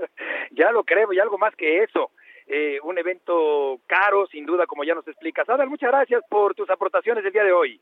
ya 0.52 0.70
lo 0.70 0.84
creo, 0.84 1.12
y 1.12 1.18
algo 1.18 1.38
más 1.38 1.54
que 1.56 1.82
eso. 1.82 2.10
Eh, 2.46 2.80
un 2.82 2.98
evento 2.98 3.80
caro, 3.86 4.26
sin 4.26 4.44
duda, 4.44 4.66
como 4.66 4.84
ya 4.84 4.94
nos 4.94 5.06
explicas. 5.06 5.48
Adal, 5.48 5.68
muchas 5.68 5.90
gracias 5.90 6.22
por 6.28 6.54
tus 6.54 6.68
aportaciones 6.68 7.24
el 7.24 7.32
día 7.32 7.44
de 7.44 7.52
hoy. 7.52 7.80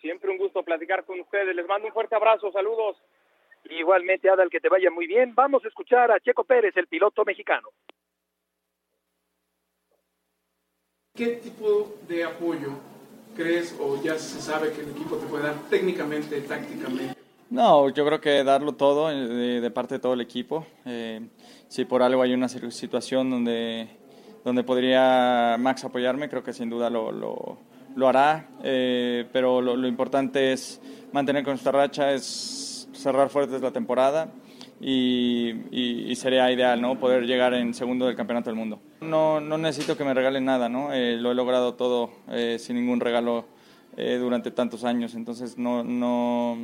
Siempre 0.00 0.30
un 0.30 0.38
gusto 0.38 0.62
platicar 0.62 1.04
con 1.04 1.20
ustedes. 1.20 1.54
Les 1.54 1.66
mando 1.66 1.88
un 1.88 1.92
fuerte 1.92 2.14
abrazo. 2.14 2.50
Saludos. 2.50 2.96
Igualmente, 3.64 4.28
Adal, 4.28 4.50
que 4.50 4.60
te 4.60 4.68
vaya 4.68 4.90
muy 4.90 5.06
bien. 5.06 5.34
Vamos 5.34 5.64
a 5.64 5.68
escuchar 5.68 6.10
a 6.10 6.20
Checo 6.20 6.44
Pérez, 6.44 6.76
el 6.76 6.86
piloto 6.86 7.24
mexicano. 7.24 7.68
¿Qué 11.14 11.36
tipo 11.36 11.94
de 12.08 12.24
apoyo 12.24 12.72
crees 13.36 13.78
o 13.80 14.02
ya 14.02 14.18
se 14.18 14.40
sabe 14.40 14.72
que 14.72 14.80
el 14.80 14.90
equipo 14.90 15.16
te 15.16 15.26
puede 15.26 15.44
dar 15.44 15.56
técnicamente, 15.70 16.40
tácticamente? 16.40 17.13
No, 17.54 17.88
yo 17.90 18.04
creo 18.04 18.20
que 18.20 18.42
darlo 18.42 18.72
todo 18.72 19.08
de, 19.08 19.60
de 19.60 19.70
parte 19.70 19.94
de 19.94 20.00
todo 20.00 20.14
el 20.14 20.20
equipo. 20.20 20.66
Eh, 20.84 21.20
si 21.68 21.84
por 21.84 22.02
algo 22.02 22.20
hay 22.20 22.34
una 22.34 22.48
situación 22.48 23.30
donde, 23.30 23.88
donde 24.44 24.64
podría 24.64 25.56
Max 25.58 25.84
apoyarme, 25.84 26.28
creo 26.28 26.42
que 26.42 26.52
sin 26.52 26.68
duda 26.68 26.90
lo, 26.90 27.12
lo 27.94 28.08
hará, 28.08 28.48
eh, 28.62 29.26
pero 29.32 29.60
lo, 29.60 29.86
importante 29.86 30.52
es 30.52 30.80
mantener 31.12 31.44
con 31.44 31.54
esta 31.54 31.70
racha, 31.70 32.12
es 32.12 32.88
cerrar 32.92 33.28
fuertes 33.28 33.60
la 33.62 33.70
temporada 33.70 34.32
y, 34.80 35.50
y, 35.70 36.14
sería 36.16 36.50
ideal 36.50 36.80
¿no? 36.80 36.98
poder 36.98 37.24
llegar 37.24 37.54
en 37.54 37.72
segundo 37.72 38.06
del 38.06 38.16
Campeonato 38.16 38.50
del 38.50 38.58
Mundo. 38.58 38.80
No, 39.00 39.40
no 39.40 39.58
necesito 39.58 39.96
que 39.96 40.04
me 40.04 40.14
regalen 40.14 40.44
nada, 40.44 40.68
¿no? 40.68 40.92
Eh, 40.92 41.16
lo 41.16 41.30
he 41.30 41.34
logrado 41.34 41.74
todo 41.74 42.10
eh, 42.30 42.56
sin 42.58 42.76
ningún 42.76 43.00
regalo 43.00 43.44
eh, 43.96 44.16
durante 44.20 44.50
tantos 44.50 44.84
años, 44.84 45.14
entonces 45.14 45.56
no, 45.56 45.84
no, 45.84 46.58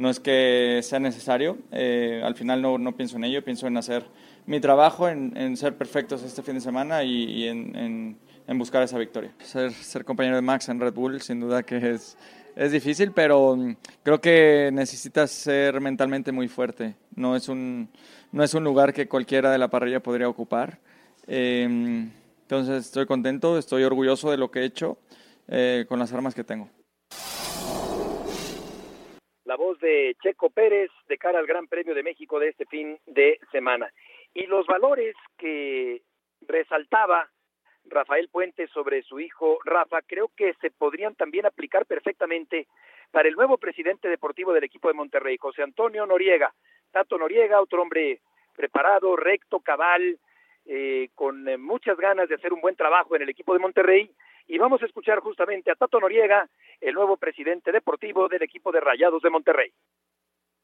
no 0.00 0.08
es 0.08 0.18
que 0.18 0.80
sea 0.82 0.98
necesario. 0.98 1.58
Eh, 1.70 2.22
al 2.24 2.34
final 2.34 2.62
no, 2.62 2.78
no, 2.78 2.96
pienso 2.96 3.18
en 3.18 3.24
ello, 3.24 3.44
pienso 3.44 3.66
en 3.66 3.76
hacer 3.76 4.06
mi 4.46 4.58
trabajo, 4.58 5.06
en, 5.10 5.36
en 5.36 5.58
ser 5.58 5.76
perfectos 5.76 6.22
este 6.22 6.42
fin 6.42 6.54
de 6.54 6.62
semana 6.62 7.04
y, 7.04 7.46
en, 7.46 8.16
en, 8.46 8.58
buscar 8.58 8.82
esa 8.82 8.96
victoria. 8.96 9.30
Ser, 9.42 9.72
ser 9.72 10.06
compañero 10.06 10.36
de 10.36 10.42
Max 10.42 10.70
en 10.70 10.80
Red 10.80 10.94
Bull, 10.94 11.20
sin 11.20 11.38
duda 11.38 11.62
que 11.64 11.90
es, 11.90 12.16
es 12.56 12.72
difícil, 12.72 13.12
pero 13.12 13.54
mm, 13.54 13.76
creo 14.02 14.22
que 14.22 14.70
necesitas 14.72 15.30
ser 15.30 15.78
mentalmente 15.82 16.32
muy 16.32 16.48
fuerte. 16.48 16.94
No 17.14 17.36
es 17.36 17.50
un, 17.50 17.90
no 18.32 18.42
es 18.42 18.54
un 18.54 18.64
lugar 18.64 18.94
que 18.94 19.06
cualquiera 19.06 19.52
de 19.52 19.58
la 19.58 19.68
parrilla 19.68 20.02
podría 20.02 20.30
ocupar. 20.30 20.78
Eh, 21.26 22.08
entonces 22.40 22.86
estoy 22.86 23.04
contento, 23.04 23.58
estoy 23.58 23.82
orgulloso 23.82 24.30
de 24.30 24.38
lo 24.38 24.50
que 24.50 24.60
he 24.60 24.64
hecho 24.64 24.96
eh, 25.46 25.84
con 25.86 25.98
las 25.98 26.10
armas 26.14 26.34
que 26.34 26.42
tengo. 26.42 26.70
La 29.50 29.56
voz 29.56 29.80
de 29.80 30.16
Checo 30.22 30.50
Pérez 30.50 30.92
de 31.08 31.18
cara 31.18 31.40
al 31.40 31.46
Gran 31.48 31.66
Premio 31.66 31.92
de 31.92 32.04
México 32.04 32.38
de 32.38 32.50
este 32.50 32.66
fin 32.66 32.96
de 33.06 33.40
semana. 33.50 33.92
Y 34.32 34.46
los 34.46 34.64
valores 34.64 35.16
que 35.36 36.02
resaltaba 36.42 37.28
Rafael 37.84 38.28
Puente 38.28 38.68
sobre 38.68 39.02
su 39.02 39.18
hijo 39.18 39.58
Rafa, 39.64 40.02
creo 40.02 40.30
que 40.36 40.54
se 40.60 40.70
podrían 40.70 41.16
también 41.16 41.46
aplicar 41.46 41.84
perfectamente 41.84 42.68
para 43.10 43.28
el 43.28 43.34
nuevo 43.34 43.58
presidente 43.58 44.08
deportivo 44.08 44.52
del 44.52 44.62
equipo 44.62 44.86
de 44.86 44.94
Monterrey, 44.94 45.36
José 45.36 45.64
Antonio 45.64 46.06
Noriega. 46.06 46.54
Tato 46.92 47.18
Noriega, 47.18 47.60
otro 47.60 47.82
hombre 47.82 48.20
preparado, 48.54 49.16
recto, 49.16 49.58
cabal, 49.58 50.20
eh, 50.64 51.08
con 51.16 51.48
eh, 51.48 51.56
muchas 51.56 51.98
ganas 51.98 52.28
de 52.28 52.36
hacer 52.36 52.52
un 52.52 52.60
buen 52.60 52.76
trabajo 52.76 53.16
en 53.16 53.22
el 53.22 53.28
equipo 53.30 53.52
de 53.52 53.58
Monterrey. 53.58 54.12
Y 54.46 54.58
vamos 54.58 54.82
a 54.82 54.86
escuchar 54.86 55.20
justamente 55.20 55.70
a 55.70 55.74
Tato 55.74 56.00
Noriega, 56.00 56.48
el 56.80 56.94
nuevo 56.94 57.16
presidente 57.16 57.72
deportivo 57.72 58.28
del 58.28 58.42
equipo 58.42 58.72
de 58.72 58.80
Rayados 58.80 59.22
de 59.22 59.30
Monterrey. 59.30 59.72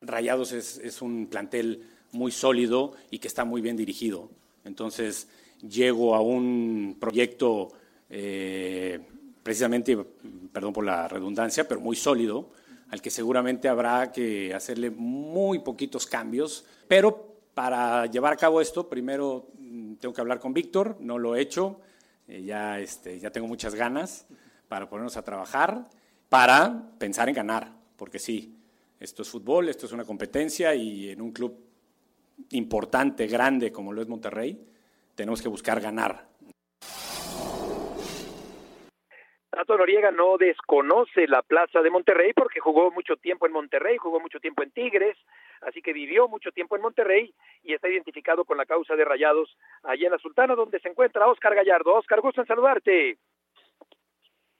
Rayados 0.00 0.52
es, 0.52 0.78
es 0.78 1.02
un 1.02 1.28
plantel 1.28 1.82
muy 2.12 2.32
sólido 2.32 2.94
y 3.10 3.18
que 3.18 3.28
está 3.28 3.44
muy 3.44 3.60
bien 3.60 3.76
dirigido. 3.76 4.30
Entonces, 4.64 5.28
llego 5.60 6.14
a 6.14 6.20
un 6.20 6.96
proyecto 7.00 7.68
eh, 8.10 9.00
precisamente, 9.42 9.96
perdón 10.52 10.72
por 10.72 10.84
la 10.84 11.08
redundancia, 11.08 11.68
pero 11.68 11.80
muy 11.80 11.96
sólido, 11.96 12.50
al 12.90 13.02
que 13.02 13.10
seguramente 13.10 13.68
habrá 13.68 14.12
que 14.12 14.54
hacerle 14.54 14.90
muy 14.90 15.60
poquitos 15.60 16.06
cambios, 16.06 16.66
pero 16.88 17.36
para 17.54 18.06
llevar 18.06 18.32
a 18.32 18.36
cabo 18.36 18.60
esto, 18.60 18.88
primero 18.88 19.48
mm, 19.58 19.94
tengo 19.94 20.14
que 20.14 20.20
hablar 20.20 20.40
con 20.40 20.52
Víctor, 20.52 20.96
no 21.00 21.18
lo 21.18 21.36
he 21.36 21.40
hecho, 21.40 21.80
eh, 22.28 22.42
ya, 22.42 22.78
este, 22.80 23.18
ya 23.18 23.30
tengo 23.30 23.46
muchas 23.46 23.74
ganas 23.74 24.26
para 24.68 24.88
ponernos 24.88 25.16
a 25.16 25.22
trabajar, 25.22 25.88
para 26.28 26.90
pensar 26.98 27.28
en 27.28 27.34
ganar, 27.34 27.72
porque 27.96 28.18
sí, 28.18 28.56
esto 28.98 29.22
es 29.22 29.28
fútbol, 29.28 29.68
esto 29.68 29.86
es 29.86 29.92
una 29.92 30.04
competencia 30.04 30.74
y 30.74 31.10
en 31.10 31.20
un 31.20 31.32
club 31.32 31.58
importante, 32.50 33.26
grande 33.26 33.72
como 33.72 33.92
lo 33.92 34.02
es 34.02 34.08
Monterrey, 34.08 34.66
tenemos 35.14 35.40
que 35.40 35.48
buscar 35.48 35.80
ganar. 35.80 36.28
Tato 39.56 39.78
Noriega 39.78 40.10
no 40.10 40.36
desconoce 40.36 41.26
la 41.26 41.40
plaza 41.40 41.80
de 41.80 41.88
Monterrey 41.88 42.34
porque 42.34 42.60
jugó 42.60 42.90
mucho 42.90 43.16
tiempo 43.16 43.46
en 43.46 43.52
Monterrey, 43.52 43.96
jugó 43.96 44.20
mucho 44.20 44.38
tiempo 44.38 44.62
en 44.62 44.70
Tigres, 44.70 45.16
así 45.62 45.80
que 45.80 45.94
vivió 45.94 46.28
mucho 46.28 46.52
tiempo 46.52 46.76
en 46.76 46.82
Monterrey 46.82 47.32
y 47.62 47.72
está 47.72 47.88
identificado 47.88 48.44
con 48.44 48.58
la 48.58 48.66
causa 48.66 48.96
de 48.96 49.06
Rayados 49.06 49.56
allí 49.82 50.04
en 50.04 50.12
la 50.12 50.18
Sultana, 50.18 50.54
donde 50.54 50.78
se 50.80 50.90
encuentra 50.90 51.26
Oscar 51.26 51.54
Gallardo. 51.54 51.94
Oscar, 51.94 52.20
gusto 52.20 52.42
en 52.42 52.46
saludarte. 52.46 53.16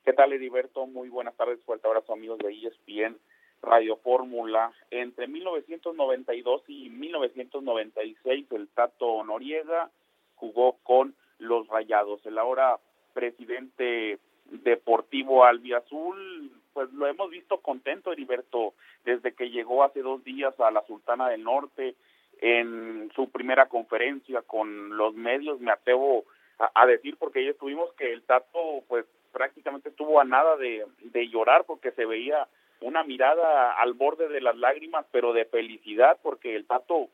¿Qué 0.02 0.14
tal, 0.14 0.32
Ediberto? 0.32 0.86
Muy 0.86 1.10
buenas 1.10 1.36
tardes, 1.36 1.62
fuerte 1.66 1.86
abrazo 1.86 2.14
amigos 2.14 2.38
de 2.38 2.54
ESPN 2.54 3.18
Radio 3.60 3.98
Fórmula. 3.98 4.72
Entre 4.90 5.26
1992 5.26 6.62
y 6.68 6.88
1996, 6.88 8.46
el 8.50 8.68
Tato 8.68 9.22
Noriega 9.24 9.90
jugó 10.36 10.78
con 10.82 11.14
los 11.36 11.68
Rayados. 11.68 12.24
El 12.24 12.38
ahora 12.38 12.78
presidente 13.12 14.20
deportivo 14.50 15.44
albiazul, 15.44 16.50
pues 16.72 16.92
lo 16.92 17.06
hemos 17.06 17.30
visto 17.30 17.58
contento, 17.58 18.12
Heriberto, 18.12 18.74
desde 19.04 19.32
que 19.32 19.50
llegó 19.50 19.82
hace 19.82 20.02
dos 20.02 20.22
días 20.24 20.58
a 20.60 20.70
la 20.70 20.84
Sultana 20.86 21.28
del 21.28 21.42
Norte 21.42 21.94
en 22.40 23.10
su 23.14 23.30
primera 23.30 23.66
conferencia 23.68 24.42
con 24.42 24.96
los 24.96 25.14
medios, 25.14 25.60
me 25.60 25.72
atrevo 25.72 26.24
a, 26.58 26.86
decir, 26.86 27.16
porque 27.18 27.44
ya 27.44 27.50
estuvimos 27.50 27.92
que 27.94 28.12
el 28.12 28.22
Tato, 28.22 28.82
pues 28.88 29.04
prácticamente 29.32 29.90
estuvo 29.90 30.20
a 30.20 30.24
nada 30.24 30.56
de, 30.56 30.86
de 31.00 31.28
llorar 31.28 31.64
porque 31.64 31.92
se 31.92 32.06
veía 32.06 32.46
una 32.80 33.04
mirada 33.04 33.72
al 33.72 33.94
borde 33.94 34.28
de 34.28 34.40
las 34.40 34.56
lágrimas, 34.56 35.06
pero 35.10 35.32
de 35.32 35.44
felicidad, 35.44 36.18
porque 36.22 36.56
el 36.56 36.66
Tato 36.66 37.08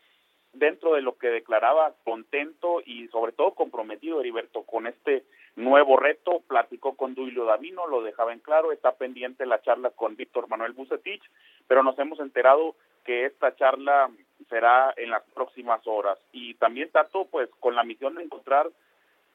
dentro 0.52 0.94
de 0.94 1.02
lo 1.02 1.16
que 1.16 1.28
declaraba 1.28 1.94
contento 2.04 2.82
y 2.84 3.08
sobre 3.08 3.32
todo 3.32 3.54
comprometido 3.54 4.20
Heriberto 4.20 4.62
con 4.62 4.86
este 4.86 5.24
nuevo 5.56 5.96
reto, 5.96 6.40
platicó 6.46 6.96
con 6.96 7.14
Duilio 7.14 7.44
Davino, 7.44 7.86
lo 7.86 8.02
dejaba 8.02 8.32
en 8.32 8.40
claro, 8.40 8.72
está 8.72 8.92
pendiente 8.92 9.46
la 9.46 9.62
charla 9.62 9.90
con 9.90 10.16
Víctor 10.16 10.48
Manuel 10.48 10.72
Bucetich, 10.72 11.22
pero 11.66 11.82
nos 11.82 11.98
hemos 11.98 12.20
enterado 12.20 12.74
que 13.04 13.26
esta 13.26 13.54
charla 13.56 14.10
será 14.48 14.92
en 14.96 15.10
las 15.10 15.22
próximas 15.34 15.86
horas 15.86 16.18
y 16.32 16.54
también 16.54 16.90
Tato 16.90 17.26
pues 17.26 17.48
con 17.60 17.74
la 17.74 17.84
misión 17.84 18.14
de 18.14 18.24
encontrar 18.24 18.70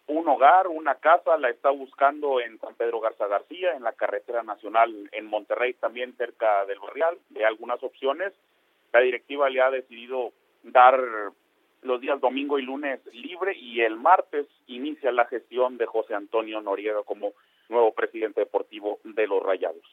un 0.07 0.27
hogar, 0.29 0.67
una 0.67 0.95
casa, 0.95 1.37
la 1.37 1.49
está 1.49 1.69
buscando 1.69 2.39
en 2.39 2.57
San 2.59 2.75
Pedro 2.75 3.01
Garza 3.01 3.27
García, 3.27 3.73
en 3.73 3.83
la 3.83 3.91
carretera 3.91 4.41
nacional 4.41 5.09
en 5.11 5.25
Monterrey, 5.25 5.73
también 5.73 6.15
cerca 6.15 6.65
del 6.65 6.79
Barrial, 6.79 7.17
de 7.29 7.45
algunas 7.45 7.83
opciones. 7.83 8.33
La 8.93 9.01
directiva 9.01 9.49
le 9.49 9.61
ha 9.61 9.69
decidido 9.69 10.31
dar 10.63 10.99
los 11.81 12.01
días 12.01 12.19
domingo 12.19 12.59
y 12.59 12.63
lunes 12.63 12.99
libre 13.13 13.57
y 13.57 13.81
el 13.81 13.97
martes 13.97 14.47
inicia 14.67 15.11
la 15.11 15.25
gestión 15.25 15.77
de 15.77 15.85
José 15.85 16.13
Antonio 16.13 16.61
Noriega 16.61 17.03
como 17.03 17.33
nuevo 17.69 17.93
presidente 17.93 18.41
deportivo 18.41 18.99
de 19.03 19.27
los 19.27 19.41
Rayados. 19.43 19.85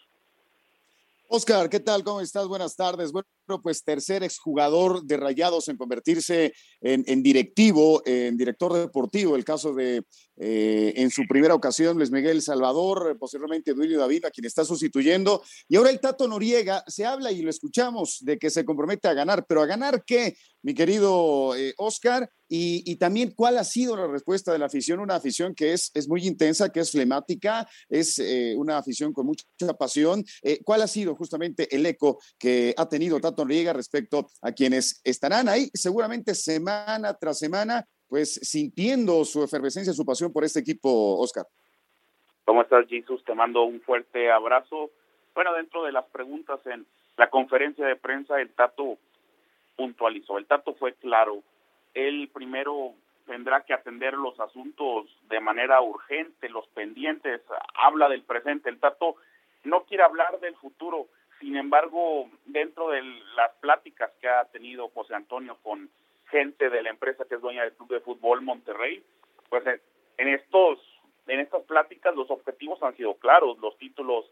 Oscar, 1.28 1.68
¿qué 1.68 1.80
tal? 1.80 2.04
¿Cómo 2.04 2.20
estás? 2.20 2.46
Buenas 2.46 2.76
tardes. 2.76 3.12
Pues 3.62 3.84
tercer 3.84 4.22
exjugador 4.22 5.04
de 5.04 5.16
Rayados 5.16 5.68
en 5.68 5.76
convertirse 5.76 6.54
en, 6.80 7.22
directivo, 7.22 8.02
en 8.04 8.36
director 8.36 8.72
deportivo. 8.72 9.36
El 9.36 9.44
caso 9.44 9.74
de, 9.74 10.02
eh, 10.36 10.92
en 10.96 11.10
su 11.10 11.22
primera 11.28 11.54
ocasión, 11.54 11.96
Luis 11.96 12.10
Miguel 12.10 12.42
Salvador, 12.42 13.16
posteriormente 13.18 13.74
Duilio 13.74 13.98
David, 13.98 14.24
a 14.24 14.30
quien 14.30 14.46
está 14.46 14.64
sustituyendo. 14.64 15.42
Y 15.68 15.76
ahora 15.76 15.90
el 15.90 16.00
Tato 16.00 16.26
Noriega, 16.26 16.82
se 16.86 17.04
habla 17.04 17.32
y 17.32 17.42
lo 17.42 17.50
escuchamos 17.50 18.18
de 18.22 18.38
que 18.38 18.50
se 18.50 18.64
compromete 18.64 19.08
a 19.08 19.14
ganar, 19.14 19.44
pero 19.46 19.62
¿a 19.62 19.66
ganar 19.66 20.04
qué, 20.04 20.36
mi 20.62 20.74
querido 20.74 21.54
eh, 21.56 21.74
Oscar? 21.76 22.30
Y, 22.46 22.82
y, 22.84 22.96
también 22.96 23.32
cuál 23.34 23.56
ha 23.56 23.64
sido 23.64 23.96
la 23.96 24.06
respuesta 24.06 24.52
de 24.52 24.58
la 24.58 24.66
afición, 24.66 25.00
una 25.00 25.16
afición 25.16 25.54
que 25.54 25.72
es, 25.72 25.90
es 25.94 26.06
muy 26.06 26.26
intensa, 26.26 26.68
que 26.68 26.80
es 26.80 26.90
flemática, 26.90 27.66
es 27.88 28.18
eh, 28.18 28.54
una 28.56 28.76
afición 28.76 29.12
con 29.12 29.26
mucha 29.26 29.44
pasión. 29.78 30.22
Eh, 30.42 30.60
¿Cuál 30.62 30.82
ha 30.82 30.86
sido 30.86 31.16
justamente 31.16 31.74
el 31.74 31.84
eco 31.86 32.20
que 32.38 32.74
ha 32.76 32.88
tenido 32.88 33.18
Tato 33.18 33.33
Noriega 33.36 33.72
respecto 33.72 34.26
a 34.42 34.52
quienes 34.52 35.00
estarán 35.04 35.48
ahí 35.48 35.70
seguramente 35.74 36.34
semana 36.34 37.14
tras 37.14 37.38
semana, 37.38 37.84
pues 38.08 38.34
sintiendo 38.34 39.24
su 39.24 39.42
efervescencia, 39.42 39.92
su 39.92 40.04
pasión 40.04 40.32
por 40.32 40.44
este 40.44 40.60
equipo, 40.60 41.18
Oscar? 41.18 41.46
¿Cómo 42.44 42.62
estás, 42.62 42.86
Jesus? 42.88 43.24
Te 43.24 43.34
mando 43.34 43.62
un 43.62 43.80
fuerte 43.80 44.30
abrazo. 44.30 44.90
Bueno, 45.34 45.54
dentro 45.54 45.84
de 45.84 45.92
las 45.92 46.04
preguntas 46.06 46.60
en 46.66 46.86
la 47.16 47.30
conferencia 47.30 47.86
de 47.86 47.96
prensa, 47.96 48.40
el 48.40 48.52
Tato 48.54 48.98
puntualizó, 49.76 50.38
el 50.38 50.46
Tato 50.46 50.74
fue 50.74 50.94
claro 50.94 51.42
él 51.94 52.28
primero 52.34 52.92
tendrá 53.26 53.62
que 53.62 53.72
atender 53.72 54.14
los 54.14 54.38
asuntos 54.38 55.06
de 55.28 55.40
manera 55.40 55.80
urgente, 55.80 56.48
los 56.48 56.66
pendientes, 56.68 57.40
habla 57.74 58.08
del 58.08 58.22
presente, 58.22 58.68
el 58.68 58.80
Tato 58.80 59.16
no 59.62 59.84
quiere 59.84 60.02
hablar 60.02 60.40
del 60.40 60.54
futuro, 60.56 61.06
sin 61.40 61.56
embargo, 61.56 62.28
dentro 62.46 62.90
de 62.90 63.02
las 63.36 63.52
pláticas 63.60 64.10
que 64.20 64.28
ha 64.28 64.44
tenido 64.46 64.88
José 64.88 65.14
Antonio 65.14 65.58
con 65.62 65.90
gente 66.30 66.70
de 66.70 66.82
la 66.82 66.90
empresa 66.90 67.24
que 67.28 67.36
es 67.36 67.40
dueña 67.40 67.62
del 67.62 67.74
Club 67.74 67.90
de 67.90 68.00
Fútbol 68.00 68.42
Monterrey, 68.42 69.04
pues 69.48 69.64
en 70.16 70.28
estos 70.28 70.78
en 71.26 71.40
estas 71.40 71.62
pláticas 71.62 72.14
los 72.14 72.30
objetivos 72.30 72.82
han 72.82 72.96
sido 72.96 73.14
claros, 73.14 73.58
los 73.58 73.76
títulos 73.78 74.30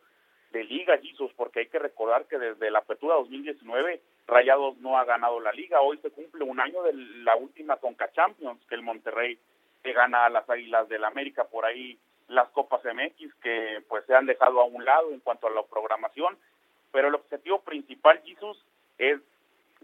de 0.53 0.65
liga, 0.65 0.99
Jesus, 0.99 1.33
porque 1.37 1.61
hay 1.61 1.67
que 1.69 1.79
recordar 1.79 2.27
que 2.27 2.39
desde 2.39 2.71
la 2.71 2.81
apertura 2.81 3.15
2019 3.15 4.03
Rayados 4.27 4.77
no 4.79 4.99
ha 4.99 5.05
ganado 5.05 5.41
la 5.41 5.53
liga. 5.53 5.81
Hoy 5.81 5.99
se 5.99 6.11
cumple 6.11 6.45
un 6.45 6.61
año 6.61 6.83
de 6.83 6.93
la 6.93 7.37
última 7.37 7.77
Conca 7.79 8.13
Champions 8.13 8.61
que 8.69 8.75
el 8.75 8.83
Monterrey 8.83 9.39
se 9.83 9.93
gana 9.93 10.27
a 10.27 10.31
las 10.31 10.49
Águilas 10.49 10.89
del 10.89 11.05
América 11.05 11.45
por 11.45 11.65
ahí 11.65 11.99
las 12.29 12.49
Copas 12.51 12.83
MX 12.85 13.35
que 13.43 13.83
pues 13.89 14.05
se 14.07 14.15
han 14.15 14.27
dejado 14.27 14.61
a 14.61 14.65
un 14.65 14.85
lado 14.85 15.13
en 15.13 15.21
cuanto 15.21 15.49
a 15.49 15.51
la 15.51 15.63
programación, 15.65 16.39
pero 16.93 17.09
el 17.09 17.15
objetivo 17.15 17.61
principal, 17.63 18.21
Jesus, 18.25 18.65
es 18.99 19.21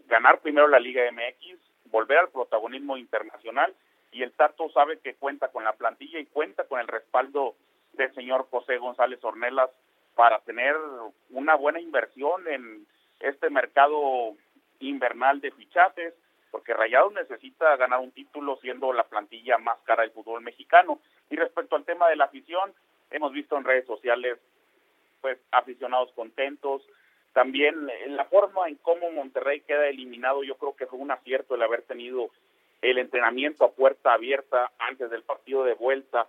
ganar 0.06 0.40
primero 0.40 0.68
la 0.68 0.78
Liga 0.78 1.02
MX, 1.10 1.58
volver 1.86 2.18
al 2.18 2.28
protagonismo 2.28 2.96
internacional 2.96 3.74
y 4.12 4.22
el 4.22 4.32
Tato 4.32 4.70
sabe 4.70 4.98
que 5.00 5.14
cuenta 5.14 5.48
con 5.48 5.64
la 5.64 5.72
plantilla 5.74 6.18
y 6.18 6.26
cuenta 6.26 6.64
con 6.64 6.80
el 6.80 6.88
respaldo 6.88 7.54
del 7.94 8.14
señor 8.14 8.46
José 8.50 8.78
González 8.78 9.22
Ornelas 9.22 9.70
para 10.14 10.40
tener 10.40 10.76
una 11.30 11.54
buena 11.54 11.80
inversión 11.80 12.46
en 12.48 12.86
este 13.20 13.50
mercado 13.50 14.34
invernal 14.80 15.40
de 15.40 15.50
fichajes, 15.50 16.14
porque 16.50 16.72
Rayados 16.72 17.12
necesita 17.12 17.76
ganar 17.76 18.00
un 18.00 18.12
título 18.12 18.56
siendo 18.56 18.92
la 18.92 19.04
plantilla 19.04 19.58
más 19.58 19.78
cara 19.84 20.02
del 20.02 20.12
fútbol 20.12 20.42
mexicano. 20.42 21.00
Y 21.30 21.36
respecto 21.36 21.76
al 21.76 21.84
tema 21.84 22.08
de 22.08 22.16
la 22.16 22.24
afición, 22.24 22.72
hemos 23.10 23.32
visto 23.32 23.56
en 23.56 23.64
redes 23.64 23.86
sociales 23.86 24.38
pues 25.20 25.38
aficionados 25.50 26.12
contentos. 26.12 26.82
También 27.38 27.88
la 28.08 28.24
forma 28.24 28.66
en 28.66 28.74
cómo 28.82 29.12
Monterrey 29.12 29.60
queda 29.60 29.86
eliminado, 29.86 30.42
yo 30.42 30.56
creo 30.56 30.74
que 30.74 30.88
fue 30.88 30.98
un 30.98 31.12
acierto 31.12 31.54
el 31.54 31.62
haber 31.62 31.82
tenido 31.82 32.30
el 32.82 32.98
entrenamiento 32.98 33.64
a 33.64 33.70
puerta 33.70 34.12
abierta 34.12 34.72
antes 34.80 35.08
del 35.08 35.22
partido 35.22 35.62
de 35.62 35.74
vuelta 35.74 36.26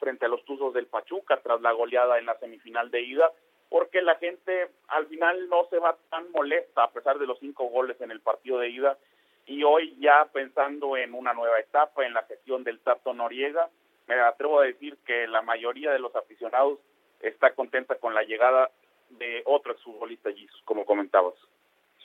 frente 0.00 0.24
a 0.24 0.28
los 0.28 0.44
Tuzos 0.44 0.74
del 0.74 0.86
Pachuca 0.86 1.38
tras 1.44 1.60
la 1.60 1.70
goleada 1.70 2.18
en 2.18 2.26
la 2.26 2.36
semifinal 2.40 2.90
de 2.90 3.02
ida, 3.02 3.30
porque 3.68 4.02
la 4.02 4.16
gente 4.16 4.66
al 4.88 5.06
final 5.06 5.48
no 5.48 5.68
se 5.70 5.78
va 5.78 5.96
tan 6.10 6.28
molesta 6.32 6.82
a 6.82 6.90
pesar 6.90 7.20
de 7.20 7.28
los 7.28 7.38
cinco 7.38 7.66
goles 7.66 8.00
en 8.00 8.10
el 8.10 8.20
partido 8.20 8.58
de 8.58 8.70
ida 8.70 8.98
y 9.46 9.62
hoy 9.62 9.94
ya 10.00 10.24
pensando 10.32 10.96
en 10.96 11.14
una 11.14 11.34
nueva 11.34 11.60
etapa 11.60 12.04
en 12.04 12.14
la 12.14 12.24
gestión 12.24 12.64
del 12.64 12.80
Tato 12.80 13.14
Noriega, 13.14 13.68
me 14.08 14.16
atrevo 14.16 14.58
a 14.58 14.64
decir 14.64 14.98
que 15.06 15.28
la 15.28 15.40
mayoría 15.40 15.92
de 15.92 16.00
los 16.00 16.16
aficionados 16.16 16.80
está 17.20 17.54
contenta 17.54 17.94
con 17.94 18.12
la 18.12 18.24
llegada 18.24 18.72
de 19.10 19.42
otro 19.46 19.72
exfutbolista 19.72 20.32
Jesus, 20.32 20.60
como 20.64 20.84
comentabas. 20.84 21.34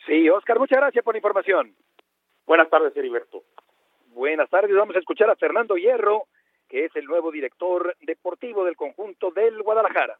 Sí, 0.05 0.29
Oscar, 0.29 0.59
muchas 0.59 0.79
gracias 0.79 1.03
por 1.03 1.13
la 1.13 1.19
información. 1.19 1.75
Buenas 2.45 2.69
tardes, 2.69 2.95
Heriberto. 2.95 3.43
Buenas 4.07 4.49
tardes, 4.49 4.75
vamos 4.75 4.95
a 4.95 4.99
escuchar 4.99 5.29
a 5.29 5.35
Fernando 5.35 5.75
Hierro, 5.75 6.23
que 6.69 6.85
es 6.85 6.95
el 6.95 7.05
nuevo 7.05 7.31
director 7.31 7.95
deportivo 8.01 8.65
del 8.65 8.75
conjunto 8.75 9.31
del 9.31 9.61
Guadalajara. 9.63 10.17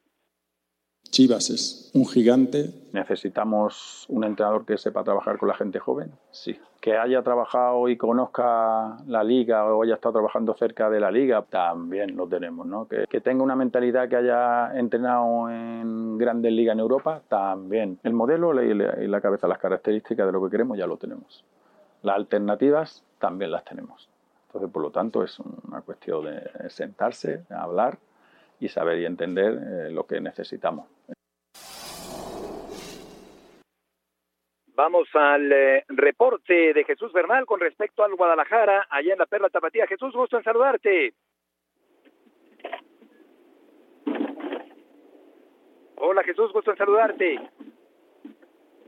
Chivas 1.14 1.51
es 1.51 1.91
un 1.93 2.07
gigante. 2.07 2.72
Necesitamos 2.91 4.07
un 4.09 4.24
entrenador 4.24 4.66
que 4.66 4.80
sepa 4.80 5.03
trabajar 5.03 5.38
con 5.38 5.47
la 5.47 5.53
gente 5.53 5.78
joven, 5.78 6.11
sí. 6.32 6.59
Que 6.82 6.97
haya 6.97 7.22
trabajado 7.22 7.88
y 7.88 7.97
conozca 7.97 8.97
la 9.05 9.24
liga 9.24 9.64
o 9.64 9.84
haya 9.84 9.93
estado 9.93 10.14
trabajando 10.14 10.55
cerca 10.55 10.89
de 10.89 10.99
la 10.99 11.11
liga, 11.11 11.43
también 11.43 12.16
lo 12.16 12.28
tenemos, 12.28 12.66
¿no? 12.66 12.88
Que, 12.88 13.05
que 13.07 13.22
tenga 13.22 13.43
una 13.43 13.55
mentalidad 13.55 14.09
que 14.09 14.16
haya 14.16 14.76
entrenado 14.76 15.51
en 15.51 16.18
grandes 16.18 16.51
ligas 16.51 16.74
en 16.74 16.80
Europa, 16.80 17.22
también. 17.28 17.99
El 18.01 18.14
modelo 18.14 18.59
y 18.64 18.74
la 19.07 19.22
cabeza, 19.22 19.47
las 19.47 19.59
características 19.59 20.26
de 20.26 20.32
lo 20.32 20.43
que 20.43 20.49
queremos 20.49 20.80
ya 20.80 20.88
lo 20.88 20.97
tenemos. 20.97 21.45
Las 22.01 22.16
alternativas 22.16 23.03
también 23.20 23.51
las 23.51 23.64
tenemos. 23.66 24.09
Entonces, 24.47 24.72
por 24.72 24.82
lo 24.82 24.89
tanto, 24.89 25.24
es 25.24 25.38
una 25.39 25.82
cuestión 25.82 26.26
de 26.26 26.72
sentarse, 26.72 27.43
hablar 27.51 27.99
y 28.59 28.68
saber 28.68 28.97
y 28.97 29.05
entender 29.05 29.61
eh, 29.61 29.91
lo 29.91 30.07
que 30.07 30.20
necesitamos. 30.20 30.88
Vamos 34.76 35.07
al 35.13 35.51
eh, 35.51 35.86
reporte 35.88 36.74
de 36.74 36.84
Jesús 36.84 37.13
Bernal 37.13 37.45
con 37.45 37.59
respecto 37.59 38.03
al 38.03 38.15
Guadalajara, 38.15 38.88
allá 38.89 39.13
en 39.13 39.19
la 39.19 39.28
Perla 39.28 39.49
Tapatía. 39.49 39.86
Jesús, 39.86 40.13
gusto 40.13 40.38
en 40.38 40.43
saludarte. 40.43 41.13
Hola 45.97 46.24
Jesús, 46.24 46.51
gusto 46.51 46.71
en 46.71 46.78
saludarte. 46.78 47.39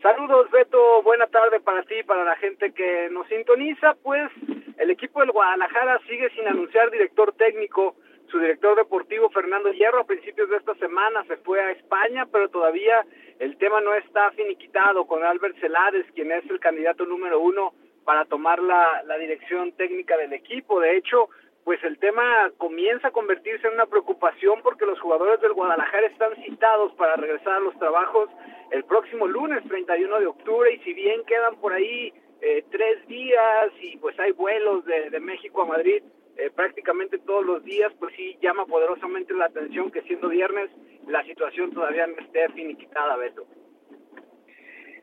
Saludos 0.02 0.50
Beto, 0.50 1.04
buena 1.04 1.28
tarde 1.28 1.60
para 1.60 1.84
ti, 1.84 2.02
para 2.04 2.24
la 2.24 2.36
gente 2.38 2.74
que 2.74 3.08
nos 3.12 3.28
sintoniza. 3.28 3.94
Pues 4.02 4.32
el 4.78 4.90
equipo 4.90 5.20
del 5.20 5.32
Guadalajara 5.32 6.00
sigue 6.08 6.30
sin 6.32 6.48
anunciar 6.48 6.90
director 6.90 7.32
técnico. 7.34 7.96
Su 8.32 8.40
director 8.40 8.76
deportivo 8.76 9.30
Fernando 9.30 9.72
Hierro 9.72 10.02
a 10.02 10.06
principios 10.06 10.50
de 10.50 10.58
esta 10.58 10.74
semana 10.76 11.24
se 11.26 11.38
fue 11.38 11.62
a 11.62 11.72
España, 11.72 12.26
pero 12.32 12.50
todavía 12.50 13.06
el 13.40 13.58
tema 13.58 13.82
no 13.82 13.94
está 13.94 14.32
finiquitado 14.32 15.06
con 15.06 15.24
Albert 15.24 15.60
Celades, 15.60 16.06
quien 16.16 16.32
es 16.32 16.50
el 16.50 16.60
candidato 16.60 17.06
número 17.06 17.40
uno 17.40 17.74
para 18.04 18.26
tomar 18.26 18.60
la, 18.60 19.04
dirección 19.20 19.72
técnica 19.74 20.18
del 20.18 20.34
equipo. 20.34 20.80
De 20.80 20.98
hecho, 20.98 21.30
pues 21.64 21.84
el 21.84 21.98
tema 22.00 22.52
comienza 22.58 23.10
a 23.10 23.12
convertirse 23.12 23.68
en 23.68 23.74
una 23.74 23.86
preocupación 23.86 24.62
porque 24.64 24.86
los 24.86 25.00
jugadores 25.00 25.40
del 25.42 25.54
Guadalajara 25.54 26.08
están 26.08 26.36
citados 26.44 26.94
para 26.94 27.16
regresar 27.16 27.54
a 27.54 27.60
los 27.60 27.78
trabajos 27.78 28.30
el 28.72 28.84
próximo 28.86 29.28
lunes 29.28 29.64
31 29.68 30.20
de 30.20 30.28
octubre 30.28 30.74
y 30.74 30.80
si 30.80 30.94
bien 30.94 31.24
quedan 31.26 31.56
por 31.58 31.74
ahí 31.74 32.14
eh, 32.42 32.64
tres 32.70 33.08
días 33.08 33.72
y 33.82 33.98
pues 33.98 34.20
hay 34.20 34.32
vuelos 34.32 34.86
de 34.86 35.20
México 35.20 35.64
a 35.64 35.66
Madrid 35.66 36.04
eh, 36.38 36.50
prácticamente 36.54 37.18
todos 37.20 37.46
los 37.46 37.64
días, 37.64 37.94
pues 38.00 38.14
sí 38.16 38.38
llama 38.42 38.66
poderosamente 38.66 39.34
la 39.34 39.46
atención 39.46 39.92
que 39.92 40.02
siendo 40.04 40.30
viernes 40.30 40.70
la 41.08 41.24
situación 41.24 41.72
todavía 41.72 42.08
no 42.08 42.18
esté 42.18 42.50
finiquitada, 42.50 43.16
Beto. 43.16 43.46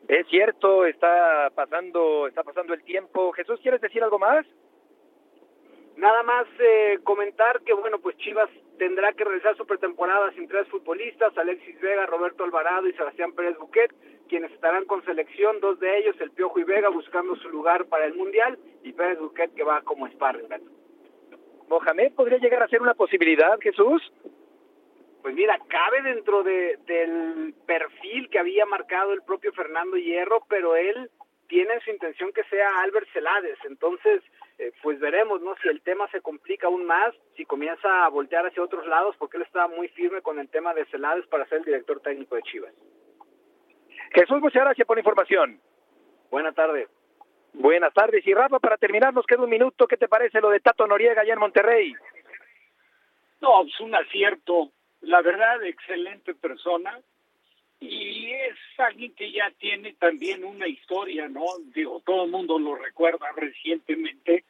Es 0.07 0.27
cierto, 0.27 0.85
está 0.85 1.49
pasando, 1.55 2.27
está 2.27 2.43
pasando 2.43 2.73
el 2.73 2.83
tiempo. 2.83 3.31
Jesús, 3.31 3.59
¿quieres 3.61 3.79
decir 3.79 4.03
algo 4.03 4.19
más? 4.19 4.45
Nada 5.95 6.23
más 6.23 6.45
eh, 6.59 6.99
comentar 7.03 7.61
que, 7.61 7.73
bueno, 7.73 7.99
pues 7.99 8.17
Chivas 8.17 8.49
tendrá 8.77 9.13
que 9.13 9.23
realizar 9.23 9.55
su 9.55 9.65
pretemporada 9.65 10.31
sin 10.33 10.47
tres 10.47 10.67
futbolistas, 10.67 11.37
Alexis 11.37 11.79
Vega, 11.79 12.05
Roberto 12.05 12.43
Alvarado 12.43 12.87
y 12.87 12.93
Sebastián 12.93 13.33
Pérez 13.33 13.57
Buquet, 13.57 13.93
quienes 14.27 14.51
estarán 14.51 14.85
con 14.85 15.05
selección, 15.05 15.59
dos 15.61 15.79
de 15.79 15.99
ellos, 15.99 16.15
el 16.19 16.31
Piojo 16.31 16.59
y 16.59 16.63
Vega, 16.63 16.89
buscando 16.89 17.35
su 17.37 17.49
lugar 17.49 17.85
para 17.85 18.05
el 18.05 18.15
Mundial, 18.15 18.57
y 18.83 18.91
Pérez 18.91 19.19
Buquet 19.19 19.53
que 19.53 19.63
va 19.63 19.81
como 19.83 20.07
sparring, 20.09 20.49
¿Mohamed 21.69 22.13
podría 22.13 22.37
llegar 22.37 22.63
a 22.63 22.67
ser 22.67 22.81
una 22.81 22.93
posibilidad, 22.93 23.59
Jesús? 23.59 24.01
Pues 25.21 25.35
mira, 25.35 25.57
cabe 25.69 26.01
dentro 26.01 26.43
de, 26.43 26.77
del 26.85 27.53
perfil 27.65 28.29
que 28.29 28.39
había 28.39 28.65
marcado 28.65 29.13
el 29.13 29.21
propio 29.21 29.53
Fernando 29.53 29.95
Hierro, 29.95 30.43
pero 30.49 30.75
él 30.75 31.09
tiene 31.47 31.79
su 31.81 31.91
intención 31.91 32.33
que 32.33 32.43
sea 32.45 32.81
Albert 32.81 33.07
Celades, 33.13 33.57
entonces 33.65 34.21
eh, 34.57 34.71
pues 34.81 34.99
veremos, 34.99 35.41
¿no? 35.41 35.55
Si 35.61 35.67
el 35.67 35.81
tema 35.81 36.07
se 36.09 36.21
complica 36.21 36.67
aún 36.67 36.85
más, 36.85 37.13
si 37.35 37.45
comienza 37.45 38.05
a 38.05 38.09
voltear 38.09 38.45
hacia 38.45 38.63
otros 38.63 38.85
lados, 38.87 39.15
porque 39.17 39.37
él 39.37 39.43
está 39.43 39.67
muy 39.67 39.87
firme 39.89 40.21
con 40.21 40.39
el 40.39 40.49
tema 40.49 40.73
de 40.73 40.85
Celades 40.85 41.25
para 41.27 41.45
ser 41.45 41.59
el 41.59 41.65
director 41.65 41.99
técnico 42.01 42.35
de 42.35 42.43
Chivas. 42.43 42.73
Jesús, 44.13 44.41
muchas 44.41 44.63
gracias 44.63 44.85
por 44.85 44.97
la 44.97 45.01
información. 45.01 45.59
Buenas 46.29 46.53
tardes. 46.55 46.89
Buenas 47.53 47.93
tardes. 47.93 48.25
Y 48.25 48.33
Rafa, 48.33 48.59
para 48.59 48.77
terminar, 48.77 49.13
nos 49.13 49.25
queda 49.25 49.43
un 49.43 49.49
minuto. 49.49 49.87
¿Qué 49.87 49.97
te 49.97 50.07
parece 50.07 50.41
lo 50.41 50.49
de 50.49 50.59
Tato 50.59 50.87
Noriega 50.87 51.21
allá 51.21 51.33
en 51.33 51.39
Monterrey? 51.39 51.93
No, 53.41 53.63
es 53.63 53.79
un 53.79 53.93
acierto. 53.95 54.71
La 55.01 55.21
verdad, 55.21 55.63
excelente 55.63 56.33
persona. 56.33 56.99
Y 57.79 58.31
es 58.31 58.55
alguien 58.77 59.13
que 59.13 59.31
ya 59.31 59.51
tiene 59.59 59.93
también 59.93 60.43
una 60.45 60.67
historia, 60.67 61.27
¿no? 61.27 61.43
Digo, 61.75 62.01
todo 62.05 62.25
el 62.25 62.31
mundo 62.31 62.57
lo 62.57 62.75
recuerda 62.75 63.27
recientemente 63.35 64.45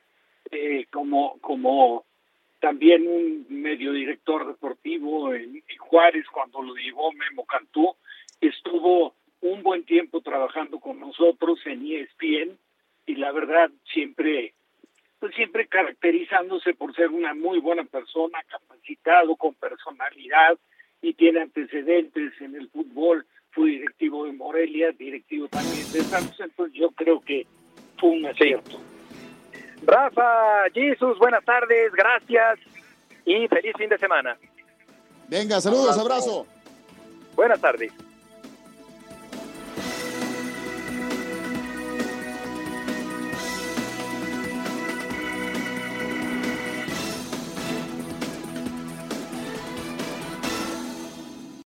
eh, 0.51 0.85
como, 0.91 1.39
como 1.41 2.05
también 2.59 3.07
un 3.07 3.45
medio 3.49 3.91
director 3.91 4.47
deportivo 4.47 5.33
en, 5.33 5.63
Juárez 5.79 6.25
cuando 6.31 6.61
lo 6.61 6.75
llevó 6.75 7.11
Memo 7.11 7.45
Cantú. 7.45 7.95
Estuvo 8.39 9.15
un 9.41 9.63
buen 9.63 9.83
tiempo 9.83 10.21
trabajando 10.21 10.79
con 10.79 10.99
nosotros 10.99 11.59
en 11.65 11.85
ESPN 11.85 12.57
y 13.05 13.15
la 13.15 13.31
verdad 13.31 13.69
siempre 13.91 14.53
pues 15.19 15.35
siempre 15.35 15.67
caracterizándose 15.67 16.73
por 16.73 16.93
ser 16.93 17.07
una 17.07 17.33
muy 17.33 17.59
buena 17.59 17.85
persona, 17.85 18.39
capacitado, 18.45 19.37
con 19.37 19.53
personalidad 19.53 20.57
y 21.01 21.13
tiene 21.13 21.39
antecedentes 21.39 22.33
en 22.41 22.55
el 22.55 22.69
fútbol, 22.69 23.25
fue 23.51 23.69
directivo 23.69 24.25
de 24.25 24.33
Morelia, 24.33 24.91
directivo 24.91 25.47
también 25.47 25.89
de 25.93 26.01
Santos, 26.01 26.37
entonces 26.41 26.77
yo 26.77 26.91
creo 26.91 27.21
que 27.21 27.47
fue 27.97 28.09
un 28.09 28.25
acierto. 28.25 28.81
Rafa, 29.85 30.69
Jesus, 30.73 31.17
buenas 31.19 31.45
tardes, 31.45 31.93
gracias 31.93 32.59
y 33.25 33.47
feliz 33.47 33.73
fin 33.77 33.87
de 33.87 33.97
semana. 33.97 34.37
Venga, 35.29 35.61
saludos, 35.61 35.97
abrazo. 35.97 36.45
Buenas 37.35 37.61
tardes. 37.61 37.93